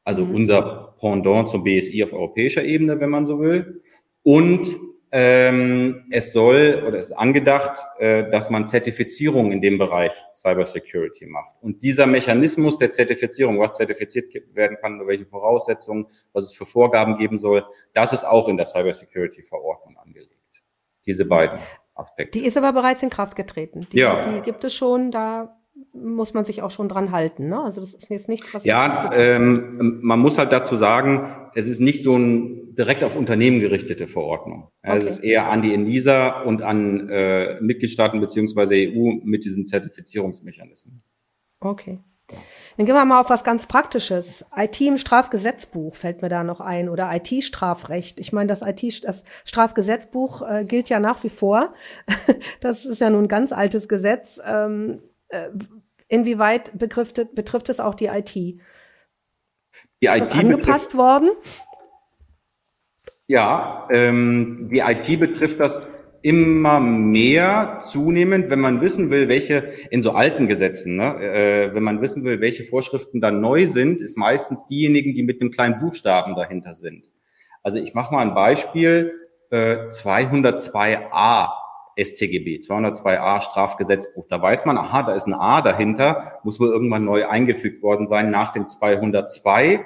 also 0.04 0.26
mhm. 0.26 0.36
unser 0.36 0.96
Pendant 1.00 1.50
zum 1.50 1.64
BSI 1.64 2.04
auf 2.04 2.14
europäischer 2.14 2.64
Ebene, 2.64 3.00
wenn 3.00 3.10
man 3.10 3.26
so 3.26 3.40
will. 3.40 3.82
Und 4.24 4.76
ähm, 5.12 6.06
es 6.12 6.34
soll 6.34 6.84
oder 6.86 7.00
ist 7.00 7.12
angedacht, 7.12 7.80
äh, 7.98 8.30
dass 8.30 8.50
man 8.50 8.68
Zertifizierung 8.68 9.52
in 9.52 9.62
dem 9.62 9.78
Bereich 9.78 10.12
Cybersecurity 10.36 11.26
macht. 11.26 11.56
Und 11.62 11.82
dieser 11.82 12.06
Mechanismus 12.06 12.78
der 12.78 12.92
Zertifizierung, 12.92 13.60
was 13.60 13.76
zertifiziert 13.76 14.34
werden 14.54 14.78
kann, 14.82 14.94
unter 14.94 15.08
welchen 15.08 15.26
Voraussetzungen, 15.26 16.08
was 16.34 16.46
es 16.46 16.52
für 16.54 16.66
Vorgaben 16.66 17.18
geben 17.18 17.40
soll, 17.40 17.66
das 17.94 18.14
ist 18.14 18.24
auch 18.24 18.48
in 18.48 18.58
der 18.58 18.68
Cybersecurity-Verordnung 18.68 19.98
angelegt. 19.98 20.64
Diese 21.06 21.26
beiden 21.26 21.60
Aspekte. 21.96 22.40
Die 22.40 22.46
ist 22.46 22.58
aber 22.58 22.74
bereits 22.74 23.02
in 23.02 23.10
Kraft 23.10 23.36
getreten. 23.36 23.88
Die, 23.92 24.00
ja. 24.00 24.22
die 24.22 24.42
gibt 24.42 24.64
es 24.64 24.76
schon, 24.76 25.12
da 25.12 25.59
muss 25.94 26.34
man 26.34 26.44
sich 26.44 26.62
auch 26.62 26.72
schon 26.72 26.90
dran 26.90 27.12
halten. 27.12 27.50
Ne? 27.50 27.62
Also 27.62 27.82
das 27.82 27.94
ist 27.94 28.10
jetzt 28.10 28.30
nichts, 28.30 28.54
was 28.54 28.64
ja, 28.64 29.12
ähm, 29.14 30.00
man 30.02 30.20
muss 30.20 30.38
halt 30.38 30.52
dazu 30.52 30.76
sagen, 30.76 31.50
es 31.56 31.68
ist 31.68 31.80
nicht 31.80 32.04
so 32.04 32.18
ein 32.18 32.76
direkt 32.76 33.04
auf 33.04 33.16
Unternehmen 33.16 33.60
gerichtete 33.60 34.08
Verordnung. 34.08 34.70
Okay. 34.84 34.98
Es 34.98 35.06
ist 35.06 35.20
eher 35.20 35.50
an 35.50 35.62
die 35.62 35.74
ENISA 35.74 36.42
und 36.44 36.62
an 36.62 37.10
äh, 37.10 37.60
Mitgliedstaaten 37.62 38.22
beziehungsweise 38.22 38.76
EU 38.76 39.14
mit 39.24 39.44
diesen 39.44 39.66
Zertifizierungsmechanismen. 39.66 41.02
Okay. 41.60 42.00
Dann 42.78 42.86
gehen 42.86 42.96
wir 42.96 43.06
mal 43.06 43.20
auf 43.20 43.30
was 43.30 43.44
ganz 43.44 43.66
Praktisches. 43.66 44.46
IT 44.56 44.80
im 44.82 44.98
Strafgesetzbuch 44.98 45.96
fällt 45.96 46.22
mir 46.22 46.30
da 46.30 46.44
noch 46.44 46.62
ein 46.62 46.90
oder 46.90 47.10
IT-Strafrecht. 47.14 48.20
Ich 48.20 48.32
meine, 48.32 48.48
das 48.48 48.62
IT, 48.62 49.04
das 49.04 49.24
Strafgesetzbuch 49.44 50.44
äh, 50.48 50.66
gilt 50.66 50.90
ja 50.90 51.00
nach 51.00 51.24
wie 51.24 51.30
vor. 51.30 51.74
das 52.62 52.86
ist 52.86 53.02
ja 53.02 53.10
nun 53.10 53.26
ein 53.26 53.28
ganz 53.28 53.52
altes 53.52 53.90
Gesetz. 53.90 54.40
Ähm, 54.46 55.02
äh, 55.02 55.19
inwieweit 56.08 56.78
betrifft, 56.78 57.22
betrifft 57.36 57.70
es 57.70 57.80
auch 57.80 57.96
die 57.96 58.08
IT? 58.08 58.36
Die 58.36 58.60
ist 60.02 60.34
IT 60.34 60.36
angepasst 60.36 60.96
worden? 60.96 61.30
Ja, 63.28 63.88
ähm, 63.92 64.70
die 64.72 64.80
IT 64.80 65.20
betrifft 65.20 65.60
das 65.60 65.88
immer 66.22 66.80
mehr 66.80 67.80
zunehmend, 67.82 68.50
wenn 68.50 68.60
man 68.60 68.82
wissen 68.82 69.10
will, 69.10 69.30
welche 69.30 69.72
in 69.90 70.02
so 70.02 70.12
alten 70.12 70.48
Gesetzen, 70.48 70.96
ne, 70.96 71.16
äh, 71.22 71.74
wenn 71.74 71.84
man 71.84 72.02
wissen 72.02 72.24
will, 72.24 72.42
welche 72.42 72.64
Vorschriften 72.64 73.22
da 73.22 73.32
neu 73.32 73.66
sind, 73.66 74.02
ist 74.02 74.18
meistens 74.18 74.66
diejenigen, 74.66 75.14
die 75.14 75.24
mit 75.24 75.42
einem 75.42 75.52
kleinen 75.52 75.80
Buchstaben 75.80 76.36
dahinter 76.36 76.76
sind. 76.76 77.10
Also 77.64 77.80
ich 77.80 77.94
mache 77.94 78.14
mal 78.14 78.22
ein 78.22 78.34
Beispiel, 78.34 79.14
äh, 79.52 79.88
202a 79.90 81.50
StGB, 82.04 82.60
202a 82.60 83.42
Strafgesetzbuch. 83.42 84.26
Da 84.30 84.42
weiß 84.42 84.66
man, 84.66 84.78
aha, 84.78 85.04
da 85.04 85.14
ist 85.14 85.28
ein 85.28 85.34
A 85.34 85.62
dahinter, 85.62 86.40
muss 86.44 86.60
wohl 86.60 86.70
irgendwann 86.70 87.06
neu 87.06 87.28
eingefügt 87.28 87.82
worden 87.82 88.08
sein 88.08 88.32
nach 88.32 88.52
dem 88.52 88.68
202, 88.68 89.86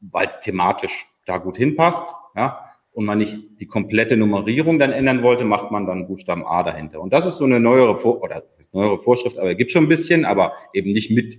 weil 0.00 0.28
es 0.28 0.40
thematisch 0.40 1.06
da 1.26 1.38
gut 1.38 1.56
hinpasst, 1.56 2.14
ja, 2.36 2.58
und 2.92 3.06
man 3.06 3.18
nicht 3.18 3.60
die 3.60 3.66
komplette 3.66 4.16
Nummerierung 4.16 4.78
dann 4.78 4.92
ändern 4.92 5.22
wollte, 5.22 5.44
macht 5.44 5.70
man 5.70 5.86
dann 5.86 6.06
Buchstaben 6.06 6.46
A 6.46 6.62
dahinter. 6.62 7.00
Und 7.00 7.12
das 7.12 7.24
ist 7.24 7.38
so 7.38 7.44
eine 7.44 7.58
neuere, 7.58 7.98
Vor 7.98 8.22
oder 8.22 8.40
das 8.40 8.58
ist 8.58 8.74
neuere 8.74 8.98
Vorschrift, 8.98 9.38
aber 9.38 9.50
es 9.52 9.56
gibt 9.56 9.70
schon 9.70 9.84
ein 9.84 9.88
bisschen, 9.88 10.24
aber 10.24 10.52
eben 10.74 10.92
nicht 10.92 11.10
mit 11.10 11.38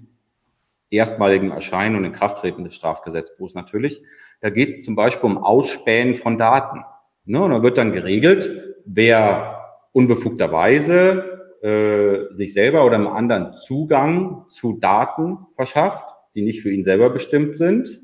erstmaligem 0.90 1.52
Erscheinen 1.52 1.96
und 1.96 2.06
Inkrafttreten 2.06 2.64
des 2.64 2.76
Strafgesetzbuchs 2.76 3.54
natürlich. 3.54 4.02
Da 4.42 4.50
geht 4.50 4.70
es 4.70 4.84
zum 4.84 4.96
Beispiel 4.96 5.30
um 5.30 5.38
Ausspähen 5.38 6.14
von 6.14 6.38
Daten. 6.38 6.84
Ne? 7.26 7.42
Und 7.42 7.52
da 7.52 7.64
wird 7.64 7.78
dann 7.78 7.92
geregelt, 7.92 8.76
wer 8.86 9.53
unbefugterweise 9.94 11.58
äh, 11.62 12.34
sich 12.34 12.54
selber 12.54 12.86
oder 12.86 12.96
einem 12.96 13.08
anderen 13.08 13.54
Zugang 13.56 14.46
zu 14.50 14.78
Daten 14.80 15.38
verschafft, 15.56 16.06
die 16.36 16.42
nicht 16.42 16.62
für 16.62 16.72
ihn 16.72 16.84
selber 16.84 17.10
bestimmt 17.10 17.58
sind. 17.58 18.02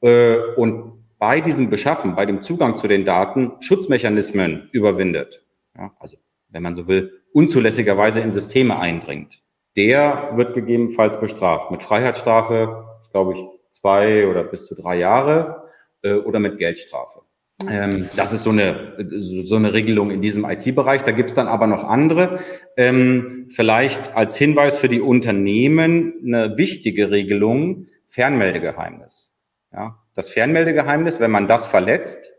Äh, 0.00 0.36
und 0.56 1.04
bei 1.18 1.40
diesem 1.40 1.70
Beschaffen, 1.70 2.16
bei 2.16 2.26
dem 2.26 2.42
Zugang 2.42 2.76
zu 2.76 2.88
den 2.88 3.04
Daten 3.04 3.52
Schutzmechanismen 3.60 4.68
überwindet. 4.72 5.44
Ja, 5.76 5.92
also, 5.98 6.16
wenn 6.48 6.62
man 6.62 6.74
so 6.74 6.88
will, 6.88 7.22
unzulässigerweise 7.32 8.20
in 8.20 8.32
Systeme 8.32 8.78
eindringt. 8.78 9.42
Der 9.76 10.32
wird 10.34 10.54
gegebenenfalls 10.54 11.20
bestraft 11.20 11.70
mit 11.70 11.82
Freiheitsstrafe, 11.82 12.84
glaube 13.12 13.34
ich, 13.34 13.44
zwei 13.70 14.26
oder 14.26 14.44
bis 14.44 14.66
zu 14.66 14.74
drei 14.74 14.98
Jahre 14.98 15.68
äh, 16.02 16.14
oder 16.14 16.40
mit 16.40 16.58
Geldstrafe. 16.58 17.20
Ähm, 17.66 18.08
das 18.14 18.32
ist 18.32 18.44
so 18.44 18.50
eine, 18.50 18.94
so 19.08 19.56
eine 19.56 19.72
Regelung 19.72 20.10
in 20.10 20.22
diesem 20.22 20.44
IT-Bereich. 20.44 21.02
Da 21.02 21.12
gibt 21.12 21.30
es 21.30 21.34
dann 21.34 21.48
aber 21.48 21.66
noch 21.66 21.82
andere. 21.84 22.38
Ähm, 22.76 23.48
vielleicht 23.50 24.14
als 24.14 24.36
Hinweis 24.36 24.76
für 24.76 24.88
die 24.88 25.00
Unternehmen 25.00 26.14
eine 26.24 26.56
wichtige 26.56 27.10
Regelung, 27.10 27.88
Fernmeldegeheimnis. 28.06 29.34
Ja, 29.72 29.98
das 30.14 30.28
Fernmeldegeheimnis, 30.28 31.20
wenn 31.20 31.30
man 31.30 31.48
das 31.48 31.66
verletzt, 31.66 32.30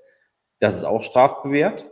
das 0.60 0.78
ist 0.78 0.84
auch 0.84 1.04
strafbewehrt. 1.04 1.92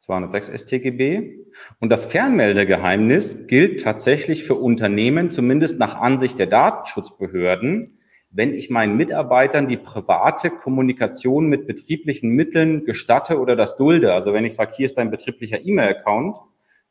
206 0.00 0.48
StGB. 0.62 1.46
Und 1.80 1.90
das 1.90 2.06
Fernmeldegeheimnis 2.06 3.46
gilt 3.46 3.80
tatsächlich 3.80 4.44
für 4.44 4.54
Unternehmen, 4.54 5.30
zumindest 5.30 5.78
nach 5.78 5.96
Ansicht 5.96 6.38
der 6.38 6.46
Datenschutzbehörden, 6.46 7.95
wenn 8.36 8.54
ich 8.54 8.68
meinen 8.68 8.98
Mitarbeitern 8.98 9.66
die 9.66 9.78
private 9.78 10.50
Kommunikation 10.50 11.46
mit 11.46 11.66
betrieblichen 11.66 12.30
Mitteln 12.30 12.84
gestatte 12.84 13.40
oder 13.40 13.56
das 13.56 13.78
dulde. 13.78 14.12
Also 14.12 14.34
wenn 14.34 14.44
ich 14.44 14.54
sage, 14.54 14.74
hier 14.76 14.84
ist 14.84 14.98
dein 14.98 15.10
betrieblicher 15.10 15.64
E-Mail-Account, 15.64 16.36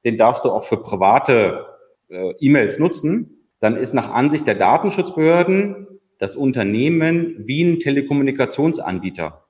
den 0.06 0.18
darfst 0.18 0.44
du 0.44 0.50
auch 0.50 0.64
für 0.64 0.78
private 0.78 1.68
äh, 2.10 2.34
E-Mails 2.40 2.80
nutzen, 2.80 3.48
dann 3.60 3.78
ist 3.78 3.94
nach 3.94 4.12
Ansicht 4.12 4.48
der 4.48 4.56
Datenschutzbehörden 4.56 5.88
das 6.18 6.36
Unternehmen 6.36 7.36
wie 7.38 7.64
ein 7.64 7.80
Telekommunikationsanbieter 7.80 9.46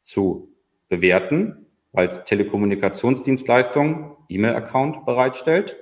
zu 0.00 0.54
bewerten. 0.88 1.66
weil 1.92 2.08
es 2.08 2.24
Telekommunikationsdienstleistung, 2.24 4.16
E-Mail-Account 4.28 5.04
bereitstellt. 5.06 5.76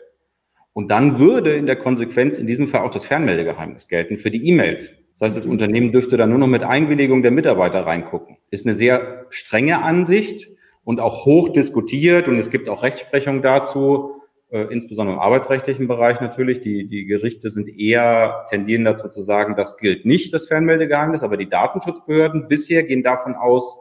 Und 0.75 0.91
dann 0.91 1.19
würde 1.19 1.55
in 1.55 1.67
der 1.67 1.77
Konsequenz 1.77 2.37
in 2.37 2.47
diesem 2.47 2.69
Fall 2.69 2.83
auch 2.83 2.91
das 2.91 3.07
Fernmeldegeheimnis 3.07 3.89
gelten 3.89 4.19
für 4.19 4.31
die 4.31 4.47
E-Mails. 4.49 5.02
Das 5.23 5.37
heißt, 5.37 5.45
das 5.45 5.47
Unternehmen 5.47 5.93
dürfte 5.93 6.17
da 6.17 6.27
nur 6.27 6.41
noch 6.41 6.49
mit 6.49 6.65
Einwilligung 6.65 7.23
der 7.23 7.31
Mitarbeiter 7.31 7.87
reingucken. 7.87 8.39
Ist 8.51 8.67
eine 8.67 8.75
sehr 8.75 9.27
strenge 9.31 9.81
Ansicht 9.81 10.49
und 10.83 10.99
auch 10.99 11.27
hoch 11.27 11.51
diskutiert 11.51 12.27
und 12.27 12.39
es 12.39 12.51
gibt 12.51 12.69
auch 12.69 12.83
Rechtsprechung 12.83 13.41
dazu, 13.41 14.21
äh, 14.51 14.65
insbesondere 14.73 15.15
im 15.15 15.23
arbeitsrechtlichen 15.23 15.87
Bereich 15.87 16.21
natürlich. 16.21 16.59
Die, 16.59 16.89
die 16.89 17.05
Gerichte 17.05 17.51
sind 17.51 17.69
eher 17.69 18.47
tendieren 18.51 18.85
dazu 18.85 19.09
zu 19.09 19.23
sagen, 19.23 19.55
das 19.55 19.77
gilt 19.77 20.05
nicht, 20.05 20.35
das 20.35 20.49
Fernmeldegeheimnis, 20.49 21.23
aber 21.23 21.37
die 21.37 21.49
Datenschutzbehörden 21.49 22.49
bisher 22.49 22.83
gehen 22.83 23.05
davon 23.05 23.37
aus, 23.37 23.79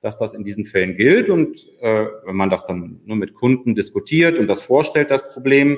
dass 0.00 0.16
das 0.16 0.32
in 0.32 0.42
diesen 0.42 0.64
Fällen 0.64 0.96
gilt. 0.96 1.28
Und 1.28 1.66
äh, 1.82 2.06
wenn 2.24 2.36
man 2.36 2.48
das 2.48 2.64
dann 2.64 3.02
nur 3.04 3.16
mit 3.16 3.34
Kunden 3.34 3.74
diskutiert 3.74 4.38
und 4.38 4.46
das 4.46 4.62
vorstellt, 4.62 5.10
das 5.10 5.28
Problem, 5.28 5.76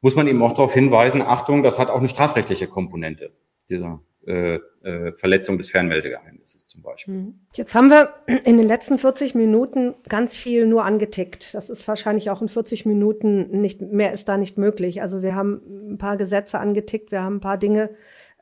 muss 0.00 0.16
man 0.16 0.26
eben 0.26 0.40
auch 0.40 0.54
darauf 0.54 0.72
hinweisen, 0.72 1.20
Achtung, 1.20 1.62
das 1.62 1.78
hat 1.78 1.90
auch 1.90 1.98
eine 1.98 2.08
strafrechtliche 2.08 2.66
Komponente, 2.66 3.32
dieser 3.68 4.00
äh, 4.26 4.60
äh, 4.82 5.12
Verletzung 5.12 5.58
des 5.58 5.70
Fernmeldegeheimnisses 5.70 6.66
zum 6.66 6.82
Beispiel. 6.82 7.14
Mhm. 7.14 7.40
Jetzt 7.54 7.74
haben 7.74 7.88
wir 7.88 8.14
in 8.44 8.56
den 8.56 8.66
letzten 8.66 8.98
40 8.98 9.34
Minuten 9.34 9.94
ganz 10.08 10.36
viel 10.36 10.66
nur 10.66 10.84
angetickt. 10.84 11.54
Das 11.54 11.70
ist 11.70 11.86
wahrscheinlich 11.88 12.30
auch 12.30 12.42
in 12.42 12.48
40 12.48 12.86
Minuten 12.86 13.60
nicht 13.60 13.80
mehr 13.80 14.12
ist 14.12 14.28
da 14.28 14.36
nicht 14.36 14.58
möglich. 14.58 15.02
Also 15.02 15.22
wir 15.22 15.34
haben 15.34 15.92
ein 15.92 15.98
paar 15.98 16.16
Gesetze 16.16 16.58
angetickt, 16.58 17.10
wir 17.10 17.22
haben 17.22 17.36
ein 17.36 17.40
paar 17.40 17.58
Dinge 17.58 17.90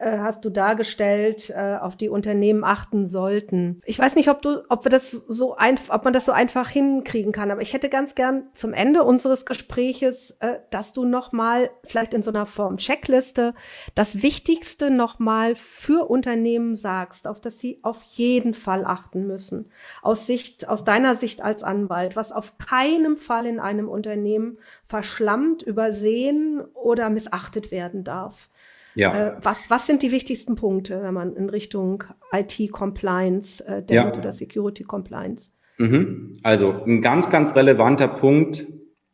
hast 0.07 0.45
du 0.45 0.51
dargestellt, 0.51 1.51
äh, 1.51 1.77
auf 1.77 1.97
die 1.97 2.09
Unternehmen 2.09 2.65
achten 2.65 3.07
sollten. 3.07 3.83
Ich 3.85 3.99
weiß 3.99 4.15
nicht, 4.17 4.31
ob 4.31 4.41
du, 4.41 4.65
ob 4.69 4.85
wir 4.85 4.91
das 4.91 5.11
so 5.11 5.57
einfach, 5.57 5.95
ob 5.95 6.05
man 6.05 6.13
das 6.13 6.25
so 6.25 6.33
einfach 6.33 6.69
hinkriegen 6.71 7.33
kann, 7.33 7.51
aber 7.51 7.61
ich 7.61 7.75
hätte 7.75 7.91
ganz 7.91 8.15
gern 8.15 8.45
zum 8.55 8.73
Ende 8.73 9.05
unseres 9.05 9.45
Gespräches, 9.45 10.39
äh, 10.41 10.61
dass 10.71 10.93
du 10.93 11.05
nochmal 11.05 11.71
vielleicht 11.85 12.15
in 12.15 12.23
so 12.23 12.31
einer 12.31 12.47
Form 12.47 12.79
Checkliste 12.79 13.55
das 13.95 14.23
Wichtigste 14.23 14.91
nochmal 14.91 15.55
für 15.55 16.09
Unternehmen 16.09 16.77
sagst, 16.77 17.29
auf 17.29 17.41
das 17.41 17.59
sie 17.59 17.81
auf 17.83 18.03
jeden 18.03 18.55
Fall 18.55 18.87
achten 18.87 19.27
müssen. 19.27 19.71
Aus 20.01 20.27
Sicht, 20.27 20.69
aus 20.69 20.85
deiner 20.85 21.15
Sicht 21.17 21.43
als 21.43 21.63
Anwalt, 21.63 22.17
was 22.17 22.33
auf 22.33 22.57
keinem 22.57 23.17
Fall 23.17 23.45
in 23.45 23.61
einem 23.61 23.89
Unternehmen 23.89 24.59
verschlammt, 24.87 25.63
übersehen 25.63 26.63
oder 26.73 27.11
missachtet 27.11 27.71
werden 27.71 28.03
darf. 28.03 28.49
Ja. 29.01 29.29
Äh, 29.29 29.37
was, 29.43 29.71
was 29.71 29.87
sind 29.87 30.03
die 30.03 30.13
wichtigsten 30.13 30.57
Punkte, 30.57 31.03
wenn 31.03 31.15
man 31.15 31.35
in 31.35 31.49
Richtung 31.49 32.05
IT-Compliance 32.33 33.67
äh, 33.67 33.83
denkt 33.83 33.91
ja. 34.17 34.21
oder 34.21 34.31
Security-Compliance? 34.31 35.53
Mhm. 35.79 36.35
Also 36.43 36.83
ein 36.85 37.01
ganz, 37.01 37.31
ganz 37.31 37.57
relevanter 37.57 38.09
Punkt 38.09 38.67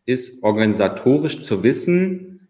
ist 0.05 0.43
organisatorisch 0.43 1.41
zu 1.43 1.63
wissen, 1.63 2.49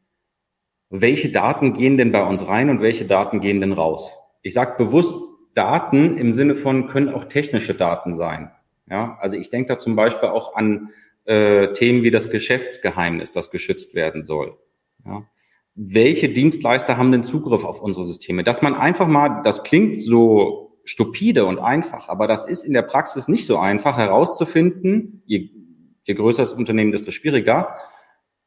welche 0.89 1.30
Daten 1.30 1.74
gehen 1.74 1.99
denn 1.99 2.11
bei 2.11 2.26
uns 2.26 2.49
rein 2.49 2.70
und 2.70 2.80
welche 2.80 3.05
Daten 3.05 3.41
gehen 3.41 3.61
denn 3.61 3.72
raus. 3.72 4.16
Ich 4.41 4.55
sage 4.55 4.82
bewusst 4.82 5.14
Daten 5.55 6.16
im 6.16 6.32
Sinne 6.32 6.55
von 6.55 6.89
können 6.89 7.11
auch 7.11 7.26
technische 7.26 7.74
Daten 7.74 8.14
sein. 8.14 8.51
Ja, 8.89 9.18
also 9.20 9.37
ich 9.37 9.51
denke 9.51 9.68
da 9.68 9.78
zum 9.78 9.95
Beispiel 9.95 10.30
auch 10.30 10.55
an 10.55 10.89
äh, 11.26 11.72
Themen 11.74 12.03
wie 12.03 12.11
das 12.11 12.30
Geschäftsgeheimnis, 12.30 13.30
das 13.30 13.51
geschützt 13.51 13.95
werden 13.95 14.24
soll. 14.24 14.57
Ja 15.05 15.26
welche 15.77 16.31
Dienstleister 16.31 16.97
haben 16.97 17.12
denn 17.12 17.22
Zugriff 17.22 17.64
auf 17.64 17.81
unsere 17.81 18.05
Systeme? 18.05 18.43
Dass 18.43 18.62
man 18.62 18.74
einfach 18.74 19.07
mal, 19.07 19.43
das 19.45 19.62
klingt 19.62 20.01
so 20.01 20.79
stupide 20.85 21.45
und 21.45 21.59
einfach, 21.59 22.09
aber 22.09 22.27
das 22.27 22.49
ist 22.49 22.64
in 22.64 22.72
der 22.72 22.83
Praxis 22.83 23.29
nicht 23.29 23.47
so 23.47 23.59
einfach 23.59 23.99
herauszufinden, 23.99 25.22
je, 25.27 25.51
je 26.05 26.14
größer 26.14 26.43
das 26.43 26.55
Unternehmen, 26.55 26.93
desto 26.93 27.11
schwieriger, 27.11 27.77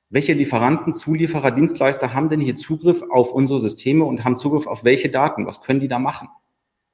welche 0.10 0.34
Lieferanten, 0.34 0.96
Zulieferer, 0.96 1.52
Dienstleister 1.52 2.16
haben 2.16 2.30
denn 2.30 2.40
hier 2.40 2.56
Zugriff 2.56 3.04
auf 3.12 3.32
unsere 3.32 3.60
Systeme 3.60 4.06
und 4.06 4.24
haben 4.26 4.38
Zugriff 4.38 4.66
auf 4.66 4.84
welche 4.84 5.10
Daten? 5.10 5.46
Was 5.46 5.62
können 5.62 5.80
die 5.80 5.88
da 5.88 6.00
machen? 6.00 6.30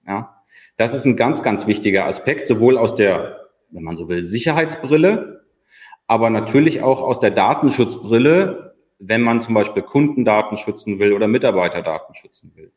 Ja, 0.06 0.44
das 0.76 0.94
ist 0.94 1.06
ein 1.06 1.16
ganz, 1.16 1.42
ganz 1.42 1.66
wichtiger 1.66 2.06
Aspekt, 2.08 2.48
sowohl 2.48 2.78
aus 2.78 2.96
der, 2.96 3.48
wenn 3.70 3.84
man 3.84 3.96
so 3.96 4.10
will, 4.10 4.26
Sicherheitsbrille, 4.26 5.46
aber 6.08 6.30
natürlich 6.30 6.84
auch 6.84 7.02
aus 7.02 7.22
der 7.22 7.32
Datenschutzbrille, 7.32 8.75
wenn 9.00 9.22
man 9.22 9.42
zum 9.42 9.54
Beispiel 9.56 9.84
Kundendaten 9.84 10.58
schützen 10.58 11.00
will 11.00 11.14
oder 11.14 11.28
Mitarbeiterdaten 11.28 12.16
schützen 12.16 12.54
will. 12.56 12.72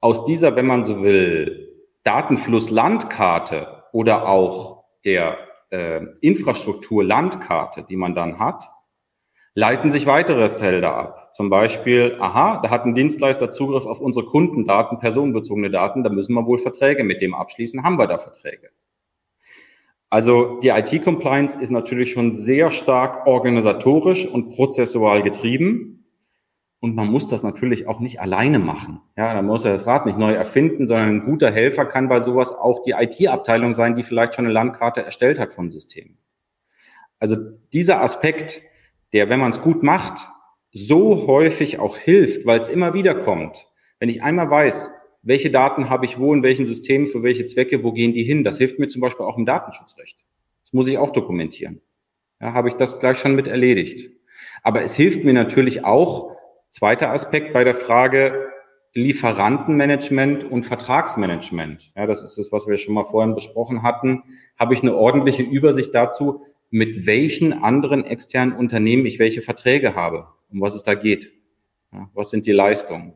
Aus 0.00 0.24
dieser, 0.24 0.56
wenn 0.56 0.66
man 0.66 0.84
so 0.84 1.02
will, 1.02 1.72
Datenfluss-Landkarte 2.04 3.84
oder 3.92 4.28
auch 4.28 4.84
der 5.04 5.38
äh, 5.70 6.02
Infrastruktur-Landkarte, 6.20 7.82
die 7.82 7.96
man 7.96 8.14
dann 8.14 8.38
hat, 8.38 8.68
leiten 9.54 9.90
sich 9.90 10.06
weitere 10.06 10.48
Felder 10.48 10.94
ab. 10.94 11.30
Zum 11.34 11.50
Beispiel, 11.50 12.16
aha, 12.20 12.60
da 12.62 12.70
hat 12.70 12.84
ein 12.84 12.94
Dienstleister 12.94 13.50
Zugriff 13.50 13.86
auf 13.86 14.00
unsere 14.00 14.26
Kundendaten, 14.26 14.98
personenbezogene 14.98 15.70
Daten, 15.70 16.04
da 16.04 16.10
müssen 16.10 16.34
wir 16.34 16.46
wohl 16.46 16.58
Verträge 16.58 17.04
mit 17.04 17.20
dem 17.20 17.34
abschließen, 17.34 17.82
haben 17.82 17.98
wir 17.98 18.06
da 18.06 18.18
Verträge. 18.18 18.70
Also 20.08 20.60
die 20.60 20.68
IT-Compliance 20.68 21.60
ist 21.60 21.70
natürlich 21.70 22.12
schon 22.12 22.32
sehr 22.32 22.70
stark 22.70 23.26
organisatorisch 23.26 24.26
und 24.26 24.50
prozessual 24.50 25.22
getrieben. 25.22 26.04
Und 26.78 26.94
man 26.94 27.08
muss 27.08 27.28
das 27.28 27.42
natürlich 27.42 27.88
auch 27.88 28.00
nicht 28.00 28.20
alleine 28.20 28.58
machen. 28.58 29.00
Ja, 29.16 29.34
da 29.34 29.42
muss 29.42 29.64
ja 29.64 29.72
das 29.72 29.86
Rad 29.86 30.06
nicht 30.06 30.18
neu 30.18 30.32
erfinden, 30.32 30.86
sondern 30.86 31.08
ein 31.08 31.24
guter 31.24 31.50
Helfer 31.50 31.86
kann 31.86 32.08
bei 32.08 32.20
sowas 32.20 32.52
auch 32.52 32.82
die 32.82 32.92
IT-Abteilung 32.92 33.72
sein, 33.72 33.94
die 33.94 34.02
vielleicht 34.02 34.34
schon 34.34 34.44
eine 34.44 34.54
Landkarte 34.54 35.02
erstellt 35.02 35.38
hat 35.38 35.52
von 35.52 35.70
Systemen. 35.70 36.18
Also 37.18 37.36
dieser 37.72 38.02
Aspekt, 38.02 38.60
der, 39.12 39.28
wenn 39.30 39.40
man 39.40 39.50
es 39.50 39.62
gut 39.62 39.82
macht, 39.82 40.28
so 40.70 41.26
häufig 41.26 41.78
auch 41.78 41.96
hilft, 41.96 42.44
weil 42.46 42.60
es 42.60 42.68
immer 42.68 42.92
wieder 42.92 43.14
kommt. 43.14 43.66
Wenn 43.98 44.10
ich 44.10 44.22
einmal 44.22 44.50
weiß, 44.50 44.92
welche 45.26 45.50
Daten 45.50 45.90
habe 45.90 46.06
ich 46.06 46.20
wo 46.20 46.32
in 46.32 46.44
welchen 46.44 46.66
Systemen, 46.66 47.08
für 47.08 47.24
welche 47.24 47.46
Zwecke, 47.46 47.82
wo 47.82 47.90
gehen 47.90 48.14
die 48.14 48.22
hin. 48.22 48.44
Das 48.44 48.58
hilft 48.58 48.78
mir 48.78 48.86
zum 48.86 49.00
Beispiel 49.00 49.26
auch 49.26 49.36
im 49.36 49.44
Datenschutzrecht. 49.44 50.24
Das 50.62 50.72
muss 50.72 50.86
ich 50.86 50.98
auch 50.98 51.12
dokumentieren. 51.12 51.80
Ja, 52.40 52.52
habe 52.52 52.68
ich 52.68 52.74
das 52.74 53.00
gleich 53.00 53.18
schon 53.18 53.34
mit 53.34 53.48
erledigt. 53.48 54.08
Aber 54.62 54.82
es 54.82 54.94
hilft 54.94 55.24
mir 55.24 55.32
natürlich 55.32 55.84
auch, 55.84 56.36
zweiter 56.70 57.10
Aspekt 57.10 57.52
bei 57.52 57.64
der 57.64 57.74
Frage 57.74 58.52
Lieferantenmanagement 58.94 60.44
und 60.44 60.64
Vertragsmanagement. 60.64 61.92
Ja, 61.96 62.06
das 62.06 62.22
ist 62.22 62.38
das, 62.38 62.52
was 62.52 62.68
wir 62.68 62.76
schon 62.76 62.94
mal 62.94 63.04
vorhin 63.04 63.34
besprochen 63.34 63.82
hatten. 63.82 64.22
Habe 64.56 64.74
ich 64.74 64.82
eine 64.82 64.94
ordentliche 64.94 65.42
Übersicht 65.42 65.92
dazu, 65.92 66.44
mit 66.70 67.04
welchen 67.04 67.52
anderen 67.52 68.04
externen 68.04 68.54
Unternehmen 68.54 69.06
ich 69.06 69.18
welche 69.18 69.42
Verträge 69.42 69.96
habe, 69.96 70.28
um 70.50 70.60
was 70.60 70.76
es 70.76 70.84
da 70.84 70.94
geht. 70.94 71.32
Ja, 71.92 72.08
was 72.14 72.30
sind 72.30 72.46
die 72.46 72.52
Leistungen? 72.52 73.14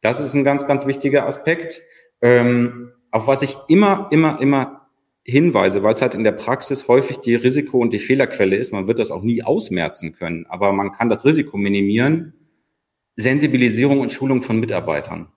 Das 0.00 0.20
ist 0.20 0.34
ein 0.34 0.44
ganz, 0.44 0.66
ganz 0.66 0.86
wichtiger 0.86 1.26
Aspekt, 1.26 1.82
ähm, 2.20 2.92
auf 3.10 3.26
was 3.26 3.42
ich 3.42 3.56
immer, 3.68 4.08
immer, 4.10 4.40
immer 4.40 4.88
hinweise, 5.24 5.82
weil 5.82 5.94
es 5.94 6.02
halt 6.02 6.14
in 6.14 6.22
der 6.22 6.32
Praxis 6.32 6.86
häufig 6.86 7.18
die 7.18 7.34
Risiko- 7.34 7.78
und 7.78 7.92
die 7.92 7.98
Fehlerquelle 7.98 8.56
ist. 8.56 8.72
Man 8.72 8.86
wird 8.86 8.98
das 8.98 9.10
auch 9.10 9.22
nie 9.22 9.42
ausmerzen 9.42 10.12
können, 10.12 10.46
aber 10.48 10.72
man 10.72 10.92
kann 10.92 11.08
das 11.08 11.24
Risiko 11.24 11.56
minimieren. 11.56 12.34
Sensibilisierung 13.16 14.00
und 14.00 14.12
Schulung 14.12 14.42
von 14.42 14.60
Mitarbeitern. 14.60 15.28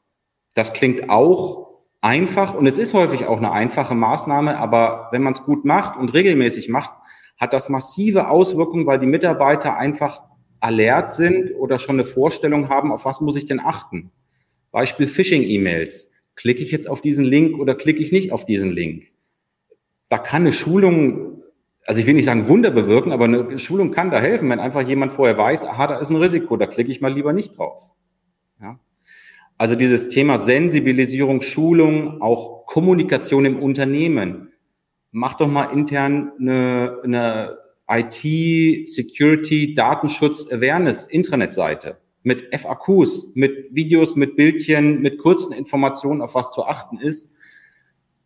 Das 0.53 0.73
klingt 0.73 1.09
auch 1.09 1.69
einfach 2.01 2.53
und 2.53 2.67
es 2.67 2.77
ist 2.77 2.93
häufig 2.93 3.25
auch 3.25 3.37
eine 3.37 3.51
einfache 3.51 3.95
Maßnahme, 3.95 4.57
aber 4.57 5.07
wenn 5.11 5.23
man 5.23 5.33
es 5.33 5.43
gut 5.43 5.65
macht 5.65 5.97
und 5.97 6.13
regelmäßig 6.13 6.69
macht, 6.69 6.91
hat 7.39 7.53
das 7.53 7.69
massive 7.69 8.27
Auswirkungen, 8.27 8.85
weil 8.85 8.99
die 8.99 9.07
Mitarbeiter 9.07 9.77
einfach 9.77 10.21
alert 10.59 11.13
sind 11.13 11.51
oder 11.55 11.79
schon 11.79 11.95
eine 11.95 12.03
Vorstellung 12.03 12.69
haben, 12.69 12.91
auf 12.91 13.05
was 13.05 13.21
muss 13.21 13.37
ich 13.37 13.45
denn 13.45 13.61
achten. 13.61 14.11
Beispiel 14.71 15.07
Phishing-E-Mails. 15.07 16.11
Klicke 16.35 16.63
ich 16.63 16.71
jetzt 16.71 16.89
auf 16.89 17.01
diesen 17.01 17.25
Link 17.25 17.59
oder 17.59 17.75
klicke 17.75 18.01
ich 18.01 18.11
nicht 18.11 18.31
auf 18.31 18.45
diesen 18.45 18.71
Link? 18.71 19.11
Da 20.07 20.17
kann 20.17 20.43
eine 20.43 20.53
Schulung, 20.53 21.43
also 21.85 21.99
ich 21.99 22.07
will 22.07 22.13
nicht 22.13 22.25
sagen 22.25 22.47
Wunder 22.47 22.71
bewirken, 22.71 23.11
aber 23.11 23.25
eine 23.25 23.59
Schulung 23.59 23.91
kann 23.91 24.11
da 24.11 24.19
helfen, 24.19 24.49
wenn 24.49 24.59
einfach 24.59 24.87
jemand 24.87 25.11
vorher 25.11 25.37
weiß, 25.37 25.65
aha, 25.65 25.87
da 25.87 25.99
ist 25.99 26.09
ein 26.09 26.15
Risiko, 26.15 26.55
da 26.57 26.65
klicke 26.65 26.91
ich 26.91 27.01
mal 27.01 27.13
lieber 27.13 27.33
nicht 27.33 27.57
drauf. 27.57 27.91
Ja? 28.61 28.79
Also 29.57 29.75
dieses 29.75 30.07
Thema 30.07 30.37
Sensibilisierung, 30.37 31.41
Schulung, 31.41 32.21
auch 32.21 32.65
Kommunikation 32.65 33.45
im 33.45 33.61
Unternehmen. 33.61 34.53
Mach 35.11 35.33
doch 35.33 35.47
mal 35.49 35.65
intern 35.65 36.31
eine, 36.39 36.99
eine 37.03 37.57
IT, 37.89 38.87
Security, 38.87 39.73
Datenschutz, 39.73 40.51
Awareness, 40.51 41.07
Intranet-Seite 41.07 41.97
mit 42.23 42.53
FAQs, 42.55 43.31
mit 43.35 43.67
Videos, 43.71 44.15
mit 44.15 44.35
Bildchen, 44.35 45.01
mit 45.01 45.17
kurzen 45.17 45.53
Informationen, 45.53 46.21
auf 46.21 46.35
was 46.35 46.51
zu 46.51 46.65
achten 46.65 46.99
ist, 46.99 47.33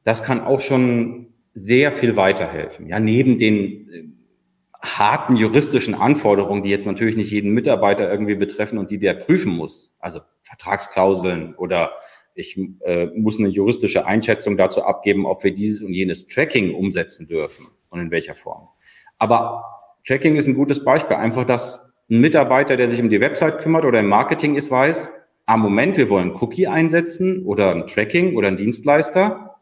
das 0.04 0.24
kann 0.24 0.42
auch 0.42 0.62
schon 0.62 1.28
sehr 1.54 1.92
viel 1.92 2.16
weiterhelfen. 2.16 2.88
Ja, 2.88 3.00
neben 3.00 3.38
den 3.38 3.90
äh, 3.90 4.04
harten 4.82 5.36
juristischen 5.36 5.94
Anforderungen, 5.94 6.64
die 6.64 6.70
jetzt 6.70 6.86
natürlich 6.86 7.16
nicht 7.16 7.32
jeden 7.32 7.52
Mitarbeiter 7.52 8.12
irgendwie 8.12 8.36
betreffen 8.36 8.78
und 8.78 8.92
die 8.92 9.00
der 9.00 9.14
prüfen 9.14 9.54
muss, 9.56 9.96
also 10.00 10.20
Vertragsklauseln 10.42 11.56
oder 11.56 11.92
ich 12.36 12.58
äh, 12.82 13.06
muss 13.16 13.40
eine 13.40 13.48
juristische 13.48 14.08
Einschätzung 14.08 14.58
dazu 14.58 14.84
abgeben, 14.84 15.26
ob 15.26 15.44
wir 15.44 15.54
dieses 15.54 15.84
und 15.84 15.94
jenes 15.94 16.28
Tracking 16.28 16.74
umsetzen 16.74 17.28
dürfen 17.28 17.68
und 17.90 18.00
in 18.00 18.12
welcher 18.12 18.34
Form. 18.34 18.70
Aber 19.20 19.64
Tracking 20.06 20.36
ist 20.36 20.48
ein 20.48 20.56
gutes 20.56 20.84
Beispiel. 20.84 21.16
Einfach, 21.16 21.46
dass 21.46 21.93
ein 22.10 22.20
Mitarbeiter, 22.20 22.78
der 22.78 22.90
sich 22.90 23.02
um 23.02 23.10
die 23.10 23.22
Website 23.22 23.60
kümmert 23.60 23.86
oder 23.86 24.00
im 24.00 24.08
Marketing 24.08 24.56
ist, 24.56 24.72
weiß, 24.72 25.10
am 25.46 25.62
Moment, 25.62 25.98
wir 25.98 26.10
wollen 26.10 26.32
Cookie 26.36 26.68
einsetzen 26.68 27.46
oder 27.46 27.72
ein 27.72 27.88
Tracking 27.88 28.36
oder 28.36 28.48
ein 28.48 28.58
Dienstleister 28.58 29.54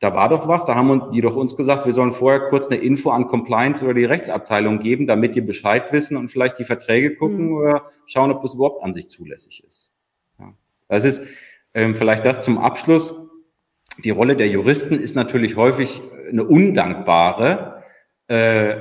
da 0.00 0.14
war 0.14 0.28
doch 0.28 0.46
was, 0.46 0.64
da 0.64 0.76
haben 0.76 1.10
die 1.10 1.20
doch 1.20 1.34
uns 1.34 1.56
gesagt, 1.56 1.84
wir 1.84 1.92
sollen 1.92 2.12
vorher 2.12 2.48
kurz 2.50 2.68
eine 2.68 2.76
Info 2.76 3.10
an 3.10 3.26
Compliance 3.26 3.84
oder 3.84 3.94
die 3.94 4.04
Rechtsabteilung 4.04 4.78
geben, 4.78 5.08
damit 5.08 5.34
die 5.34 5.40
Bescheid 5.40 5.92
wissen 5.92 6.16
und 6.16 6.28
vielleicht 6.28 6.58
die 6.58 6.64
Verträge 6.64 7.16
gucken 7.16 7.46
mhm. 7.46 7.56
oder 7.56 7.90
schauen, 8.06 8.30
ob 8.30 8.42
das 8.42 8.54
überhaupt 8.54 8.84
an 8.84 8.94
sich 8.94 9.08
zulässig 9.08 9.64
ist. 9.66 9.92
Ja. 10.38 10.54
Das 10.86 11.04
ist 11.04 11.26
ähm, 11.74 11.96
vielleicht 11.96 12.24
das 12.24 12.42
zum 12.42 12.58
Abschluss. 12.58 13.14
Die 14.04 14.10
Rolle 14.10 14.36
der 14.36 14.46
Juristen 14.46 14.94
ist 14.94 15.16
natürlich 15.16 15.56
häufig 15.56 16.00
eine 16.30 16.44
undankbare. 16.44 17.82
Äh, 18.28 18.76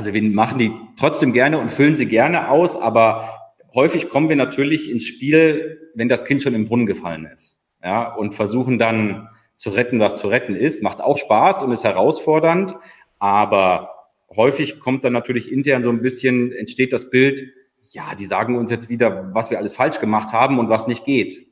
also 0.00 0.14
wir 0.14 0.22
machen 0.22 0.56
die 0.56 0.72
trotzdem 0.98 1.34
gerne 1.34 1.58
und 1.58 1.70
füllen 1.70 1.94
sie 1.94 2.06
gerne 2.06 2.48
aus, 2.48 2.74
aber 2.74 3.52
häufig 3.74 4.08
kommen 4.08 4.30
wir 4.30 4.36
natürlich 4.36 4.90
ins 4.90 5.04
Spiel, 5.04 5.90
wenn 5.94 6.08
das 6.08 6.24
Kind 6.24 6.40
schon 6.40 6.54
im 6.54 6.66
Brunnen 6.66 6.86
gefallen 6.86 7.26
ist. 7.26 7.60
Ja, 7.84 8.14
und 8.14 8.32
versuchen 8.32 8.78
dann 8.78 9.28
zu 9.56 9.68
retten, 9.68 10.00
was 10.00 10.16
zu 10.16 10.28
retten 10.28 10.54
ist. 10.54 10.82
Macht 10.82 11.02
auch 11.02 11.18
Spaß 11.18 11.60
und 11.60 11.70
ist 11.70 11.84
herausfordernd, 11.84 12.76
aber 13.18 13.90
häufig 14.34 14.80
kommt 14.80 15.04
dann 15.04 15.12
natürlich 15.12 15.52
intern 15.52 15.82
so 15.82 15.90
ein 15.90 16.00
bisschen, 16.00 16.50
entsteht 16.52 16.94
das 16.94 17.10
Bild, 17.10 17.52
ja, 17.90 18.14
die 18.14 18.24
sagen 18.24 18.56
uns 18.56 18.70
jetzt 18.70 18.88
wieder, 18.88 19.34
was 19.34 19.50
wir 19.50 19.58
alles 19.58 19.74
falsch 19.74 20.00
gemacht 20.00 20.32
haben 20.32 20.58
und 20.58 20.70
was 20.70 20.86
nicht 20.86 21.04
geht. 21.04 21.46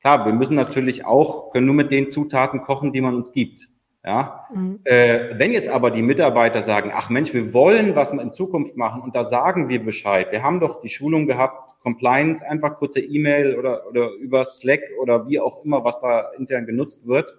Klar, 0.00 0.26
wir 0.26 0.32
müssen 0.32 0.56
natürlich 0.56 1.04
auch, 1.04 1.52
können 1.52 1.66
nur 1.66 1.76
mit 1.76 1.92
den 1.92 2.08
Zutaten 2.08 2.62
kochen, 2.62 2.92
die 2.92 3.00
man 3.00 3.14
uns 3.14 3.30
gibt. 3.30 3.68
Ja, 4.02 4.46
mhm. 4.54 4.80
äh, 4.84 5.38
wenn 5.38 5.52
jetzt 5.52 5.68
aber 5.68 5.90
die 5.90 6.00
Mitarbeiter 6.00 6.62
sagen, 6.62 6.90
ach 6.94 7.10
Mensch, 7.10 7.34
wir 7.34 7.52
wollen 7.52 7.96
was 7.96 8.12
in 8.12 8.32
Zukunft 8.32 8.74
machen 8.74 9.02
und 9.02 9.14
da 9.14 9.24
sagen 9.24 9.68
wir 9.68 9.84
Bescheid. 9.84 10.32
Wir 10.32 10.42
haben 10.42 10.58
doch 10.58 10.80
die 10.80 10.88
Schulung 10.88 11.26
gehabt, 11.26 11.78
Compliance, 11.82 12.46
einfach 12.46 12.78
kurze 12.78 13.00
E-Mail 13.00 13.58
oder, 13.58 13.86
oder 13.88 14.10
über 14.12 14.44
Slack 14.44 14.80
oder 15.02 15.28
wie 15.28 15.38
auch 15.38 15.64
immer, 15.66 15.84
was 15.84 16.00
da 16.00 16.30
intern 16.38 16.64
genutzt 16.64 17.06
wird. 17.06 17.36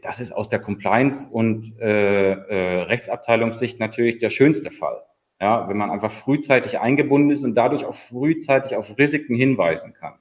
Das 0.00 0.20
ist 0.20 0.32
aus 0.32 0.48
der 0.48 0.58
Compliance 0.58 1.28
und 1.30 1.78
äh, 1.78 2.30
äh, 2.32 2.82
Rechtsabteilungssicht 2.84 3.78
natürlich 3.78 4.18
der 4.18 4.30
schönste 4.30 4.70
Fall. 4.70 5.02
Ja, 5.38 5.68
wenn 5.68 5.76
man 5.76 5.90
einfach 5.90 6.10
frühzeitig 6.10 6.78
eingebunden 6.78 7.28
ist 7.28 7.42
und 7.42 7.56
dadurch 7.56 7.84
auch 7.84 7.94
frühzeitig 7.94 8.74
auf 8.76 8.96
Risiken 8.96 9.34
hinweisen 9.34 9.92
kann. 9.92 10.14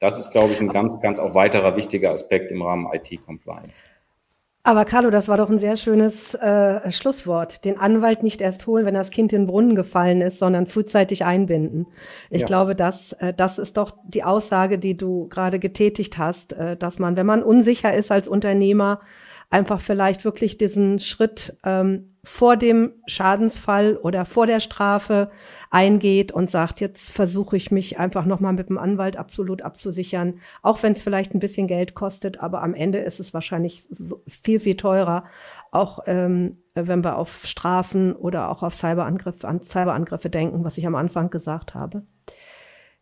Das 0.00 0.18
ist, 0.18 0.32
glaube 0.32 0.52
ich, 0.52 0.58
ein 0.60 0.68
ganz, 0.68 0.98
ganz 1.00 1.20
auch 1.20 1.34
weiterer 1.36 1.76
wichtiger 1.76 2.10
Aspekt 2.10 2.50
im 2.50 2.62
Rahmen 2.62 2.88
IT-Compliance. 2.92 3.84
Aber 4.64 4.84
Carlo, 4.84 5.10
das 5.10 5.26
war 5.26 5.36
doch 5.38 5.50
ein 5.50 5.58
sehr 5.58 5.76
schönes 5.76 6.34
äh, 6.34 6.92
Schlusswort. 6.92 7.64
Den 7.64 7.78
Anwalt 7.78 8.22
nicht 8.22 8.40
erst 8.40 8.64
holen, 8.68 8.86
wenn 8.86 8.94
das 8.94 9.10
Kind 9.10 9.32
in 9.32 9.42
den 9.42 9.46
Brunnen 9.48 9.74
gefallen 9.74 10.20
ist, 10.20 10.38
sondern 10.38 10.66
frühzeitig 10.66 11.24
einbinden. 11.24 11.86
Ich 12.30 12.42
ja. 12.42 12.46
glaube, 12.46 12.76
das, 12.76 13.12
äh, 13.14 13.34
das 13.34 13.58
ist 13.58 13.76
doch 13.76 13.90
die 14.04 14.22
Aussage, 14.22 14.78
die 14.78 14.96
du 14.96 15.26
gerade 15.28 15.58
getätigt 15.58 16.16
hast, 16.16 16.52
äh, 16.52 16.76
dass 16.76 17.00
man, 17.00 17.16
wenn 17.16 17.26
man 17.26 17.42
unsicher 17.42 17.92
ist 17.92 18.12
als 18.12 18.28
Unternehmer, 18.28 19.00
einfach 19.50 19.80
vielleicht 19.80 20.24
wirklich 20.24 20.58
diesen 20.58 21.00
Schritt 21.00 21.58
ähm, 21.64 22.14
vor 22.22 22.56
dem 22.56 22.92
Schadensfall 23.06 23.96
oder 23.96 24.24
vor 24.24 24.46
der 24.46 24.60
Strafe 24.60 25.30
eingeht 25.72 26.32
und 26.32 26.50
sagt, 26.50 26.80
jetzt 26.80 27.10
versuche 27.10 27.56
ich 27.56 27.70
mich 27.70 27.98
einfach 27.98 28.26
nochmal 28.26 28.52
mit 28.52 28.68
dem 28.68 28.76
Anwalt 28.76 29.16
absolut 29.16 29.62
abzusichern, 29.62 30.40
auch 30.60 30.82
wenn 30.82 30.92
es 30.92 31.02
vielleicht 31.02 31.34
ein 31.34 31.40
bisschen 31.40 31.66
Geld 31.66 31.94
kostet, 31.94 32.40
aber 32.40 32.62
am 32.62 32.74
Ende 32.74 32.98
ist 32.98 33.20
es 33.20 33.32
wahrscheinlich 33.32 33.88
viel, 34.28 34.60
viel 34.60 34.76
teurer, 34.76 35.24
auch 35.70 36.00
ähm, 36.06 36.56
wenn 36.74 37.02
wir 37.02 37.16
auf 37.16 37.46
Strafen 37.46 38.14
oder 38.14 38.50
auch 38.50 38.62
auf 38.62 38.74
Cyberangriffe, 38.74 39.48
an 39.48 39.62
Cyberangriffe 39.62 40.28
denken, 40.28 40.62
was 40.62 40.76
ich 40.76 40.86
am 40.86 40.94
Anfang 40.94 41.30
gesagt 41.30 41.74
habe. 41.74 42.02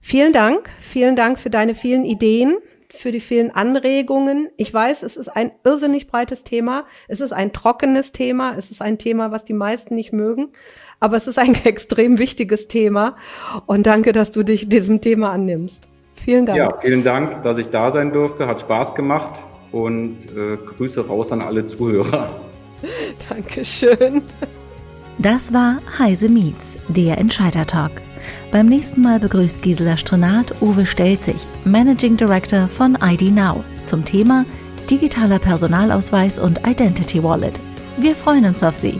Vielen 0.01 0.33
Dank, 0.33 0.71
vielen 0.79 1.17
Dank 1.17 1.41
für 1.41 1.51
deine 1.51 1.75
vielen 1.75 2.05
Ideen 2.05 2.57
für 2.93 3.13
die 3.13 3.21
vielen 3.21 3.51
Anregungen. 3.51 4.49
Ich 4.57 4.73
weiß, 4.73 5.03
es 5.03 5.17
ist 5.17 5.29
ein 5.29 5.53
irrsinnig 5.65 6.07
breites 6.07 6.45
Thema. 6.45 6.87
Es 7.09 7.21
ist 7.21 7.33
ein 7.33 7.53
trockenes 7.53 8.13
Thema. 8.13 8.55
Es 8.57 8.71
ist 8.71 8.83
ein 8.83 8.99
Thema, 8.99 9.31
was 9.31 9.45
die 9.45 9.53
meisten 9.53 9.95
nicht 9.95 10.13
mögen. 10.13 10.49
Aber 11.01 11.17
es 11.17 11.27
ist 11.27 11.39
ein 11.39 11.55
extrem 11.65 12.19
wichtiges 12.19 12.69
Thema. 12.69 13.17
Und 13.67 13.87
danke, 13.87 14.13
dass 14.13 14.31
du 14.31 14.43
dich 14.43 14.69
diesem 14.69 15.01
Thema 15.01 15.31
annimmst. 15.33 15.89
Vielen 16.15 16.47
Dank. 16.47 16.59
Ja, 16.59 16.79
vielen 16.81 17.03
Dank, 17.03 17.43
dass 17.43 17.59
ich 17.59 17.69
da 17.69 17.91
sein 17.91 18.13
durfte. 18.13 18.47
Hat 18.47 18.61
Spaß 18.61 18.95
gemacht. 18.95 19.43
Und 19.73 20.19
äh, 20.37 20.57
Grüße 20.57 21.07
raus 21.07 21.33
an 21.33 21.41
alle 21.43 21.65
Zuhörer. 21.65 22.29
Dankeschön. 23.29 24.23
Das 25.19 25.53
war 25.53 25.77
Heise 25.99 26.29
Meets, 26.29 26.77
der 26.89 27.19
Entscheider 27.19 27.67
Talk. 27.67 27.93
Beim 28.51 28.67
nächsten 28.67 29.01
Mal 29.03 29.21
begrüßt 29.21 29.63
Gisela 29.63 29.97
Strenat 29.97 30.61
Uwe 30.61 30.87
Stelzig, 30.87 31.37
Managing 31.65 32.17
Director 32.17 32.69
von 32.69 32.99
ID 33.03 33.35
Now, 33.35 33.63
zum 33.85 34.05
Thema 34.05 34.45
digitaler 34.91 35.39
Personalausweis 35.39 36.39
und 36.39 36.67
Identity 36.67 37.23
Wallet. 37.23 37.61
Wir 37.99 38.17
freuen 38.17 38.45
uns 38.45 38.63
auf 38.63 38.75
Sie. 38.75 38.99